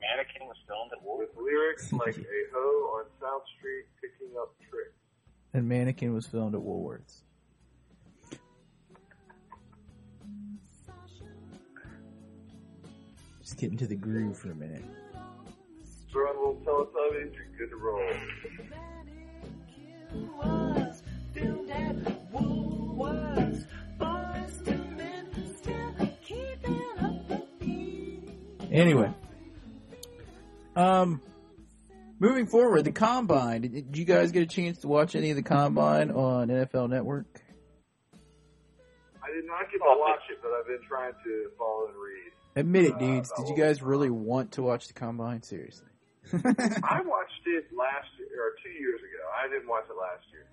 Mannequin 0.01 0.47
was 0.47 0.57
filmed 0.67 0.93
at 0.93 1.03
With 1.03 1.31
lyrics 1.37 1.93
like 1.93 2.19
a 2.19 2.43
hoe 2.53 2.99
on 2.99 3.05
South 3.21 3.43
Street 3.59 3.87
picking 4.01 4.37
up 4.41 4.55
tricks. 4.69 4.99
And 5.55 5.69
Mannequin 5.69 6.13
was 6.13 6.27
filmed 6.27 6.55
at 6.55 6.61
Woolworths. 6.61 7.23
Just 13.53 13.61
get 13.61 13.71
into 13.71 13.87
the 13.87 13.97
groove 13.97 14.39
for 14.39 14.51
a 14.51 14.55
minute. 14.55 14.83
A 16.15 16.17
little 16.17 16.59
Teletubbies, 16.65 17.35
you're 17.35 17.45
good 17.59 17.69
to 17.69 17.77
roll. 17.77 18.11
Anyway, 28.71 29.13
um, 30.75 31.21
moving 32.19 32.47
forward, 32.47 32.85
the 32.87 32.93
combine. 32.93 33.61
Did, 33.61 33.75
did 33.75 33.99
you 33.99 34.07
guys 34.07 34.33
get 34.33 34.43
a 34.43 34.47
chance 34.47 34.79
to 34.79 34.89
watch 34.89 35.15
any 35.15 35.29
of 35.29 35.37
the 35.37 35.43
combine 35.43 36.11
on 36.11 36.49
NFL 36.49 36.89
Network? 36.89 37.43
I 39.23 39.31
did 39.31 39.45
not 39.45 39.71
get 39.71 39.77
to 39.77 39.95
watch 39.99 40.23
it, 40.31 40.39
but 40.41 40.53
I've 40.53 40.67
been 40.67 40.81
trying 40.89 41.13
to 41.13 41.51
follow 41.59 41.89
and 41.89 41.97
read. 41.97 42.32
Admit 42.57 42.85
it, 42.85 42.95
Uh, 42.95 42.99
dudes. 42.99 43.33
Did 43.37 43.49
you 43.49 43.57
guys 43.57 43.83
really 43.83 44.11
want 44.11 44.53
to 44.53 44.63
watch 44.63 44.87
the 44.89 44.95
combine? 44.95 45.43
Seriously. 45.43 45.89
I 46.33 47.01
watched 47.03 47.45
it 47.47 47.67
last 47.75 48.09
year, 48.19 48.31
or 48.39 48.53
two 48.63 48.71
years 48.77 49.01
ago. 49.01 49.23
I 49.35 49.49
didn't 49.49 49.69
watch 49.69 49.85
it 49.91 49.97
last 49.99 50.23
year. 50.31 50.47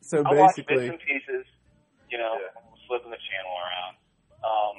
so 0.00 0.22
I 0.24 0.34
watched 0.36 0.56
bits 0.62 0.68
basically, 0.68 0.88
and 0.94 1.00
pieces, 1.02 1.44
you 2.12 2.18
know, 2.18 2.38
Yeah. 2.38 2.54
flipping 2.86 3.10
the 3.10 3.18
channel 3.32 3.52
around. 3.58 3.94
Um, 4.44 4.74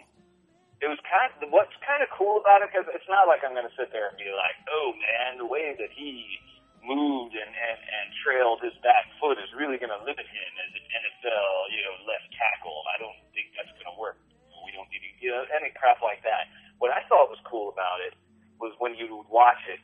it 0.80 0.88
was 0.88 1.02
kind 1.10 1.34
of 1.42 1.50
what's 1.50 1.74
kind 1.82 2.00
of 2.06 2.10
cool 2.14 2.38
about 2.40 2.62
it 2.62 2.70
because 2.70 2.86
it's 2.94 3.10
not 3.10 3.26
like 3.28 3.42
I'm 3.44 3.58
going 3.58 3.66
to 3.68 3.74
sit 3.76 3.90
there 3.92 4.08
and 4.14 4.16
be 4.22 4.30
like, 4.30 4.56
oh 4.70 4.94
man, 4.94 5.42
the 5.42 5.50
way 5.50 5.74
that 5.74 5.90
he 5.92 6.38
moved 6.86 7.34
and 7.34 7.50
and 7.50 7.80
and 7.82 8.06
trailed 8.22 8.62
his 8.62 8.78
back 8.86 9.10
foot 9.18 9.42
is 9.42 9.50
really 9.58 9.82
going 9.82 9.90
to 9.90 9.98
limit 10.06 10.22
him 10.30 10.52
as 10.62 10.72
an 10.78 10.86
NFL, 11.02 11.50
you 11.74 11.82
know, 11.82 11.96
left 12.06 12.30
tackle. 12.38 12.86
I 12.94 13.02
don't 13.02 13.18
think 13.34 13.50
that's 13.58 13.74
going 13.82 13.90
to 13.90 13.98
work. 13.98 14.22
We 14.64 14.70
don't 14.78 14.86
need, 14.94 15.02
to- 15.02 15.18
you 15.20 15.34
know, 15.34 15.44
any 15.58 15.74
crap 15.74 16.00
like 16.06 16.22
that. 16.22 16.46
What 16.78 16.94
I 16.94 17.02
thought 17.10 17.34
was 17.34 17.42
cool 17.50 17.74
about 17.74 18.06
it 18.06 18.14
was 18.62 18.72
when 18.78 18.94
you 18.94 19.10
would 19.18 19.28
watch 19.34 19.60
it 19.68 19.82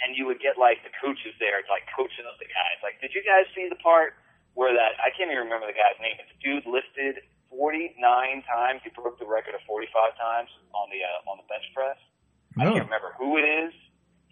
and 0.00 0.14
you 0.16 0.24
would 0.30 0.38
get 0.40 0.56
like 0.56 0.80
the 0.86 0.94
coaches 1.02 1.34
there, 1.42 1.60
like 1.68 1.84
coaching 1.92 2.24
up 2.24 2.38
the 2.38 2.46
guys. 2.48 2.78
Like, 2.86 3.02
did 3.02 3.12
you 3.12 3.20
guys 3.26 3.44
see 3.52 3.66
the 3.68 3.76
part 3.82 4.14
where 4.54 4.72
that 4.74 4.98
I 5.02 5.10
can't 5.14 5.28
even 5.30 5.46
remember 5.46 5.66
the 5.70 5.76
guy's 5.76 5.98
name. 6.02 6.18
But 6.18 6.26
the 6.34 6.38
dude 6.42 6.66
lifted 6.66 7.22
49 7.54 7.94
times. 8.46 8.82
He 8.82 8.90
broke 8.90 9.18
the 9.22 9.28
record 9.28 9.54
of 9.54 9.62
45 9.70 9.86
times 10.18 10.50
on 10.74 10.90
the 10.90 10.98
uh, 11.02 11.30
on 11.30 11.38
the 11.38 11.46
bench 11.46 11.66
press. 11.74 11.98
I 12.58 12.66
No. 12.66 12.74
can't 12.74 12.90
remember 12.90 13.14
who 13.18 13.38
it 13.38 13.46
is. 13.46 13.70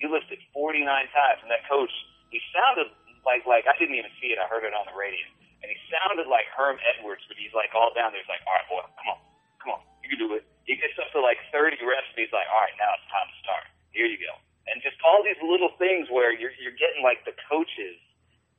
He 0.02 0.04
lifted 0.10 0.42
49 0.52 0.82
times, 1.14 1.38
and 1.46 1.48
that 1.48 1.62
coach, 1.70 1.90
he 2.34 2.42
sounded 2.52 2.90
like 3.22 3.46
like 3.46 3.70
I 3.70 3.74
didn't 3.78 3.94
even 3.96 4.10
see 4.18 4.34
it. 4.34 4.38
I 4.42 4.50
heard 4.50 4.66
it 4.66 4.74
on 4.74 4.82
the 4.90 4.96
radio, 4.98 5.24
and 5.62 5.70
he 5.70 5.78
sounded 5.94 6.26
like 6.26 6.46
Herm 6.58 6.76
Edwards, 6.82 7.22
but 7.30 7.38
he's 7.38 7.54
like 7.54 7.70
all 7.72 7.94
down 7.94 8.10
there. 8.12 8.20
He's 8.22 8.28
like, 8.30 8.42
all 8.50 8.54
right, 8.58 8.66
boy, 8.68 8.82
come 8.98 9.08
on, 9.14 9.20
come 9.62 9.70
on, 9.78 9.80
you 10.04 10.10
can 10.10 10.18
do 10.20 10.34
it. 10.36 10.42
He 10.68 10.74
gets 10.74 10.98
up 10.98 11.06
to 11.14 11.22
like 11.22 11.38
30 11.54 11.78
reps, 11.86 12.10
and 12.12 12.18
he's 12.26 12.34
like, 12.34 12.50
all 12.50 12.60
right, 12.66 12.74
now 12.82 12.90
it's 12.98 13.06
time 13.14 13.30
to 13.30 13.36
start. 13.46 13.64
Here 13.94 14.10
you 14.10 14.18
go. 14.18 14.34
And 14.66 14.82
just 14.82 14.98
all 15.06 15.22
these 15.22 15.38
little 15.40 15.70
things 15.78 16.10
where 16.10 16.34
you're 16.34 16.52
you're 16.58 16.74
getting 16.76 17.00
like 17.06 17.22
the 17.24 17.32
coaches 17.46 17.94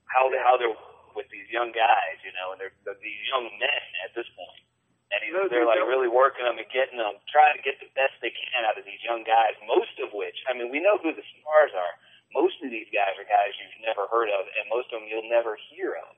how 0.08 0.32
they 0.32 0.40
how 0.40 0.56
they're 0.56 0.72
with 1.14 1.26
these 1.34 1.50
young 1.50 1.74
guys, 1.74 2.18
you 2.22 2.30
know, 2.38 2.54
and 2.54 2.62
they're, 2.62 2.70
they're 2.86 2.94
these 3.02 3.18
young 3.34 3.50
men 3.58 3.82
at 4.06 4.14
this 4.14 4.30
point. 4.38 4.62
And 5.10 5.18
he's, 5.26 5.34
No, 5.34 5.50
they're 5.50 5.66
dude, 5.66 5.72
like 5.74 5.82
that- 5.82 5.90
really 5.90 6.06
working 6.06 6.46
them 6.46 6.62
and 6.62 6.70
getting 6.70 7.02
them, 7.02 7.18
trying 7.34 7.58
to 7.58 7.64
get 7.66 7.82
the 7.82 7.90
best 7.98 8.14
they 8.22 8.30
can 8.30 8.62
out 8.70 8.78
of 8.78 8.86
these 8.86 9.02
young 9.02 9.26
guys. 9.26 9.58
Most 9.66 9.98
of 9.98 10.14
which, 10.14 10.38
I 10.46 10.54
mean, 10.54 10.70
we 10.70 10.78
know 10.78 11.02
who 11.02 11.10
the 11.18 11.26
stars 11.42 11.74
are. 11.74 11.94
Most 12.38 12.62
of 12.62 12.70
these 12.70 12.86
guys 12.94 13.18
are 13.18 13.26
guys 13.26 13.50
you've 13.58 13.82
never 13.82 14.06
heard 14.14 14.30
of, 14.30 14.46
and 14.46 14.70
most 14.70 14.94
of 14.94 15.02
them 15.02 15.10
you'll 15.10 15.26
never 15.26 15.58
hear 15.74 15.98
of. 15.98 16.14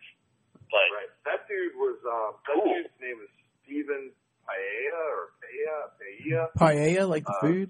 But 0.68 0.84
Right. 0.92 1.08
That 1.24 1.48
dude 1.48 1.80
was, 1.80 1.96
um, 2.04 2.36
that 2.44 2.60
Cool. 2.60 2.68
dude's 2.76 2.92
name 3.00 3.24
is 3.24 3.32
Steven 3.64 4.12
Paella 4.44 5.06
or 5.16 5.32
Paella, 5.40 5.84
Paella, 5.96 6.44
paella 6.60 7.04
like 7.08 7.24
the 7.24 7.40
Uh, 7.40 7.46
food. 7.48 7.70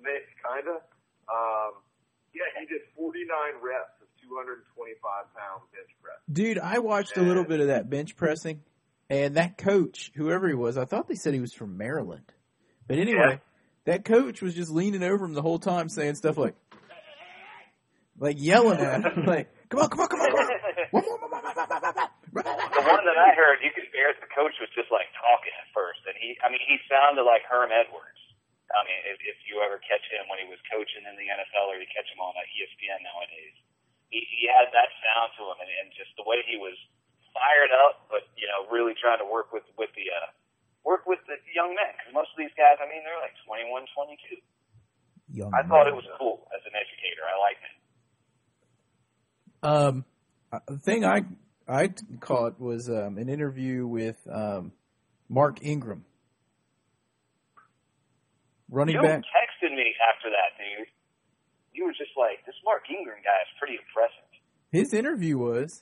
kinda. 0.00 0.80
Um, 1.28 1.84
yeah, 2.32 2.48
he 2.58 2.64
did 2.64 2.82
49 2.96 3.28
reps 3.60 4.00
of 4.02 4.08
225 4.22 5.34
pound 5.34 5.62
bench 5.72 5.90
press. 6.02 6.18
Dude, 6.32 6.58
I 6.58 6.78
watched 7.00 7.16
a 7.16 7.24
little 7.24 7.44
bit 7.44 7.60
of 7.64 7.68
that 7.72 7.88
bench 7.88 8.12
pressing, 8.12 8.60
and 9.08 9.40
that 9.40 9.56
coach, 9.56 10.12
whoever 10.12 10.44
he 10.48 10.54
was, 10.54 10.76
I 10.76 10.84
thought 10.84 11.08
they 11.08 11.16
said 11.16 11.32
he 11.32 11.40
was 11.40 11.56
from 11.56 11.80
Maryland. 11.80 12.28
But 12.84 13.00
anyway, 13.00 13.40
that 13.88 14.04
coach 14.04 14.44
was 14.44 14.52
just 14.52 14.68
leaning 14.68 15.02
over 15.02 15.24
him 15.24 15.32
the 15.32 15.40
whole 15.40 15.58
time 15.58 15.88
saying 15.88 16.20
stuff 16.20 16.36
like, 16.36 16.52
like 18.20 18.36
yelling 18.36 18.84
at 18.84 19.00
him, 19.00 19.24
like, 19.24 19.48
come 19.72 19.80
on, 19.80 19.88
come 19.88 20.04
on, 20.04 20.08
come 20.12 20.20
on, 20.20 20.28
come 20.28 20.44
on. 20.44 20.48
the 20.92 22.84
one 22.84 23.04
that 23.08 23.16
I 23.16 23.32
heard, 23.32 23.64
you 23.64 23.72
could 23.72 23.88
hear 23.96 24.12
the 24.20 24.28
coach 24.36 24.52
was 24.60 24.68
just 24.76 24.92
like 24.92 25.08
talking 25.16 25.56
at 25.56 25.72
first, 25.72 26.04
and 26.04 26.12
he, 26.20 26.36
I 26.44 26.52
mean, 26.52 26.60
he 26.68 26.76
sounded 26.84 27.24
like 27.24 27.48
Herm 27.48 27.72
Edwards. 27.72 28.20
I 28.70 28.84
mean, 28.84 29.00
if, 29.08 29.18
if 29.24 29.40
you 29.48 29.64
ever 29.64 29.80
catch 29.82 30.04
him 30.12 30.28
when 30.28 30.38
he 30.38 30.46
was 30.46 30.60
coaching 30.68 31.02
in 31.08 31.16
the 31.16 31.26
NFL, 31.26 31.72
or 31.72 31.80
you 31.80 31.88
catch 31.90 32.06
him 32.12 32.20
on 32.20 32.36
uh, 32.36 32.44
ESPN 32.54 33.02
nowadays, 33.02 33.56
he, 34.10 34.26
he 34.26 34.50
had 34.50 34.68
that 34.74 34.90
sound 35.00 35.30
to 35.38 35.42
him, 35.46 35.58
and, 35.62 35.70
and 35.82 35.88
just 35.94 36.10
the 36.18 36.26
way 36.26 36.42
he 36.44 36.58
was 36.58 36.74
fired 37.32 37.70
up, 37.70 38.10
but 38.10 38.26
you 38.34 38.46
know, 38.50 38.66
really 38.68 38.94
trying 38.98 39.22
to 39.22 39.28
work 39.28 39.54
with 39.54 39.66
with 39.78 39.90
the 39.94 40.10
uh, 40.10 40.28
work 40.82 41.06
with 41.06 41.22
the 41.30 41.38
young 41.54 41.74
men, 41.74 41.94
because 41.96 42.12
most 42.12 42.34
of 42.34 42.38
these 42.38 42.54
guys, 42.58 42.78
I 42.82 42.90
mean, 42.90 43.02
they're 43.06 43.22
like 43.22 43.34
21, 43.46 43.86
22. 43.94 44.42
Young 45.32 45.54
I 45.54 45.62
thought 45.62 45.86
it 45.86 45.94
was 45.94 46.06
cool 46.18 46.42
as 46.50 46.62
an 46.66 46.74
educator. 46.74 47.22
I 47.22 47.36
liked 47.38 47.62
it. 47.62 47.76
Um, 49.62 50.04
uh, 50.52 50.58
the 50.66 50.82
thing 50.82 51.04
I 51.04 51.22
I 51.68 51.94
caught 52.18 52.58
was 52.58 52.90
um, 52.90 53.18
an 53.18 53.28
interview 53.28 53.86
with 53.86 54.18
um, 54.30 54.72
Mark 55.28 55.62
Ingram, 55.62 56.04
running 58.68 58.96
you 58.96 59.02
back. 59.02 59.22
texted 59.30 59.70
me 59.70 59.94
after 60.10 60.30
that, 60.30 60.58
dude. 60.58 60.88
You 61.80 61.88
were 61.88 61.96
just 61.96 62.12
like, 62.12 62.44
this 62.44 62.52
Mark 62.60 62.84
Ingram 62.92 63.24
guy 63.24 63.40
is 63.40 63.48
pretty 63.56 63.80
impressive. 63.80 64.28
His 64.68 64.92
interview 64.92 65.40
was, 65.40 65.80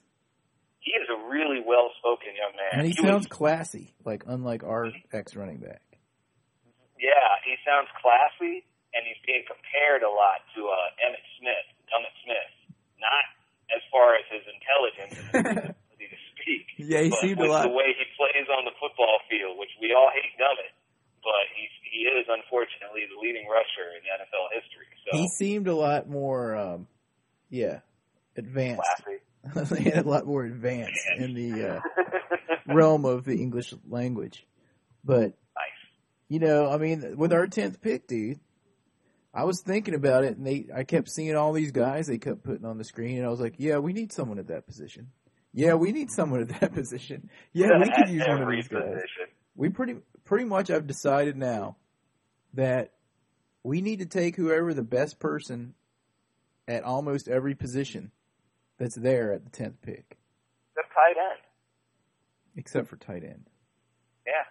He 0.78 0.94
is 0.94 1.10
a 1.10 1.18
really 1.26 1.58
well-spoken 1.58 2.38
young 2.38 2.54
man. 2.54 2.70
and 2.78 2.82
he 2.86 2.94
was- 2.94 3.02
sounds 3.02 3.26
classy, 3.26 3.98
like 4.06 4.22
unlike 4.30 4.62
our 4.62 4.94
ex 5.10 5.34
running 5.34 5.58
back. 5.58 5.82
yeah, 7.02 7.34
he 7.42 7.58
sounds 7.66 7.90
classy, 7.98 8.62
and 8.94 9.02
he's 9.02 9.18
being 9.26 9.42
compared 9.50 10.06
a 10.06 10.10
lot 10.10 10.46
to 10.54 10.60
uh, 10.70 11.02
Emmitt 11.02 11.26
Smith, 11.42 11.66
Emmitt 11.90 12.14
Smith. 12.22 12.50
Not 13.02 13.26
as 13.74 13.82
far 13.90 14.14
as 14.14 14.24
his 14.30 14.46
intelligence 14.46 15.14
and 15.34 15.46
his 15.50 15.74
ability 15.74 16.06
to 16.14 16.18
speak. 16.38 16.64
Yeah, 16.78 17.02
he 17.06 17.10
but 17.10 17.18
seemed 17.26 17.42
a 17.42 17.50
lot. 17.50 17.66
the 17.66 17.74
way 17.74 17.90
he 17.94 18.06
plays 18.14 18.46
on 18.54 18.62
the 18.64 18.74
football 18.78 19.18
field, 19.26 19.58
which 19.58 19.74
we 19.82 19.90
all 19.94 20.10
hate 20.14 20.30
Gummit, 20.38 20.72
but 21.28 21.44
he's 21.54 21.74
he 21.92 22.00
is 22.08 22.24
unfortunately 22.28 23.02
the 23.12 23.20
leading 23.20 23.46
rusher 23.48 23.92
in 23.96 24.00
NFL 24.08 24.48
history. 24.56 24.86
So 25.10 25.16
He 25.18 25.28
seemed 25.36 25.68
a 25.68 25.74
lot 25.74 26.08
more, 26.08 26.56
um, 26.56 26.86
yeah, 27.50 27.80
advanced. 28.36 28.82
classy. 29.44 29.82
he 29.84 29.90
had 29.90 30.04
a 30.04 30.08
lot 30.08 30.26
more 30.26 30.44
advanced 30.44 31.00
in 31.16 31.34
the 31.34 31.76
uh, 31.76 31.80
realm 32.74 33.04
of 33.04 33.24
the 33.24 33.36
English 33.40 33.72
language. 33.88 34.46
But 35.04 35.32
Nice. 35.56 35.78
you 36.28 36.38
know, 36.40 36.68
I 36.70 36.76
mean, 36.78 37.16
with 37.16 37.32
our 37.32 37.46
tenth 37.46 37.80
pick, 37.80 38.06
dude, 38.06 38.38
I 39.32 39.44
was 39.44 39.62
thinking 39.62 39.94
about 39.94 40.24
it, 40.24 40.36
and 40.36 40.46
they, 40.46 40.66
I 40.74 40.84
kept 40.84 41.08
seeing 41.10 41.36
all 41.36 41.52
these 41.52 41.72
guys 41.72 42.06
they 42.06 42.18
kept 42.18 42.42
putting 42.44 42.64
on 42.66 42.76
the 42.78 42.84
screen, 42.84 43.18
and 43.18 43.26
I 43.26 43.30
was 43.30 43.40
like, 43.40 43.54
yeah, 43.58 43.78
we 43.78 43.92
need 43.92 44.12
someone 44.12 44.38
at 44.38 44.48
that 44.48 44.66
position. 44.66 45.08
Yeah, 45.54 45.74
we 45.74 45.92
need 45.92 46.10
someone 46.10 46.40
at 46.42 46.60
that 46.60 46.74
position. 46.74 47.30
Yeah, 47.52 47.78
we 47.78 47.90
could 47.90 48.08
use 48.10 48.24
one 48.26 48.42
of 48.42 48.50
these 48.50 48.68
guys. 48.68 48.82
position. 48.82 49.26
We 49.56 49.70
pretty 49.70 49.96
pretty 50.28 50.44
much 50.44 50.70
I've 50.70 50.86
decided 50.86 51.36
now 51.38 51.76
that 52.52 52.92
we 53.64 53.80
need 53.80 54.00
to 54.00 54.06
take 54.06 54.36
whoever 54.36 54.74
the 54.74 54.82
best 54.84 55.18
person 55.18 55.72
at 56.68 56.84
almost 56.84 57.28
every 57.28 57.54
position 57.54 58.12
that's 58.76 58.94
there 58.94 59.32
at 59.32 59.42
the 59.44 59.50
tenth 59.50 59.80
pick, 59.80 60.18
The 60.76 60.82
tight 60.94 61.16
end. 61.16 61.40
except 62.56 62.88
for 62.88 62.96
tight 62.96 63.24
end. 63.24 63.48
Yeah. 64.26 64.44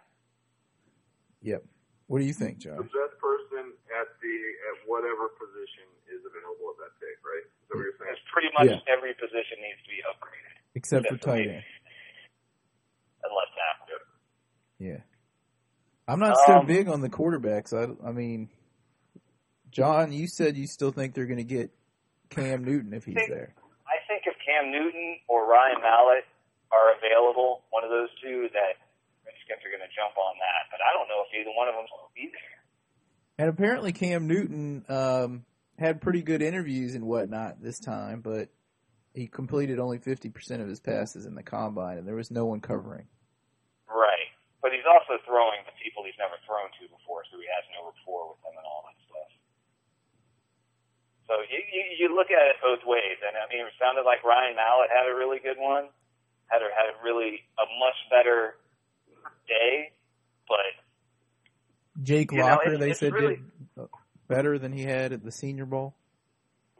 Yep. 1.43 1.63
What 2.07 2.19
do 2.19 2.25
you 2.25 2.33
think, 2.33 2.57
The 2.57 2.73
Josh? 2.73 2.89
best 2.89 3.15
person 3.21 3.69
at 3.93 4.07
the 4.17 4.33
at 4.73 4.77
whatever 4.89 5.29
position 5.37 5.85
is 6.09 6.25
available 6.25 6.73
at 6.73 6.77
that 6.89 6.93
pick, 6.97 7.21
right? 7.21 7.45
Is 7.45 7.69
that 7.69 7.77
what 7.77 7.83
you're 7.85 7.93
saying? 8.01 8.11
It's 8.17 8.25
pretty 8.33 8.49
much 8.57 8.73
Yeah. 8.73 8.81
every 8.91 9.13
position 9.13 9.61
needs 9.61 9.77
to 9.85 9.89
be 9.93 10.01
upgraded. 10.09 10.57
Except 10.73 11.05
for 11.05 11.13
Except 11.15 11.21
for 11.23 11.37
tight 11.37 11.47
end. 11.53 11.63
Unless 13.21 13.49
tackle. 13.53 14.01
Yeah. 14.81 15.01
I'm 16.07 16.19
not 16.19 16.37
so 16.45 16.59
Um, 16.59 16.65
big 16.65 16.87
on 16.87 17.01
the 17.01 17.09
quarterbacks. 17.09 17.73
I, 17.73 17.91
I 18.07 18.11
mean, 18.11 18.49
John, 19.71 20.11
you 20.11 20.27
said 20.27 20.55
you 20.57 20.67
still 20.67 20.91
think 20.91 21.13
they're 21.13 21.25
going 21.25 21.37
to 21.37 21.43
get 21.43 21.71
Cam 22.29 22.63
Newton 22.63 22.93
if 22.93 23.03
he's 23.05 23.15
Think- 23.15 23.29
there. 23.29 23.53
I 23.87 23.99
think 24.07 24.23
if 24.25 24.35
Cam 24.45 24.71
Newton 24.71 25.17
or 25.27 25.47
Ryan 25.49 25.81
Mallett 25.81 26.23
are 26.71 26.95
available, 26.97 27.63
one 27.71 27.83
of 27.83 27.89
those 27.89 28.09
two, 28.21 28.47
that 28.53 28.75
Redskins 29.25 29.63
are 29.65 29.71
going 29.71 29.83
to 29.83 29.93
jump 29.95 30.17
on 30.17 30.35
that. 30.39 30.67
But 30.71 30.79
I 30.83 30.91
don't 30.93 31.07
know 31.07 31.23
if 31.27 31.33
either 31.39 31.51
one 31.55 31.67
of 31.67 31.75
them 31.75 31.85
will 31.91 32.11
be 32.15 32.29
there. 32.31 32.57
And 33.39 33.49
apparently 33.49 33.93
Cam 33.93 34.27
Newton 34.27 34.83
um, 34.89 35.45
had 35.79 36.01
pretty 36.01 36.21
good 36.21 36.41
interviews 36.41 36.95
and 36.95 37.05
whatnot 37.05 37.61
this 37.61 37.79
time, 37.79 38.19
but 38.21 38.49
he 39.13 39.27
completed 39.27 39.79
only 39.79 39.99
50% 39.99 40.61
of 40.61 40.67
his 40.67 40.79
passes 40.79 41.25
in 41.25 41.35
the 41.35 41.43
combine, 41.43 41.97
and 41.97 42.07
there 42.07 42.15
was 42.15 42.29
no 42.31 42.45
one 42.45 42.59
covering. 42.59 43.07
Right. 43.87 44.27
But 44.61 44.71
he's 44.71 44.85
also 44.85 45.06
throwing 45.27 45.59
to 45.67 45.73
people 45.83 46.07
he's 46.07 46.17
never 46.17 46.39
thrown 46.47 46.71
to 46.79 46.87
before, 46.87 47.27
so 47.27 47.35
he 47.37 47.45
has 47.51 47.61
no 47.75 47.91
rapport 47.91 48.31
with 48.31 48.39
them 48.47 48.55
and 48.55 48.63
all 48.65 48.87
that 48.87 48.97
stuff. 49.05 49.29
So 51.27 51.33
you, 51.51 51.59
you, 51.59 51.83
you 51.99 52.07
look 52.15 52.31
at 52.31 52.39
it 52.47 52.57
both 52.63 52.81
ways, 52.87 53.19
and 53.19 53.35
I 53.35 53.43
mean, 53.51 53.67
it 53.67 53.75
sounded 53.75 54.07
like 54.07 54.23
Ryan 54.23 54.55
Mallett 54.55 54.87
had 54.87 55.11
a 55.11 55.15
really 55.15 55.43
good 55.43 55.59
one, 55.59 55.91
had 56.47 56.63
a, 56.63 56.71
had 56.71 56.95
a 56.95 56.95
really 57.03 57.43
a 57.59 57.65
much 57.83 57.99
better 58.07 58.55
day, 59.43 59.91
but 60.47 60.71
Jake 62.01 62.31
You 62.31 62.39
know, 62.39 62.55
Locker, 62.55 62.73
it's- 62.73 62.79
they 62.79 62.91
it's 62.95 62.99
said, 63.03 63.11
really- 63.11 63.43
did 63.43 63.83
uh, 63.83 63.91
better 64.31 64.55
than 64.57 64.71
he 64.71 64.83
had 64.87 65.11
at 65.11 65.23
the 65.23 65.31
Senior 65.31 65.65
Bowl. 65.67 65.95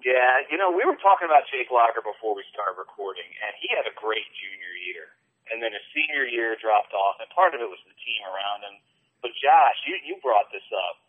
Yeah, 0.05 0.45
you 0.47 0.55
know, 0.55 0.71
we 0.71 0.85
were 0.87 0.95
talking 1.03 1.25
about 1.27 1.43
Jake 1.51 1.67
Locker 1.73 1.99
before 2.05 2.31
we 2.37 2.43
started 2.53 2.77
recording, 2.79 3.27
and 3.43 3.51
he 3.59 3.67
had 3.75 3.83
a 3.89 3.95
great 3.97 4.23
junior 4.39 4.73
year. 4.87 5.11
And 5.51 5.63
then 5.63 5.71
his 5.71 5.85
senior 5.95 6.27
year 6.27 6.59
dropped 6.59 6.91
off, 6.91 7.23
and 7.23 7.29
part 7.31 7.55
of 7.55 7.63
it 7.63 7.69
was 7.71 7.79
the 7.87 7.95
team 8.03 8.21
around 8.27 8.67
him. 8.67 8.75
But 9.23 9.31
Josh, 9.39 9.79
you, 9.87 9.95
you 10.03 10.19
brought 10.19 10.51
this 10.51 10.65
up. 10.75 10.99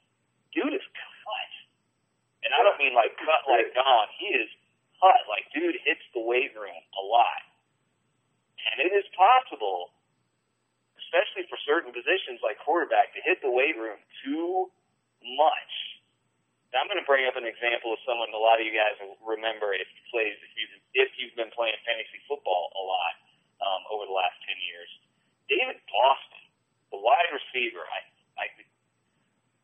Dude 0.54 0.72
is 0.72 0.86
cut. 0.94 1.52
And 2.46 2.54
I 2.54 2.62
don't 2.62 2.78
mean 2.78 2.94
like 2.94 3.12
cut 3.18 3.44
like 3.50 3.74
gone. 3.74 4.08
He 4.16 4.30
is 4.30 4.48
cut. 5.02 5.26
Like, 5.26 5.50
dude 5.50 5.76
hits 5.82 6.02
the 6.14 6.22
weight 6.22 6.54
room 6.54 6.82
a 6.96 7.02
lot. 7.02 7.42
And 8.72 8.88
it 8.88 8.92
is 8.94 9.06
possible, 9.14 9.90
especially 11.02 11.50
for 11.50 11.58
certain 11.66 11.90
positions 11.90 12.38
like 12.40 12.58
quarterback, 12.62 13.12
to 13.14 13.20
hit 13.22 13.42
the 13.42 13.50
weight 13.50 13.74
room 13.74 13.98
too 14.22 14.70
much. 15.20 15.72
Now, 16.72 16.84
I'm 16.84 16.88
going 16.88 17.00
to 17.00 17.08
bring 17.08 17.24
up 17.24 17.36
an 17.36 17.48
example 17.48 17.96
of 17.96 18.00
someone 18.04 18.28
a 18.32 18.38
lot 18.38 18.60
of 18.60 18.64
you 18.68 18.76
guys 18.76 18.96
will 19.00 19.18
remember 19.24 19.72
if 19.72 19.88
you 19.88 20.02
plays 20.12 20.36
if 20.40 20.52
you 20.54 20.64
if 20.94 21.10
you've 21.16 21.36
been 21.36 21.52
playing 21.52 21.76
fantasy 21.84 22.20
football 22.28 22.70
a 22.76 22.82
lot 22.84 23.27
um, 23.62 23.80
over 23.92 24.06
the 24.08 24.14
last 24.16 24.36
ten 24.46 24.56
years. 24.66 24.90
David 25.48 25.80
Boston, 25.88 26.42
the 26.92 27.00
wide 27.00 27.30
receiver. 27.32 27.82
I 27.84 28.00
I 28.38 28.46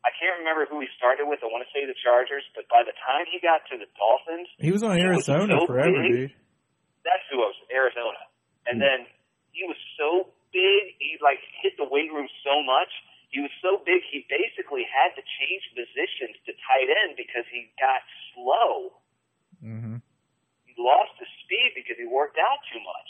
I 0.05 0.11
can't 0.21 0.37
remember 0.37 0.69
who 0.69 0.81
he 0.85 0.89
started 0.97 1.25
with. 1.25 1.41
I 1.41 1.49
want 1.49 1.65
to 1.65 1.71
say 1.73 1.81
the 1.89 1.97
Chargers, 1.97 2.45
but 2.53 2.69
by 2.69 2.85
the 2.85 2.93
time 3.05 3.25
he 3.29 3.41
got 3.41 3.65
to 3.73 3.75
the 3.81 3.89
Dolphins, 3.97 4.45
He 4.61 4.69
was 4.69 4.85
on 4.85 4.97
He 4.97 5.05
was 5.05 5.25
Arizona 5.25 5.57
so 5.57 5.65
forever, 5.65 5.97
big. 6.05 6.29
dude. 6.29 6.33
that's 7.01 7.25
who 7.33 7.41
I 7.41 7.49
was, 7.49 7.57
Arizona. 7.73 8.21
And 8.69 8.77
then 8.81 9.09
he 9.49 9.65
was 9.65 9.77
so 9.97 10.29
big, 10.53 10.93
he 11.01 11.17
like 11.25 11.41
hit 11.61 11.73
the 11.81 11.89
weight 11.89 12.13
room 12.13 12.29
so 12.45 12.61
much. 12.61 12.89
He 13.33 13.41
was 13.41 13.49
so 13.65 13.81
big, 13.81 14.05
he 14.13 14.25
basically 14.29 14.85
had 14.85 15.13
to 15.17 15.25
change 15.41 15.63
positions 15.73 16.37
to 16.45 16.53
tight 16.69 16.85
end 16.89 17.17
because 17.17 17.45
he 17.49 17.73
got 17.81 18.05
slow. 18.37 19.01
hmm 19.57 19.97
He 20.69 20.73
lost 20.77 21.17
his 21.17 21.29
speed 21.45 21.73
because 21.73 21.97
he 21.97 22.05
worked 22.05 22.37
out 22.37 22.61
too 22.69 22.81
much. 22.85 23.09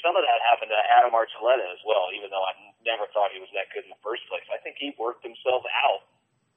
Some 0.00 0.16
of 0.16 0.24
that 0.24 0.40
happened 0.48 0.72
to 0.72 0.80
Adam 0.96 1.12
Archuleta 1.12 1.64
as 1.70 1.80
well, 1.84 2.08
even 2.16 2.32
though 2.32 2.42
I 2.42 2.56
never 2.84 3.04
thought 3.12 3.32
he 3.32 3.40
was 3.40 3.52
that 3.52 3.68
good 3.72 3.84
in 3.84 3.92
the 3.92 4.00
first 4.00 4.24
place. 4.32 4.44
I 4.48 4.56
think 4.64 4.80
he 4.80 4.96
worked 4.96 5.20
himself 5.22 5.62
out 5.84 6.08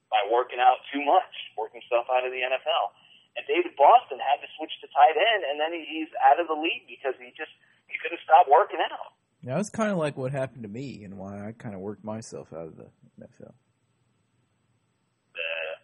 by 0.07 0.23
working 0.31 0.63
out 0.63 0.79
too 0.93 1.03
much, 1.03 1.33
working 1.59 1.83
himself 1.83 2.07
out 2.07 2.23
of 2.23 2.31
the 2.31 2.39
NFL. 2.39 2.85
And 3.35 3.43
David 3.49 3.73
Boston 3.75 4.21
had 4.21 4.39
to 4.45 4.47
switch 4.55 4.71
to 4.85 4.87
tight 4.93 5.17
end, 5.17 5.41
and 5.49 5.57
then 5.59 5.73
he, 5.73 5.81
he's 5.89 6.11
out 6.21 6.39
of 6.39 6.47
the 6.47 6.55
league 6.55 6.85
because 6.87 7.17
he 7.17 7.33
just 7.35 7.51
he 7.89 7.97
couldn't 7.99 8.21
stop 8.23 8.45
working 8.47 8.79
out. 8.79 9.17
Now, 9.41 9.57
that's 9.57 9.69
kind 9.69 9.91
of 9.91 9.97
like 9.97 10.15
what 10.15 10.31
happened 10.31 10.63
to 10.63 10.69
me 10.69 11.03
and 11.03 11.17
why 11.17 11.45
I 11.45 11.51
kind 11.51 11.75
of 11.75 11.81
worked 11.81 12.03
myself 12.03 12.53
out 12.53 12.67
of 12.67 12.77
the 12.77 12.87
NFL. 13.19 13.51
Uh, 15.35 15.75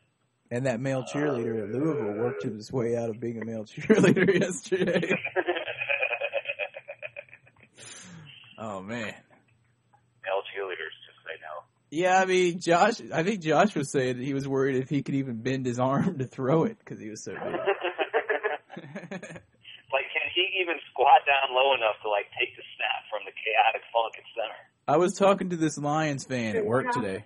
And 0.52 0.66
that 0.66 0.80
male 0.80 1.04
cheerleader 1.04 1.64
at 1.64 1.70
Louisville 1.70 2.14
worked 2.24 2.44
his 2.44 2.72
way 2.72 2.96
out 2.96 3.10
of 3.10 3.20
being 3.20 3.42
a 3.42 3.46
male 3.46 3.66
cheerleader 3.66 4.40
yesterday. 4.40 5.12
Oh 8.60 8.82
man. 8.82 9.14
male 10.24 10.44
cheerleaders 10.52 10.92
just 11.08 11.18
say 11.26 11.40
no. 11.42 11.64
Yeah, 11.92 12.20
I 12.20 12.26
mean, 12.26 12.60
Josh. 12.60 13.02
I 13.14 13.24
think 13.24 13.42
Josh 13.42 13.74
was 13.74 13.90
saying 13.90 14.18
that 14.18 14.26
he 14.26 14.34
was 14.34 14.48
worried 14.48 14.76
if 14.76 14.90
he 14.90 15.02
could 15.02 15.16
even 15.16 15.42
bend 15.42 15.66
his 15.66 15.80
arm 15.80 16.20
to 16.20 16.26
throw 16.26 16.66
it 16.66 16.78
because 16.78 17.00
he 17.00 17.10
was 17.10 17.24
so 17.24 17.32
big. 17.32 17.42
like, 17.42 17.56
can 20.12 20.28
he 20.36 20.60
even 20.62 20.76
squat 20.92 21.22
down 21.26 21.56
low 21.56 21.74
enough 21.74 21.96
to 22.04 22.10
like 22.10 22.26
take 22.38 22.56
the 22.58 22.64
snap 22.76 23.06
from 23.10 23.22
the 23.26 23.32
chaotic 23.32 23.82
funk 23.94 24.14
at 24.18 24.24
center? 24.36 24.60
I 24.88 24.98
was 24.98 25.14
talking 25.14 25.52
to 25.52 25.56
this 25.56 25.78
Lions 25.78 26.26
fan 26.26 26.58
at 26.58 26.66
work 26.66 26.92
today, 26.92 27.24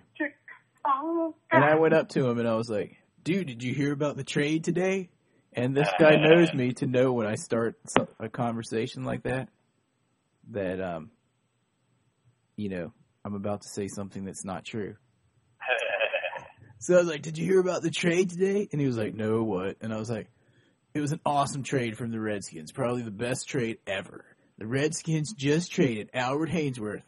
and 1.50 1.64
I 1.64 1.74
went 1.74 1.94
up 1.94 2.10
to 2.10 2.26
him 2.28 2.38
and 2.38 2.46
I 2.46 2.54
was 2.54 2.70
like, 2.70 2.96
"Dude, 3.24 3.48
did 3.48 3.62
you 3.62 3.74
hear 3.74 3.92
about 3.92 4.16
the 4.16 4.24
trade 4.24 4.64
today?" 4.64 5.10
And 5.52 5.76
this 5.76 5.88
guy 5.98 6.16
knows 6.20 6.52
me 6.54 6.72
to 6.74 6.86
know 6.86 7.12
when 7.12 7.26
I 7.26 7.34
start 7.34 7.76
a 8.20 8.28
conversation 8.28 9.04
like 9.04 9.24
that, 9.24 9.48
that 10.50 10.80
um, 10.80 11.10
you 12.56 12.68
know, 12.68 12.92
I'm 13.24 13.34
about 13.34 13.62
to 13.62 13.68
say 13.68 13.88
something 13.88 14.24
that's 14.24 14.44
not 14.44 14.64
true. 14.64 14.94
So 16.80 16.96
I 16.96 16.98
was 16.98 17.06
like, 17.06 17.22
"Did 17.22 17.38
you 17.38 17.46
hear 17.46 17.60
about 17.60 17.80
the 17.80 17.90
trade 17.90 18.28
today?" 18.28 18.68
And 18.70 18.78
he 18.78 18.86
was 18.86 18.98
like, 18.98 19.14
"No, 19.14 19.42
what?" 19.42 19.78
And 19.80 19.90
I 19.90 19.96
was 19.96 20.10
like, 20.10 20.28
"It 20.92 21.00
was 21.00 21.12
an 21.12 21.20
awesome 21.24 21.62
trade 21.62 21.96
from 21.96 22.10
the 22.10 22.20
Redskins, 22.20 22.72
probably 22.72 23.00
the 23.00 23.10
best 23.10 23.48
trade 23.48 23.78
ever. 23.86 24.26
The 24.58 24.66
Redskins 24.66 25.32
just 25.32 25.72
traded 25.72 26.10
Albert 26.12 26.50
Haynesworth 26.50 27.04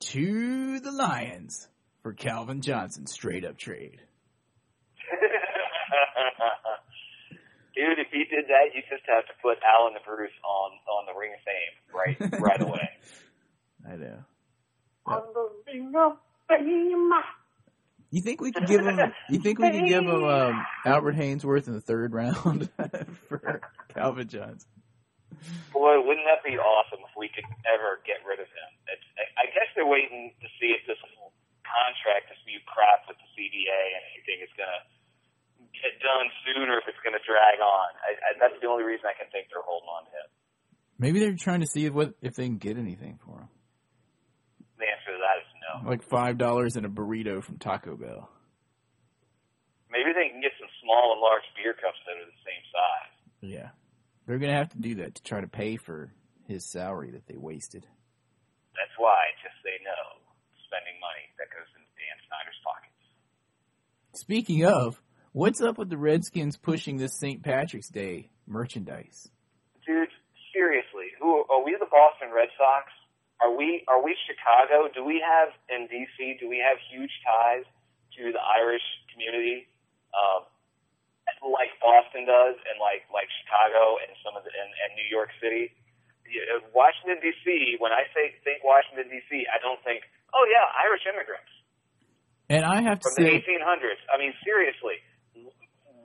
to 0.00 0.78
the 0.78 0.92
Lions 0.92 1.66
for 2.04 2.12
Calvin 2.12 2.60
Johnson, 2.60 3.08
straight 3.08 3.44
up 3.44 3.58
trade." 3.58 4.00
Dude, 7.74 7.98
if 7.98 8.08
he 8.12 8.22
did 8.30 8.46
that, 8.46 8.66
you 8.74 8.82
just 8.88 9.02
have 9.08 9.26
to 9.26 9.32
put 9.42 9.58
Alan 9.66 9.94
the 9.94 10.00
Bruce 10.06 10.30
on 10.44 10.70
on 10.86 11.06
the 11.06 11.14
Ring 11.18 11.32
of 11.34 11.40
Fame 11.42 11.74
right 11.92 12.16
right 12.40 12.62
away. 12.68 12.90
I 13.88 13.96
know. 13.96 14.18
On 15.06 15.22
the 15.34 15.48
ring 15.66 15.92
of 15.96 16.16
fame. 16.48 17.10
You 18.12 18.20
think 18.20 18.40
we 18.40 18.52
could 18.52 18.66
give 18.66 18.84
him? 18.84 19.00
You 19.30 19.40
think 19.40 19.58
we 19.58 19.70
could 19.70 19.88
give 19.88 20.04
him 20.04 20.24
um, 20.24 20.66
Albert 20.84 21.16
Haynesworth 21.16 21.66
in 21.66 21.74
the 21.74 21.80
third 21.80 22.12
round 22.12 22.68
for 23.28 23.60
Calvin 23.88 24.28
Johnson? 24.28 24.68
Boy, 25.72 25.96
wouldn't 25.98 26.28
that 26.28 26.44
be 26.44 26.60
awesome 26.60 27.00
if 27.02 27.16
we 27.16 27.32
could 27.32 27.48
ever 27.66 28.04
get 28.06 28.20
rid 28.22 28.38
of 28.38 28.46
him? 28.46 28.70
It's, 28.92 29.08
I 29.16 29.42
I 29.42 29.46
guess 29.50 29.66
they're 29.74 29.88
waiting 29.88 30.36
to 30.38 30.48
see 30.60 30.76
if 30.76 30.84
this 30.86 31.00
contract 31.72 32.28
dispute 32.28 32.62
crap 32.68 33.08
with 33.08 33.16
the 33.16 33.28
CBA 33.32 33.82
and 33.96 34.02
anything 34.12 34.38
is 34.44 34.52
going 34.60 34.68
to 34.68 34.82
get 35.72 35.96
done 36.04 36.28
soon 36.44 36.68
or 36.68 36.78
if 36.78 36.86
it's 36.86 37.00
going 37.00 37.16
to 37.16 37.24
drag 37.24 37.58
on. 37.58 37.90
I, 38.04 38.10
I, 38.12 38.28
that's 38.38 38.60
the 38.60 38.68
only 38.68 38.84
reason 38.84 39.08
I 39.08 39.16
can 39.16 39.32
think 39.32 39.48
they're 39.48 39.64
holding 39.64 39.88
on 39.88 40.04
to 40.04 40.12
him. 40.12 40.28
Maybe 41.00 41.18
they're 41.18 41.34
trying 41.34 41.64
to 41.64 41.70
see 41.70 41.88
if 41.88 41.96
what 41.96 42.14
if 42.20 42.36
they 42.36 42.46
can 42.46 42.60
get 42.60 42.76
anything 42.76 43.18
for 43.24 43.40
him, 43.40 43.50
The 44.82 44.90
answer 44.90 45.14
to 45.14 45.22
that 45.22 45.38
is 45.38 45.50
no. 45.62 45.88
like 45.88 46.02
five 46.02 46.38
dollars 46.38 46.74
and 46.74 46.84
a 46.84 46.88
burrito 46.88 47.38
from 47.38 47.58
Taco 47.58 47.94
Bell. 47.94 48.28
Maybe 49.86 50.10
they 50.10 50.26
can 50.26 50.42
get 50.42 50.50
some 50.58 50.66
small 50.82 51.14
and 51.14 51.22
large 51.22 51.46
beer 51.54 51.70
cups 51.70 52.02
that 52.02 52.18
are 52.18 52.26
the 52.26 52.42
same 52.42 52.64
size. 52.74 53.14
Yeah, 53.38 53.70
they're 54.26 54.42
gonna 54.42 54.58
have 54.58 54.74
to 54.74 54.82
do 54.82 54.96
that 54.96 55.14
to 55.14 55.22
try 55.22 55.40
to 55.40 55.46
pay 55.46 55.76
for 55.76 56.10
his 56.48 56.66
salary 56.66 57.12
that 57.12 57.28
they 57.28 57.36
wasted. 57.36 57.86
That's 58.74 58.90
why 58.98 59.14
just 59.38 59.54
say 59.62 59.78
no. 59.86 60.18
Spending 60.66 60.98
money 60.98 61.30
that 61.38 61.46
goes 61.54 61.70
into 61.78 61.86
Dan 61.94 62.18
Snyder's 62.26 62.58
pockets. 62.66 64.18
Speaking 64.18 64.66
of, 64.66 65.00
what's 65.30 65.60
up 65.62 65.78
with 65.78 65.90
the 65.90 65.98
Redskins 65.98 66.56
pushing 66.56 66.96
this 66.96 67.14
St. 67.14 67.44
Patrick's 67.44 67.90
Day 67.90 68.30
merchandise? 68.48 69.30
Dude, 69.86 70.08
seriously, 70.50 71.14
who 71.20 71.44
are 71.46 71.62
we? 71.62 71.76
The 71.78 71.86
Boston 71.86 72.34
Red 72.34 72.48
Sox? 72.58 72.90
Are 73.42 73.50
we? 73.50 73.82
Are 73.90 73.98
we 73.98 74.14
Chicago? 74.30 74.86
Do 74.86 75.02
we 75.02 75.18
have 75.18 75.50
in 75.66 75.90
DC? 75.90 76.38
Do 76.38 76.46
we 76.46 76.62
have 76.62 76.78
huge 76.86 77.10
ties 77.26 77.66
to 78.14 78.30
the 78.30 78.38
Irish 78.38 78.84
community, 79.10 79.66
um, 80.14 80.46
like 81.42 81.74
Boston 81.82 82.22
does, 82.22 82.54
and 82.70 82.78
like 82.78 83.02
like 83.10 83.26
Chicago 83.42 83.98
and 83.98 84.14
some 84.22 84.38
of 84.38 84.46
the 84.46 84.52
and, 84.54 84.70
and 84.70 84.94
New 84.94 85.08
York 85.10 85.34
City? 85.42 85.74
Washington 86.72 87.20
D.C. 87.20 87.76
When 87.82 87.92
I 87.92 88.08
say 88.14 88.32
think 88.46 88.64
Washington 88.64 89.10
D.C., 89.10 89.44
I 89.52 89.60
don't 89.60 89.82
think, 89.84 90.06
oh 90.32 90.44
yeah, 90.48 90.64
Irish 90.80 91.04
immigrants 91.04 91.52
And 92.48 92.64
I 92.64 92.80
have 92.80 93.04
to 93.04 93.10
from 93.10 93.26
the 93.26 93.36
say, 93.36 93.42
1800s. 93.42 94.00
I 94.08 94.16
mean, 94.16 94.32
seriously, 94.40 95.02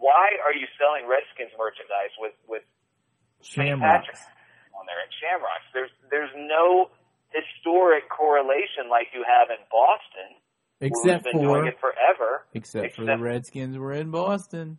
why 0.02 0.36
are 0.44 0.52
you 0.52 0.68
selling 0.76 1.08
Redskins 1.08 1.54
merchandise 1.56 2.12
with 2.18 2.36
with. 2.50 2.66
Shamrocks. 3.46 4.18
On 4.74 4.84
there 4.90 4.98
and 4.98 5.14
Shamrocks. 5.22 5.68
There's 5.72 5.94
there's 6.10 6.34
no 6.36 6.90
historic 7.68 8.10
correlation 8.10 8.90
like 8.90 9.08
you 9.14 9.24
have 9.28 9.50
in 9.50 9.64
Boston, 9.72 10.38
Except 10.80 11.24
been 11.24 11.34
for 11.34 11.42
doing 11.42 11.66
it 11.68 11.80
forever. 11.80 12.46
except 12.54 12.96
for 12.96 13.06
the 13.06 13.18
Redskins 13.18 13.78
were 13.78 13.94
in 13.94 14.12
Boston. 14.12 14.78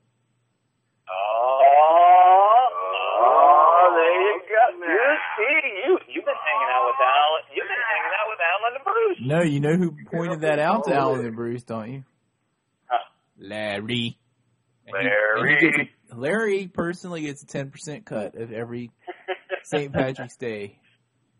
Oh, 1.10 2.68
oh, 3.20 3.94
there 3.94 4.22
you 4.22 4.40
go. 4.48 4.86
You 4.86 5.16
see, 5.36 5.68
you 5.86 5.98
you've 6.14 6.24
been 6.24 6.34
hanging 6.34 6.68
out 6.70 6.86
with 6.86 7.00
Alan. 7.00 7.42
You've 7.54 7.66
been 7.66 7.84
hanging 7.88 8.14
out 8.20 8.28
with 8.28 8.40
Alan 8.52 8.74
and 8.76 8.84
Bruce. 8.84 9.18
No, 9.22 9.42
you 9.42 9.60
know 9.60 9.76
who 9.76 9.94
pointed 10.10 10.40
that 10.42 10.58
out 10.58 10.84
to 10.84 10.94
Alan 10.94 11.24
and 11.26 11.34
Bruce, 11.36 11.64
don't 11.64 11.92
you? 11.92 12.04
Huh. 12.86 12.98
Larry. 13.38 14.18
He- 14.86 14.92
Larry. 14.92 15.56
he 15.60 15.66
a- 15.66 16.14
Larry 16.16 16.66
personally 16.72 17.22
gets 17.22 17.42
a 17.42 17.46
ten 17.46 17.70
percent 17.70 18.06
cut 18.06 18.34
of 18.36 18.52
every 18.52 18.90
St. 19.64 19.92
Patrick's 19.92 20.36
Day 20.36 20.78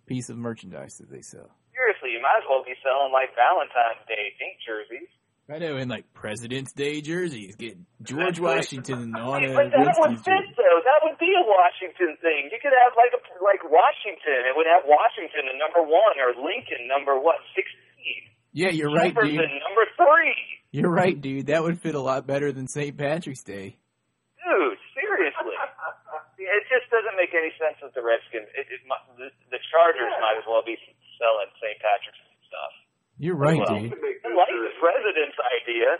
piece 0.09 0.33
of 0.33 0.37
merchandise 0.41 0.97
that 0.99 1.13
they 1.13 1.21
sell. 1.21 1.53
Seriously, 1.77 2.17
you 2.17 2.21
might 2.25 2.41
as 2.43 2.47
well 2.49 2.65
be 2.65 2.75
selling 2.83 3.13
like 3.13 3.37
Valentine's 3.37 4.03
Day 4.09 4.35
pink 4.41 4.59
jerseys. 4.65 5.13
I 5.49 5.57
know, 5.57 5.77
oh, 5.77 5.81
and 5.81 5.89
like 5.89 6.05
President's 6.13 6.77
Day 6.77 7.01
jerseys, 7.01 7.57
get 7.57 7.79
George 8.03 8.37
Washington 8.39 9.17
on 9.17 9.45
a 9.45 9.55
But 9.57 9.73
that 9.73 9.97
would 9.97 10.21
fit 10.21 10.45
though. 10.57 10.79
That 10.85 11.01
would 11.09 11.17
be 11.17 11.33
a 11.33 11.41
Washington 11.41 12.21
thing. 12.21 12.53
You 12.53 12.61
could 12.61 12.77
have 12.77 12.93
like 12.93 13.17
a 13.17 13.21
like 13.41 13.65
Washington. 13.65 14.45
It 14.45 14.53
would 14.53 14.69
have 14.69 14.85
Washington 14.85 15.49
at 15.49 15.57
number 15.57 15.81
one 15.81 16.21
or 16.21 16.37
Lincoln 16.37 16.85
number 16.85 17.17
what 17.17 17.41
sixteen. 17.57 18.29
Yeah, 18.53 18.69
you're 18.77 18.93
right, 18.93 19.15
Jefferson 19.15 19.41
dude. 19.41 19.65
number 19.65 19.89
three. 19.97 20.37
You're 20.71 20.93
right, 20.93 21.19
dude. 21.19 21.47
That 21.47 21.63
would 21.63 21.81
fit 21.81 21.95
a 21.95 22.01
lot 22.01 22.27
better 22.27 22.53
than 22.53 22.69
St. 22.69 22.97
Patrick's 22.97 23.43
Day. 23.43 23.79
Dude. 24.45 24.77
It 26.49 26.65
just 26.73 26.89
doesn't 26.89 27.17
make 27.21 27.33
any 27.37 27.53
sense 27.61 27.77
that 27.85 27.93
the 27.93 28.01
Redskins, 28.03 28.49
it, 28.57 28.67
it, 28.73 28.81
mi- 28.89 29.07
the, 29.21 29.29
the 29.53 29.61
Chargers 29.71 30.13
might 30.23 30.41
as 30.41 30.47
well 30.49 30.65
be 30.65 30.75
selling 31.21 31.51
St. 31.61 31.77
Patrick's 31.85 32.21
stuff. 32.49 32.73
You're 33.21 33.37
right, 33.37 33.59
Well, 33.59 33.75
dude. 33.77 33.93
I 33.93 34.31
like 34.33 34.53
the 34.55 34.75
president's 34.79 35.39
idea. 35.63 35.99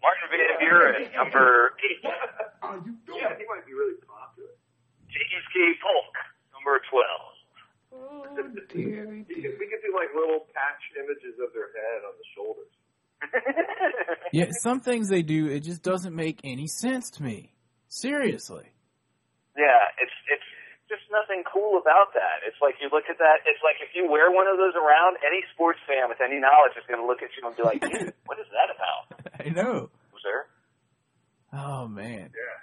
Martin 0.00 0.28
Van 0.30 0.52
Buren, 0.62 1.02
number 1.16 1.74
eight. 1.82 2.04
Are 2.62 2.78
you 2.84 2.94
doing? 3.04 3.18
Yeah, 3.20 3.34
he 3.36 3.44
might 3.50 3.66
be 3.66 3.74
really 3.74 3.98
popular. 4.06 4.54
J.K. 5.10 5.80
Polk, 5.82 6.14
number 6.54 6.78
12. 6.90 7.36
Oh, 7.96 8.26
dearie, 8.68 9.24
We 9.28 9.34
could, 9.34 9.56
we 9.58 9.66
could 9.66 9.80
do 9.82 9.90
like 9.96 10.12
little 10.14 10.46
patch 10.52 10.82
images 11.00 11.40
of 11.42 11.52
their 11.56 11.72
head 11.72 12.04
on 12.04 12.12
the 12.20 12.26
shoulders. 12.36 12.70
Yeah, 14.32 14.46
some 14.62 14.80
things 14.80 15.08
they 15.08 15.22
do, 15.22 15.46
it 15.48 15.60
just 15.60 15.82
doesn't 15.82 16.14
make 16.14 16.40
any 16.44 16.66
sense 16.66 17.10
to 17.12 17.22
me. 17.22 17.52
Seriously. 17.88 18.68
Yeah, 19.56 19.96
it's 20.00 20.16
it's 20.30 20.48
just 20.88 21.02
nothing 21.10 21.42
cool 21.48 21.80
about 21.82 22.14
that. 22.14 22.46
It's 22.46 22.58
like 22.62 22.78
you 22.78 22.88
look 22.92 23.10
at 23.10 23.18
that. 23.18 23.42
It's 23.44 23.60
like 23.66 23.82
if 23.82 23.90
you 23.96 24.06
wear 24.06 24.30
one 24.30 24.46
of 24.46 24.56
those 24.56 24.76
around, 24.78 25.18
any 25.26 25.42
sports 25.52 25.80
fan 25.88 26.08
with 26.08 26.22
any 26.22 26.38
knowledge 26.38 26.78
is 26.78 26.86
going 26.86 27.02
to 27.02 27.06
look 27.06 27.20
at 27.24 27.34
you 27.34 27.42
and 27.42 27.56
be 27.56 27.64
like, 27.66 27.80
"Dude, 27.82 28.14
what 28.28 28.38
is 28.38 28.46
that 28.54 28.70
about?" 28.70 29.02
I 29.42 29.50
know. 29.50 29.90
Loser. 30.14 30.46
Oh 31.52 31.88
man. 31.88 32.30
Yeah. 32.30 32.56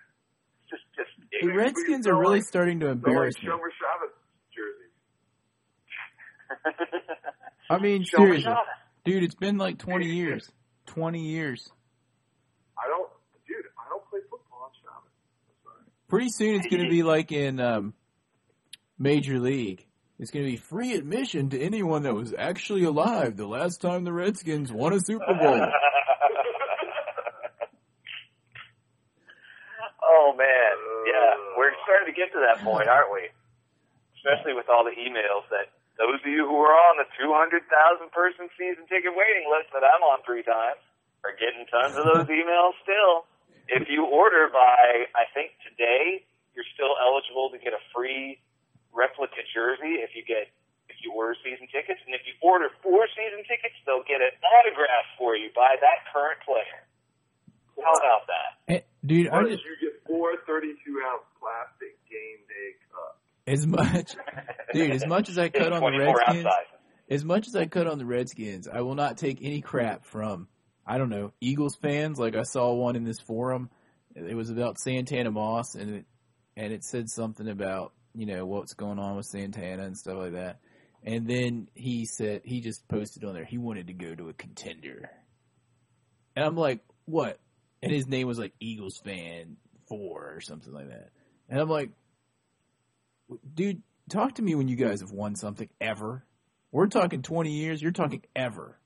It's 0.63 0.69
just 0.71 0.85
just. 0.95 1.11
The 1.43 1.51
Redskins 1.51 2.07
are 2.07 2.15
really 2.15 2.41
starting 2.41 2.79
to 2.81 2.93
They're 2.93 2.95
like 2.95 3.05
embarrass 3.05 3.35
me. 3.41 3.49
Shomer 3.49 3.71
Chavez 3.75 4.13
jerseys. 4.53 4.93
I 7.69 7.77
mean, 7.79 8.05
seriously. 8.05 8.53
Dude, 9.03 9.23
it's 9.23 9.35
been 9.35 9.57
like 9.57 9.79
20 9.79 10.05
years. 10.05 10.49
20 10.87 11.19
years. 11.19 11.69
I 12.77 12.87
don't, 12.87 13.09
dude. 13.47 13.65
I 13.77 13.89
don't 13.89 14.05
play 14.09 14.19
football 14.29 14.69
on 14.69 14.71
Chavez. 14.79 15.11
I'm 15.49 15.57
sorry. 15.63 15.83
Pretty 16.13 16.29
soon 16.29 16.61
it's 16.61 16.69
going 16.69 16.85
to 16.85 16.89
be 16.93 17.01
like 17.01 17.31
in 17.31 17.59
um, 17.59 17.95
Major 19.01 19.39
League. 19.39 19.83
It's 20.21 20.29
going 20.29 20.45
to 20.45 20.51
be 20.51 20.61
free 20.61 20.93
admission 20.93 21.49
to 21.49 21.59
anyone 21.59 22.03
that 22.03 22.13
was 22.13 22.35
actually 22.37 22.83
alive 22.83 23.33
the 23.35 23.49
last 23.49 23.81
time 23.81 24.03
the 24.05 24.13
Redskins 24.13 24.71
won 24.71 24.93
a 24.93 24.99
Super 25.01 25.33
Bowl. 25.33 25.57
oh 30.05 30.35
man, 30.37 30.75
yeah, 31.09 31.33
we're 31.57 31.73
starting 31.81 32.13
to 32.13 32.15
get 32.15 32.29
to 32.37 32.45
that 32.45 32.61
point, 32.61 32.85
aren't 32.85 33.09
we? 33.09 33.33
Especially 34.21 34.53
with 34.53 34.69
all 34.69 34.85
the 34.85 34.93
emails 34.93 35.49
that 35.49 35.73
those 35.97 36.21
of 36.21 36.29
you 36.29 36.45
who 36.45 36.61
are 36.61 36.77
on 36.93 37.01
the 37.01 37.09
200,000 37.17 37.57
person 38.13 38.53
season 38.53 38.85
ticket 38.85 39.17
waiting 39.17 39.49
list 39.49 39.73
that 39.73 39.81
I'm 39.81 40.05
on 40.05 40.21
three 40.21 40.45
times 40.45 40.77
are 41.25 41.33
getting 41.33 41.65
tons 41.73 41.97
of 41.97 42.05
those 42.05 42.29
emails 42.37 42.77
still. 42.85 43.25
If 43.67 43.87
you 43.89 44.05
order 44.05 44.49
by, 44.51 45.07
I 45.15 45.25
think 45.33 45.51
today, 45.63 46.25
you're 46.55 46.67
still 46.75 46.93
eligible 46.99 47.49
to 47.51 47.57
get 47.57 47.73
a 47.73 47.81
free 47.95 48.39
replica 48.93 49.41
jersey 49.55 50.03
if 50.05 50.11
you 50.15 50.23
get 50.25 50.51
if 50.89 50.97
you 51.01 51.11
order 51.15 51.33
season 51.43 51.65
tickets, 51.71 51.99
and 52.05 52.13
if 52.13 52.21
you 52.27 52.33
order 52.43 52.67
four 52.83 53.07
season 53.15 53.41
tickets, 53.47 53.73
they'll 53.87 54.03
get 54.03 54.19
an 54.21 54.35
autograph 54.43 55.07
for 55.17 55.35
you 55.35 55.49
by 55.55 55.75
that 55.79 56.05
current 56.13 56.37
player. 56.45 56.83
How 57.81 57.93
about 57.93 58.27
that? 58.27 58.49
Eh, 58.73 58.79
Dude, 59.05 59.29
I 59.29 59.37
Or 59.41 59.49
just, 59.49 59.63
you 59.65 59.75
get 59.89 59.99
four 60.05 60.35
32 60.45 60.75
ounce 61.07 61.23
plastic 61.39 61.97
game 62.11 62.43
day 62.47 62.75
cups. 62.91 63.17
as 63.47 63.65
much, 63.65 64.15
dude, 64.73 64.91
as 64.91 65.07
much 65.07 65.29
as 65.29 65.37
I 65.39 65.49
cut 65.57 65.71
on 65.73 65.81
the 65.81 65.97
Redskins, 65.97 66.43
sizes. 66.43 66.67
as 67.09 67.25
much 67.25 67.47
as 67.47 67.55
I 67.55 67.65
cut 67.65 67.87
on 67.87 67.97
the 67.97 68.05
Redskins, 68.05 68.67
I 68.67 68.81
will 68.81 68.95
not 68.95 69.17
take 69.17 69.39
any 69.41 69.61
crap 69.61 70.05
from, 70.05 70.47
I 70.85 70.97
don't 70.97 71.09
know, 71.09 71.31
Eagles 71.39 71.75
fans. 71.75 72.19
Like 72.19 72.35
I 72.35 72.43
saw 72.43 72.73
one 72.73 72.95
in 72.95 73.03
this 73.03 73.19
forum. 73.19 73.69
It 74.15 74.35
was 74.35 74.49
about 74.49 74.79
Santana 74.79 75.31
Moss, 75.31 75.75
and 75.75 75.95
it 75.95 76.05
and 76.55 76.71
it 76.71 76.83
said 76.83 77.09
something 77.09 77.47
about 77.47 77.93
you 78.13 78.25
know 78.25 78.45
what's 78.45 78.73
going 78.73 78.99
on 78.99 79.15
with 79.15 79.25
Santana 79.25 79.83
and 79.83 79.97
stuff 79.97 80.17
like 80.17 80.33
that. 80.33 80.59
And 81.03 81.27
then 81.27 81.67
he 81.73 82.05
said 82.05 82.41
he 82.45 82.61
just 82.61 82.87
posted 82.87 83.23
on 83.23 83.33
there 83.33 83.45
he 83.45 83.57
wanted 83.57 83.87
to 83.87 83.93
go 83.93 84.13
to 84.13 84.29
a 84.29 84.33
contender, 84.33 85.09
and 86.35 86.45
I'm 86.45 86.55
like, 86.55 86.81
what? 87.05 87.39
And 87.81 87.91
his 87.91 88.07
name 88.07 88.27
was 88.27 88.39
like 88.39 88.53
Eagles 88.59 88.97
fan 89.03 89.57
four 89.87 90.33
or 90.35 90.41
something 90.41 90.73
like 90.73 90.89
that. 90.89 91.09
And 91.49 91.59
I'm 91.59 91.69
like, 91.69 91.91
dude, 93.53 93.81
talk 94.09 94.35
to 94.35 94.41
me 94.41 94.55
when 94.55 94.67
you 94.67 94.75
guys 94.75 95.01
have 95.01 95.11
won 95.11 95.35
something 95.35 95.69
ever. 95.81 96.25
We're 96.71 96.87
talking 96.87 97.21
20 97.21 97.51
years. 97.51 97.81
You're 97.81 97.91
talking 97.91 98.23
ever. 98.35 98.79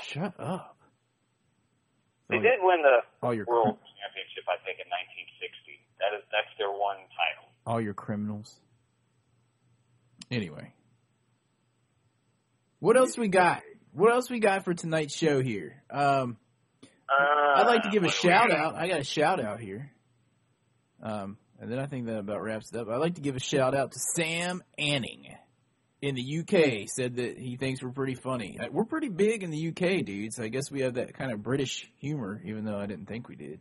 shut 0.06 0.34
up. 0.38 0.76
They 2.30 2.36
did 2.38 2.58
win 2.62 2.82
the 2.82 3.00
all 3.26 3.34
your 3.34 3.44
World 3.46 3.76
Championship, 4.00 4.44
I 4.48 4.56
think, 4.64 4.78
in 4.80 4.88
1960. 4.88 5.80
That 6.00 6.16
is 6.16 6.24
that's 6.32 6.48
their 6.58 6.70
one 6.70 6.96
title. 7.14 7.48
all 7.66 7.80
your 7.80 7.94
criminals. 7.94 8.58
Anyway, 10.30 10.72
what 12.80 12.96
else 12.96 13.16
we 13.18 13.28
got? 13.28 13.62
What 13.92 14.12
else 14.12 14.30
we 14.30 14.40
got 14.40 14.64
for 14.64 14.74
tonight's 14.74 15.14
show 15.16 15.40
here? 15.42 15.82
Um, 15.90 16.36
Uh, 17.08 17.60
I'd 17.60 17.66
like 17.66 17.82
to 17.82 17.90
give 17.90 18.02
a 18.02 18.06
what 18.06 18.18
do 18.20 18.28
we 18.28 18.32
shout 18.32 18.50
out. 18.50 18.74
I 18.74 18.88
got 18.88 19.00
a 19.00 19.04
shout 19.04 19.38
out 19.44 19.60
here. 19.60 19.92
Um, 21.02 21.36
and 21.60 21.70
then 21.70 21.78
I 21.78 21.86
think 21.86 22.06
that 22.06 22.18
about 22.18 22.42
wraps 22.42 22.72
it 22.72 22.78
up. 22.78 22.88
I'd 22.88 22.96
like 22.96 23.16
to 23.16 23.20
give 23.20 23.36
a 23.36 23.40
shout 23.40 23.74
out 23.74 23.92
to 23.92 23.98
Sam 23.98 24.62
Anning 24.78 25.26
in 26.04 26.14
the 26.14 26.40
UK. 26.40 26.86
Said 26.88 27.16
that 27.16 27.38
he 27.38 27.56
thinks 27.56 27.82
we're 27.82 27.88
pretty 27.88 28.14
funny. 28.14 28.58
We're 28.70 28.84
pretty 28.84 29.08
big 29.08 29.42
in 29.42 29.50
the 29.50 29.68
UK, 29.68 30.04
dudes. 30.04 30.38
I 30.38 30.48
guess 30.48 30.70
we 30.70 30.82
have 30.82 30.94
that 30.94 31.14
kind 31.14 31.32
of 31.32 31.42
British 31.42 31.90
humor, 31.96 32.42
even 32.44 32.66
though 32.66 32.78
I 32.78 32.84
didn't 32.86 33.06
think 33.06 33.28
we 33.28 33.36
did. 33.36 33.60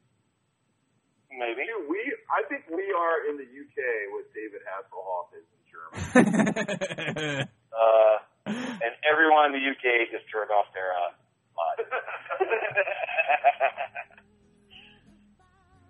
Maybe. 1.31 1.63
Dude, 1.65 1.87
we, 1.89 2.13
I 2.29 2.43
think 2.49 2.65
we 2.69 2.83
are 2.91 3.29
in 3.31 3.37
the 3.37 3.47
UK 3.47 3.79
with 4.11 4.25
David 4.35 4.61
Hasselhoff 4.67 5.31
is 5.39 5.47
in 5.55 5.63
Germany. 5.71 7.47
Uh, 7.73 8.21
and 8.45 8.93
everyone 9.01 9.49
in 9.49 9.57
the 9.57 9.65
UK 9.65 10.05
just 10.13 10.29
turned 10.29 10.53
off 10.53 10.69
their 10.77 10.93
uh, 10.93 11.09
mod. 11.57 11.77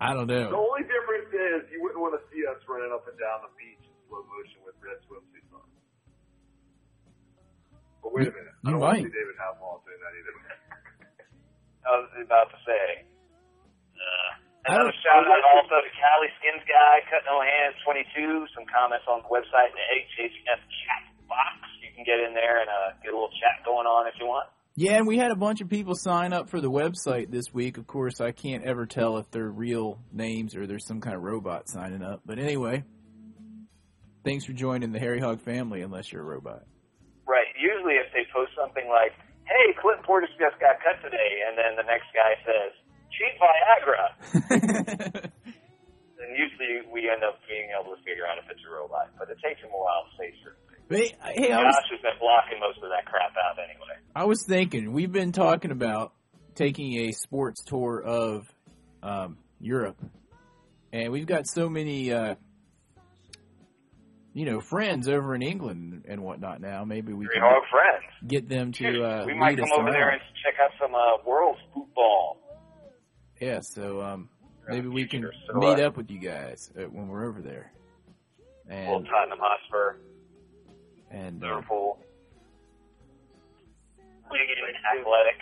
I 0.00 0.16
don't 0.16 0.24
know. 0.24 0.48
The 0.48 0.56
only 0.56 0.88
difference 0.88 1.28
is 1.28 1.68
you 1.68 1.84
wouldn't 1.84 2.00
want 2.00 2.16
to 2.16 2.24
see 2.32 2.40
us 2.48 2.56
running 2.64 2.88
up 2.88 3.04
and 3.04 3.20
down 3.20 3.44
the 3.44 3.52
beach 3.60 3.84
in 3.84 3.92
slow 4.08 4.24
motion 4.32 4.64
with 4.64 4.80
red 4.80 4.96
swimsuits 5.04 5.43
on. 5.43 5.43
But 8.04 8.12
wait 8.12 8.28
a 8.28 8.34
minute. 8.36 8.52
I 8.62 8.70
don't 8.70 8.84
want 8.84 9.00
to 9.00 9.02
might. 9.02 9.08
see 9.08 9.16
David 9.16 9.36
Hasselhoff 9.40 9.80
doing 9.88 10.00
that 10.04 10.12
either. 10.12 10.32
I 11.88 11.90
was 12.04 12.08
about 12.20 12.48
to 12.52 12.58
say. 12.68 12.84
Uh, 13.96 14.30
I 14.68 14.76
another 14.76 14.92
don't- 14.92 15.00
shout 15.04 15.24
out 15.24 15.44
also 15.56 15.80
to 15.80 15.90
Cali 15.96 16.28
Skins 16.40 16.64
Guy, 16.68 17.00
Cut 17.08 17.24
No 17.24 17.40
Hands 17.40 17.74
22. 17.84 18.52
Some 18.52 18.68
comments 18.68 19.08
on 19.08 19.24
the 19.24 19.28
website, 19.32 19.72
the 19.72 19.84
HHF 20.20 20.60
chat 20.60 21.02
box. 21.28 21.64
You 21.80 21.88
can 21.96 22.04
get 22.04 22.20
in 22.20 22.36
there 22.36 22.60
and 22.60 22.68
uh, 22.68 22.92
get 23.00 23.12
a 23.12 23.16
little 23.16 23.32
chat 23.40 23.64
going 23.64 23.88
on 23.88 24.06
if 24.06 24.14
you 24.20 24.26
want. 24.28 24.48
Yeah, 24.76 24.96
and 24.98 25.06
we 25.06 25.16
had 25.16 25.30
a 25.30 25.36
bunch 25.36 25.60
of 25.60 25.68
people 25.70 25.94
sign 25.94 26.32
up 26.32 26.48
for 26.50 26.60
the 26.60 26.70
website 26.70 27.30
this 27.30 27.52
week. 27.54 27.78
Of 27.78 27.86
course, 27.86 28.20
I 28.20 28.32
can't 28.32 28.64
ever 28.64 28.86
tell 28.86 29.18
if 29.18 29.30
they're 29.30 29.48
real 29.48 30.00
names 30.12 30.56
or 30.56 30.66
there's 30.66 30.84
some 30.84 31.00
kind 31.00 31.14
of 31.14 31.22
robot 31.22 31.68
signing 31.68 32.02
up. 32.02 32.22
But 32.26 32.40
anyway, 32.40 32.82
thanks 34.24 34.44
for 34.44 34.52
joining 34.52 34.90
the 34.92 34.98
Harry 34.98 35.20
Hog 35.20 35.40
family, 35.42 35.82
unless 35.82 36.10
you're 36.12 36.22
a 36.22 36.24
robot. 36.24 36.64
Right. 37.26 37.46
Usually, 37.60 37.94
if 37.94 38.12
they 38.12 38.26
post 38.34 38.50
something 38.74 38.90
like, 38.90 39.14
"Hey, 39.46 39.72
Clint 39.78 40.02
Portis 40.02 40.34
just 40.38 40.58
got 40.58 40.82
cut 40.82 40.98
today," 41.02 41.46
and 41.46 41.56
then 41.56 41.76
the 41.76 41.86
next 41.86 42.10
guy 42.10 42.34
says, 42.42 42.74
"Cheap 43.14 43.38
Viagra," 43.38 44.10
then 46.18 46.30
usually 46.34 46.82
we 46.90 47.08
end 47.08 47.22
up 47.22 47.38
being 47.48 47.70
able 47.70 47.94
to 47.94 48.02
figure 48.02 48.26
out 48.26 48.38
if 48.42 48.50
it's 48.50 48.60
a 48.66 48.70
robot. 48.74 49.10
But 49.18 49.30
it 49.30 49.38
takes 49.42 49.62
them 49.62 49.70
a 49.70 49.78
while 49.78 50.04
to 50.10 50.16
say 50.18 50.34
certain 50.42 50.58
things. 50.66 51.14
Hey, 51.24 51.46
hey, 51.46 51.52
I 51.52 51.62
was 51.62 51.74
Josh 51.76 51.90
has 51.92 52.00
been 52.02 52.18
blocking 52.18 52.58
most 52.60 52.82
of 52.82 52.90
that 52.90 53.06
crap 53.06 53.32
out 53.38 53.56
anyway. 53.62 53.96
I 54.14 54.24
was 54.24 54.44
thinking 54.46 54.92
we've 54.92 55.12
been 55.12 55.32
talking 55.32 55.70
about 55.70 56.12
taking 56.54 57.08
a 57.08 57.12
sports 57.12 57.62
tour 57.64 58.02
of 58.02 58.46
um, 59.02 59.38
Europe, 59.60 59.98
and 60.92 61.12
we've 61.12 61.26
got 61.26 61.46
so 61.46 61.68
many 61.68 62.12
uh, 62.12 62.34
you 64.34 64.44
know, 64.44 64.60
friends 64.60 65.08
over 65.08 65.34
in 65.34 65.42
England 65.42 66.04
and 66.08 66.20
whatnot. 66.22 66.60
Now 66.60 66.84
maybe 66.84 67.12
we 67.14 67.24
Three 67.24 67.34
can 67.34 67.42
hog 67.42 67.62
friends. 67.70 68.04
get 68.28 68.48
them 68.48 68.72
to 68.72 69.02
uh, 69.04 69.24
we 69.26 69.32
might 69.34 69.50
lead 69.50 69.60
come 69.60 69.72
us 69.72 69.78
over 69.78 69.90
there 69.92 70.10
and 70.10 70.20
check 70.44 70.54
out 70.62 70.70
some 70.80 70.94
uh, 70.94 71.16
world 71.26 71.56
football. 71.72 72.38
Yeah, 73.40 73.60
so 73.62 74.00
um, 74.02 74.28
maybe 74.68 74.88
we 74.88 75.06
can 75.06 75.22
So, 75.48 75.58
meet 75.58 75.78
uh, 75.80 75.86
up 75.86 75.96
with 75.96 76.10
you 76.10 76.18
guys 76.18 76.70
uh, 76.78 76.82
when 76.84 77.08
we're 77.08 77.28
over 77.28 77.40
there. 77.40 77.72
Well, 78.68 78.96
And 78.96 79.06
Tottenham 79.06 79.38
Hotspur, 79.40 79.96
and 81.10 81.40
Liverpool, 81.40 81.98
uh, 84.00 84.32
Liverpool, 84.32 84.74
Athletic. 84.98 85.40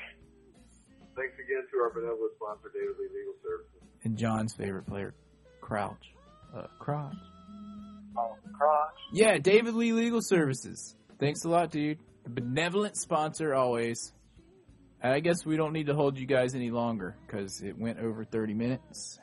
Thanks 1.16 1.34
again 1.34 1.62
to 1.70 1.78
our 1.78 1.90
benevolent 1.90 2.32
sponsor, 2.36 2.70
David 2.74 2.97
Lee 2.99 3.09
Legal 3.14 3.34
Services. 3.43 3.82
and 4.05 4.16
John's 4.16 4.55
favorite 4.55 4.86
player, 4.86 5.14
Crouch. 5.61 6.14
Uh, 6.57 6.66
Crouch. 6.78 7.14
Yeah, 9.13 9.39
David 9.39 9.75
Lee 9.75 9.93
Legal 9.93 10.21
Services. 10.23 10.95
Thanks 11.19 11.45
a 11.45 11.49
lot, 11.49 11.71
dude. 11.71 11.99
A 12.27 12.31
benevolent 12.31 12.97
sponsor 12.97 13.55
always. 13.55 14.13
I 15.03 15.19
guess 15.19 15.45
we 15.45 15.57
don't 15.57 15.73
need 15.73 15.87
to 15.87 15.95
hold 15.95 16.17
you 16.17 16.27
guys 16.27 16.55
any 16.55 16.71
longer 16.71 17.17
because 17.27 17.61
it 17.61 17.77
went 17.77 17.99
over 17.99 18.25
30 18.25 18.55
minutes. 18.55 19.19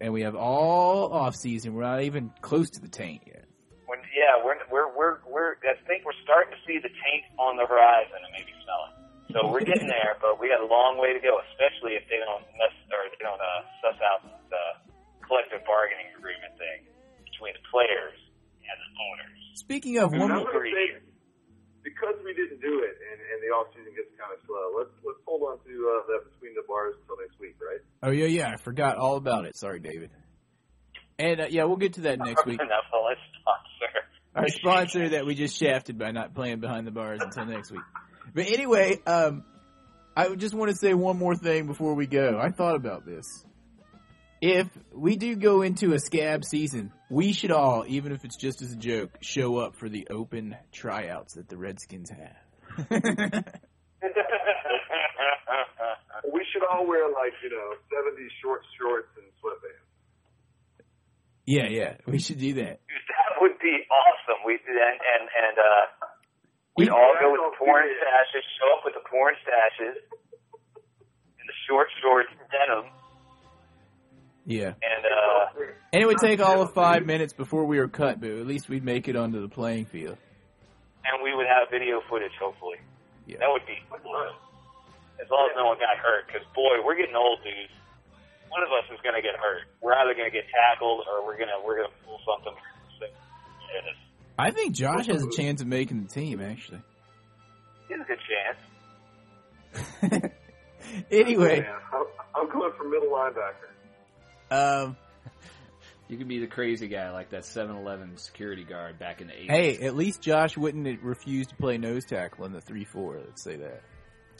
And 0.00 0.12
we 0.12 0.22
have 0.22 0.36
all 0.36 1.12
off 1.12 1.34
season. 1.34 1.72
We're 1.72 1.88
not 1.88 2.02
even 2.02 2.30
close 2.42 2.68
to 2.76 2.80
the 2.80 2.88
taint 2.88 3.22
yet. 3.26 3.44
When, 3.86 4.00
yeah, 4.12 4.44
we're, 4.44 4.60
we're, 4.68 4.92
we're, 4.92 5.16
we're, 5.24 5.52
I 5.64 5.80
think 5.88 6.04
we're 6.04 6.20
starting 6.22 6.52
to 6.52 6.60
see 6.68 6.76
the 6.76 6.92
taint 6.92 7.24
on 7.40 7.56
the 7.56 7.64
horizon 7.64 8.20
and 8.20 8.32
maybe 8.36 8.52
smell 8.60 8.82
it. 8.88 8.94
So 9.32 9.48
we're 9.48 9.64
getting 9.64 9.88
there, 9.88 10.16
but 10.24 10.36
we 10.36 10.52
got 10.52 10.60
a 10.60 10.68
long 10.68 11.00
way 11.00 11.16
to 11.16 11.20
go, 11.20 11.40
especially 11.52 11.96
if 11.96 12.04
they 12.12 12.20
don't 12.20 12.44
mess, 12.60 12.76
or 12.92 13.08
they 13.08 13.20
don't, 13.24 13.40
uh, 13.40 13.64
suss 13.80 13.96
out 14.04 14.20
the 14.52 14.64
collective 15.24 15.64
bargaining 15.64 16.12
agreement 16.12 16.52
thing 16.60 16.93
between 17.44 17.60
the 17.60 17.68
players 17.68 18.16
and 18.64 18.76
the 18.80 18.90
owners. 18.96 19.38
Speaking 19.54 19.98
of 19.98 20.12
one 20.12 20.32
more, 20.32 20.44
gonna 20.44 21.04
because 21.84 22.16
we 22.24 22.32
didn't 22.32 22.60
do 22.60 22.80
it 22.80 22.96
and, 22.96 23.20
and 23.20 23.38
the 23.44 23.52
off 23.52 23.68
season 23.76 23.92
gets 23.92 24.08
kind 24.16 24.32
of 24.32 24.40
slow, 24.46 24.72
let's 24.78 24.90
let's 25.04 25.20
hold 25.26 25.42
on 25.42 25.58
to 25.68 25.72
uh, 25.84 26.06
that 26.08 26.24
between 26.32 26.54
the 26.54 26.64
bars 26.66 26.94
until 27.02 27.20
next 27.20 27.38
week, 27.38 27.56
right? 27.60 27.80
oh 28.02 28.10
yeah, 28.10 28.26
yeah, 28.26 28.48
I 28.48 28.56
forgot 28.56 28.96
all 28.96 29.16
about 29.16 29.44
it. 29.44 29.56
Sorry, 29.56 29.80
David. 29.80 30.10
And 31.18 31.40
uh, 31.40 31.46
yeah, 31.50 31.64
we'll 31.64 31.76
get 31.76 31.94
to 31.94 32.02
that 32.02 32.18
next 32.18 32.46
week. 32.46 32.60
Enough, 32.64 32.88
well, 32.92 33.04
let's 33.04 33.20
sponsor. 33.40 33.92
Our 34.34 34.48
sponsor 34.48 35.08
that 35.10 35.26
we 35.26 35.34
just 35.34 35.56
shafted 35.56 35.98
by 35.98 36.10
not 36.10 36.34
playing 36.34 36.60
behind 36.60 36.86
the 36.86 36.90
bars 36.90 37.20
until 37.22 37.46
next 37.46 37.70
week. 37.70 37.84
But 38.34 38.46
anyway, 38.48 38.98
um, 39.06 39.44
I 40.16 40.34
just 40.34 40.54
want 40.54 40.70
to 40.70 40.76
say 40.76 40.94
one 40.94 41.18
more 41.18 41.36
thing 41.36 41.66
before 41.66 41.94
we 41.94 42.06
go. 42.06 42.40
I 42.42 42.50
thought 42.50 42.74
about 42.74 43.06
this. 43.06 43.26
If 44.40 44.68
we 44.92 45.16
do 45.16 45.36
go 45.36 45.62
into 45.62 45.92
a 45.92 45.98
scab 45.98 46.44
season, 46.44 46.92
we 47.14 47.32
should 47.32 47.52
all, 47.52 47.84
even 47.86 48.10
if 48.10 48.24
it's 48.24 48.34
just 48.34 48.60
as 48.60 48.72
a 48.72 48.76
joke, 48.76 49.18
show 49.20 49.58
up 49.58 49.76
for 49.76 49.88
the 49.88 50.08
open 50.10 50.56
tryouts 50.72 51.34
that 51.34 51.48
the 51.48 51.56
Redskins 51.56 52.10
have. 52.10 52.90
We 56.24 56.40
should 56.52 56.64
all 56.64 56.86
wear 56.86 57.04
like 57.10 57.34
you 57.42 57.50
know 57.50 57.74
'70s 57.90 58.32
short 58.40 58.62
shorts 58.78 59.10
and 59.18 59.26
sweatbands. 59.42 59.84
yeah, 61.44 61.68
yeah, 61.68 61.92
we 62.06 62.18
should 62.18 62.38
do 62.38 62.54
that. 62.54 62.80
That 63.34 63.42
would 63.42 63.58
be 63.58 63.76
awesome. 63.90 64.40
We 64.46 64.54
and 64.54 64.98
and 65.04 65.24
and 65.26 65.56
uh, 65.58 65.84
we'd 66.78 66.88
all 66.88 67.14
go 67.20 67.32
with 67.32 67.42
the 67.44 67.52
porn 67.58 67.84
stashes. 67.98 68.46
Show 68.56 68.68
up 68.78 68.82
with 68.86 68.94
the 68.94 69.04
porn 69.10 69.34
stashes 69.42 69.98
and 71.44 71.46
the 71.46 71.58
short 71.68 71.88
shorts, 72.00 72.30
and 72.30 72.48
denim, 72.48 72.88
Yeah. 74.46 74.74
and 74.80 75.04
uh, 75.04 75.62
And 75.92 76.02
it 76.02 76.06
would 76.06 76.18
take 76.18 76.40
all 76.40 76.60
of 76.62 76.72
five 76.74 77.06
minutes 77.12 77.32
before 77.32 77.64
we 77.64 77.78
were 77.78 77.88
cut, 77.88 78.20
but 78.20 78.30
at 78.30 78.46
least 78.46 78.68
we'd 78.68 78.84
make 78.84 79.08
it 79.08 79.16
onto 79.16 79.40
the 79.40 79.48
playing 79.48 79.86
field. 79.86 80.18
and 81.04 81.22
we 81.22 81.34
would 81.34 81.46
have 81.46 81.68
video 81.70 82.00
footage. 82.08 82.32
Hopefully, 82.40 82.76
Yeah. 83.26 83.38
that 83.38 83.48
would 83.50 83.64
be 83.66 83.78
fun. 83.88 84.00
As 85.22 85.30
long 85.30 85.48
as 85.50 85.56
no 85.56 85.66
one 85.66 85.78
got 85.78 85.96
hurt, 86.02 86.26
because 86.26 86.42
boy, 86.54 86.82
we're 86.84 86.96
getting 86.96 87.14
old, 87.14 87.38
dudes. 87.44 87.72
One 88.50 88.62
of 88.62 88.68
us 88.70 88.84
is 88.92 89.00
gonna 89.02 89.22
get 89.22 89.36
hurt. 89.40 89.62
We're 89.80 89.94
either 89.94 90.14
gonna 90.14 90.30
get 90.30 90.44
tackled 90.50 91.04
or 91.08 91.24
we're 91.24 91.38
gonna 91.38 91.58
we're 91.64 91.76
gonna 91.76 91.94
pull 92.04 92.20
something. 92.26 92.54
Yes. 93.00 93.94
I 94.38 94.50
think 94.50 94.74
Josh 94.74 95.06
has 95.06 95.22
a 95.24 95.30
chance 95.36 95.60
of 95.60 95.66
making 95.66 96.02
the 96.02 96.08
team, 96.08 96.40
actually. 96.40 96.80
He 97.88 97.94
has 97.94 98.02
a 98.02 98.06
good 98.06 98.18
chance. 100.02 100.32
anyway, 101.10 101.60
Man, 101.60 101.70
I'm, 101.92 102.04
I'm 102.34 102.48
going 102.52 102.72
for 102.76 102.84
middle 102.88 103.08
linebacker. 103.08 103.70
Um, 104.54 104.96
You 106.08 106.18
could 106.18 106.28
be 106.28 106.38
the 106.38 106.46
crazy 106.46 106.86
guy 106.86 107.10
like 107.12 107.30
that 107.30 107.42
7-Eleven 107.42 108.18
security 108.18 108.62
guard 108.64 108.98
back 108.98 109.20
in 109.22 109.26
the 109.28 109.32
80s. 109.32 109.50
hey, 109.50 109.78
at 109.78 109.96
least 109.96 110.20
Josh 110.20 110.56
wouldn't 110.56 111.02
refuse 111.02 111.46
to 111.46 111.54
play 111.56 111.78
nose 111.78 112.04
tackle 112.04 112.44
in 112.44 112.52
the 112.52 112.60
3-4, 112.60 113.24
let's 113.26 113.42
say 113.42 113.56
that. 113.56 113.82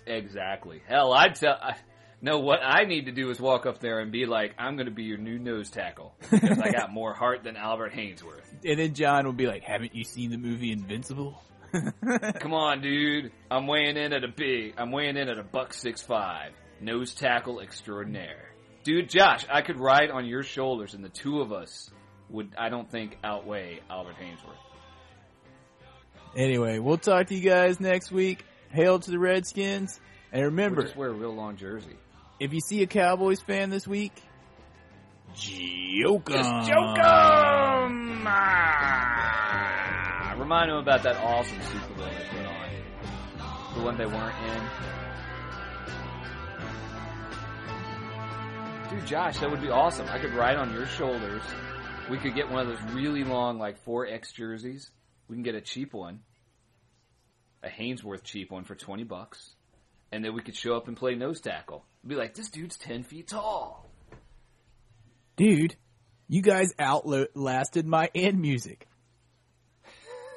Exactly. 0.07 0.83
Hell, 0.87 1.15
I'd 1.15 1.35
tell. 1.35 1.55
I, 1.55 1.77
no, 2.21 2.39
what 2.41 2.61
I 2.63 2.85
need 2.85 3.07
to 3.07 3.13
do 3.13 3.31
is 3.31 3.41
walk 3.41 3.65
up 3.65 3.81
there 3.81 4.01
and 4.01 4.13
be 4.13 4.27
like, 4.27 4.55
"I'm 4.59 4.77
going 4.77 4.87
to 4.87 4.93
be 4.93 5.05
your 5.05 5.17
new 5.17 5.39
nose 5.39 5.71
tackle 5.71 6.15
because 6.31 6.59
I 6.59 6.71
got 6.71 6.93
more 6.93 7.15
heart 7.15 7.43
than 7.43 7.57
Albert 7.57 7.93
Haynesworth." 7.95 8.43
And 8.65 8.79
then 8.79 8.93
John 8.95 9.27
would 9.27 9.37
be 9.39 9.47
like, 9.47 9.63
haven't 9.63 9.95
you 9.95 10.05
seen 10.05 10.31
the 10.31 10.39
movie 10.39 10.73
Invincible? 10.73 11.43
Come 11.73 12.53
on, 12.55 12.81
dude. 12.83 13.33
I'm 13.51 13.67
weighing 13.67 13.97
in 13.97 14.13
at 14.13 14.25
a 14.25 14.29
big. 14.29 14.75
I'm 14.79 14.91
weighing 14.93 15.17
in 15.17 15.29
at 15.29 15.39
a 15.39 15.43
buck 15.43 15.73
six 15.75 16.01
five. 16.03 16.53
Nose 16.81 17.15
tackle 17.15 17.61
extraordinaire. 17.61 18.54
Dude, 18.85 19.09
Josh, 19.11 19.45
I 19.51 19.63
could 19.63 19.79
ride 19.81 20.11
on 20.11 20.27
your 20.27 20.43
shoulders, 20.43 20.95
and 20.95 21.03
the 21.05 21.09
two 21.09 21.41
of 21.41 21.53
us 21.53 21.91
would, 22.29 22.53
I 22.59 22.69
don't 22.69 22.89
think, 22.91 23.17
outweigh 23.25 23.81
Albert 23.91 24.17
Haynesworth. 24.21 24.59
Anyway, 26.37 26.79
we'll 26.79 26.99
talk 26.99 27.29
to 27.29 27.35
you 27.35 27.49
guys 27.49 27.81
next 27.81 28.13
week. 28.13 28.45
Hail 28.71 28.99
to 28.99 29.11
the 29.11 29.19
Redskins. 29.19 29.99
And 30.33 30.41
We'll 30.43 30.51
remember, 30.51 30.83
just 30.83 30.97
wear 30.97 31.09
a 31.11 31.13
real 31.15 31.35
long 31.35 31.57
jersey. 31.57 31.97
if 32.41 32.53
you 32.53 32.61
see 32.61 32.83
a 32.83 32.87
Cowboys 32.87 33.41
fan 33.41 33.71
this 33.71 33.87
week, 33.87 34.13
joke 35.35 36.31
'em. 36.31 36.37
Just 36.43 36.69
joke 36.69 36.99
'em! 36.99 38.25
Ah, 39.47 40.35
Remind 40.37 40.71
them 40.71 40.79
about 40.79 41.03
that 41.05 41.17
awesome 41.19 41.61
Super 41.63 41.95
Bowl 41.95 42.07
they 42.07 42.27
put 42.37 42.47
on. 42.47 42.69
The 43.77 43.83
one 43.83 43.97
they 43.97 44.07
weren't 44.07 44.37
in. 44.47 44.63
Dude, 48.95 49.07
Josh, 49.07 49.39
that 49.39 49.51
would 49.51 49.61
be 49.61 49.71
awesome. 49.71 50.07
I 50.09 50.21
could 50.21 50.35
ride 50.35 50.57
on 50.57 50.73
your 50.73 50.87
shoulders. 50.87 51.43
We 52.09 52.17
could 52.17 52.37
get 52.37 52.49
one 52.49 52.61
of 52.61 52.69
those 52.69 52.95
really 52.95 53.25
long, 53.25 53.59
like 53.59 53.85
4X 53.85 54.33
jerseys. 54.33 54.89
We 55.27 55.35
can 55.35 55.43
get 55.43 55.57
a 55.57 55.61
cheap 55.61 55.93
one. 55.93 56.21
A 57.65 57.69
Haynesworth 57.69 58.23
cheap 58.23 58.53
one 58.53 58.63
for 58.63 58.77
20 58.77 59.03
bucks. 59.03 59.57
And 60.13 60.25
then 60.25 60.33
we 60.33 60.43
could 60.43 60.55
show 60.55 60.77
up 60.77 60.87
and 60.87 60.97
play 60.97 61.17
nose 61.17 61.41
tackle. 61.41 61.85
Be 62.07 62.15
like, 62.15 62.35
this 62.35 62.49
dude's 62.51 62.77
10 62.77 63.03
feet 63.03 63.29
tall. 63.29 63.91
Dude, 65.37 65.75
you 66.29 66.41
guys 66.41 66.73
outlasted 66.79 67.87
my 67.87 68.11
end 68.15 68.41
music. 68.41 68.87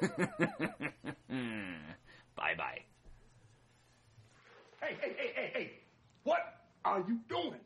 bye 0.00 0.16
bye. 2.56 2.80
Hey, 4.80 4.96
hey, 5.00 5.14
hey, 5.16 5.32
hey, 5.34 5.50
hey. 5.54 5.70
What 6.24 6.40
are 6.84 7.04
you 7.06 7.20
doing? 7.28 7.60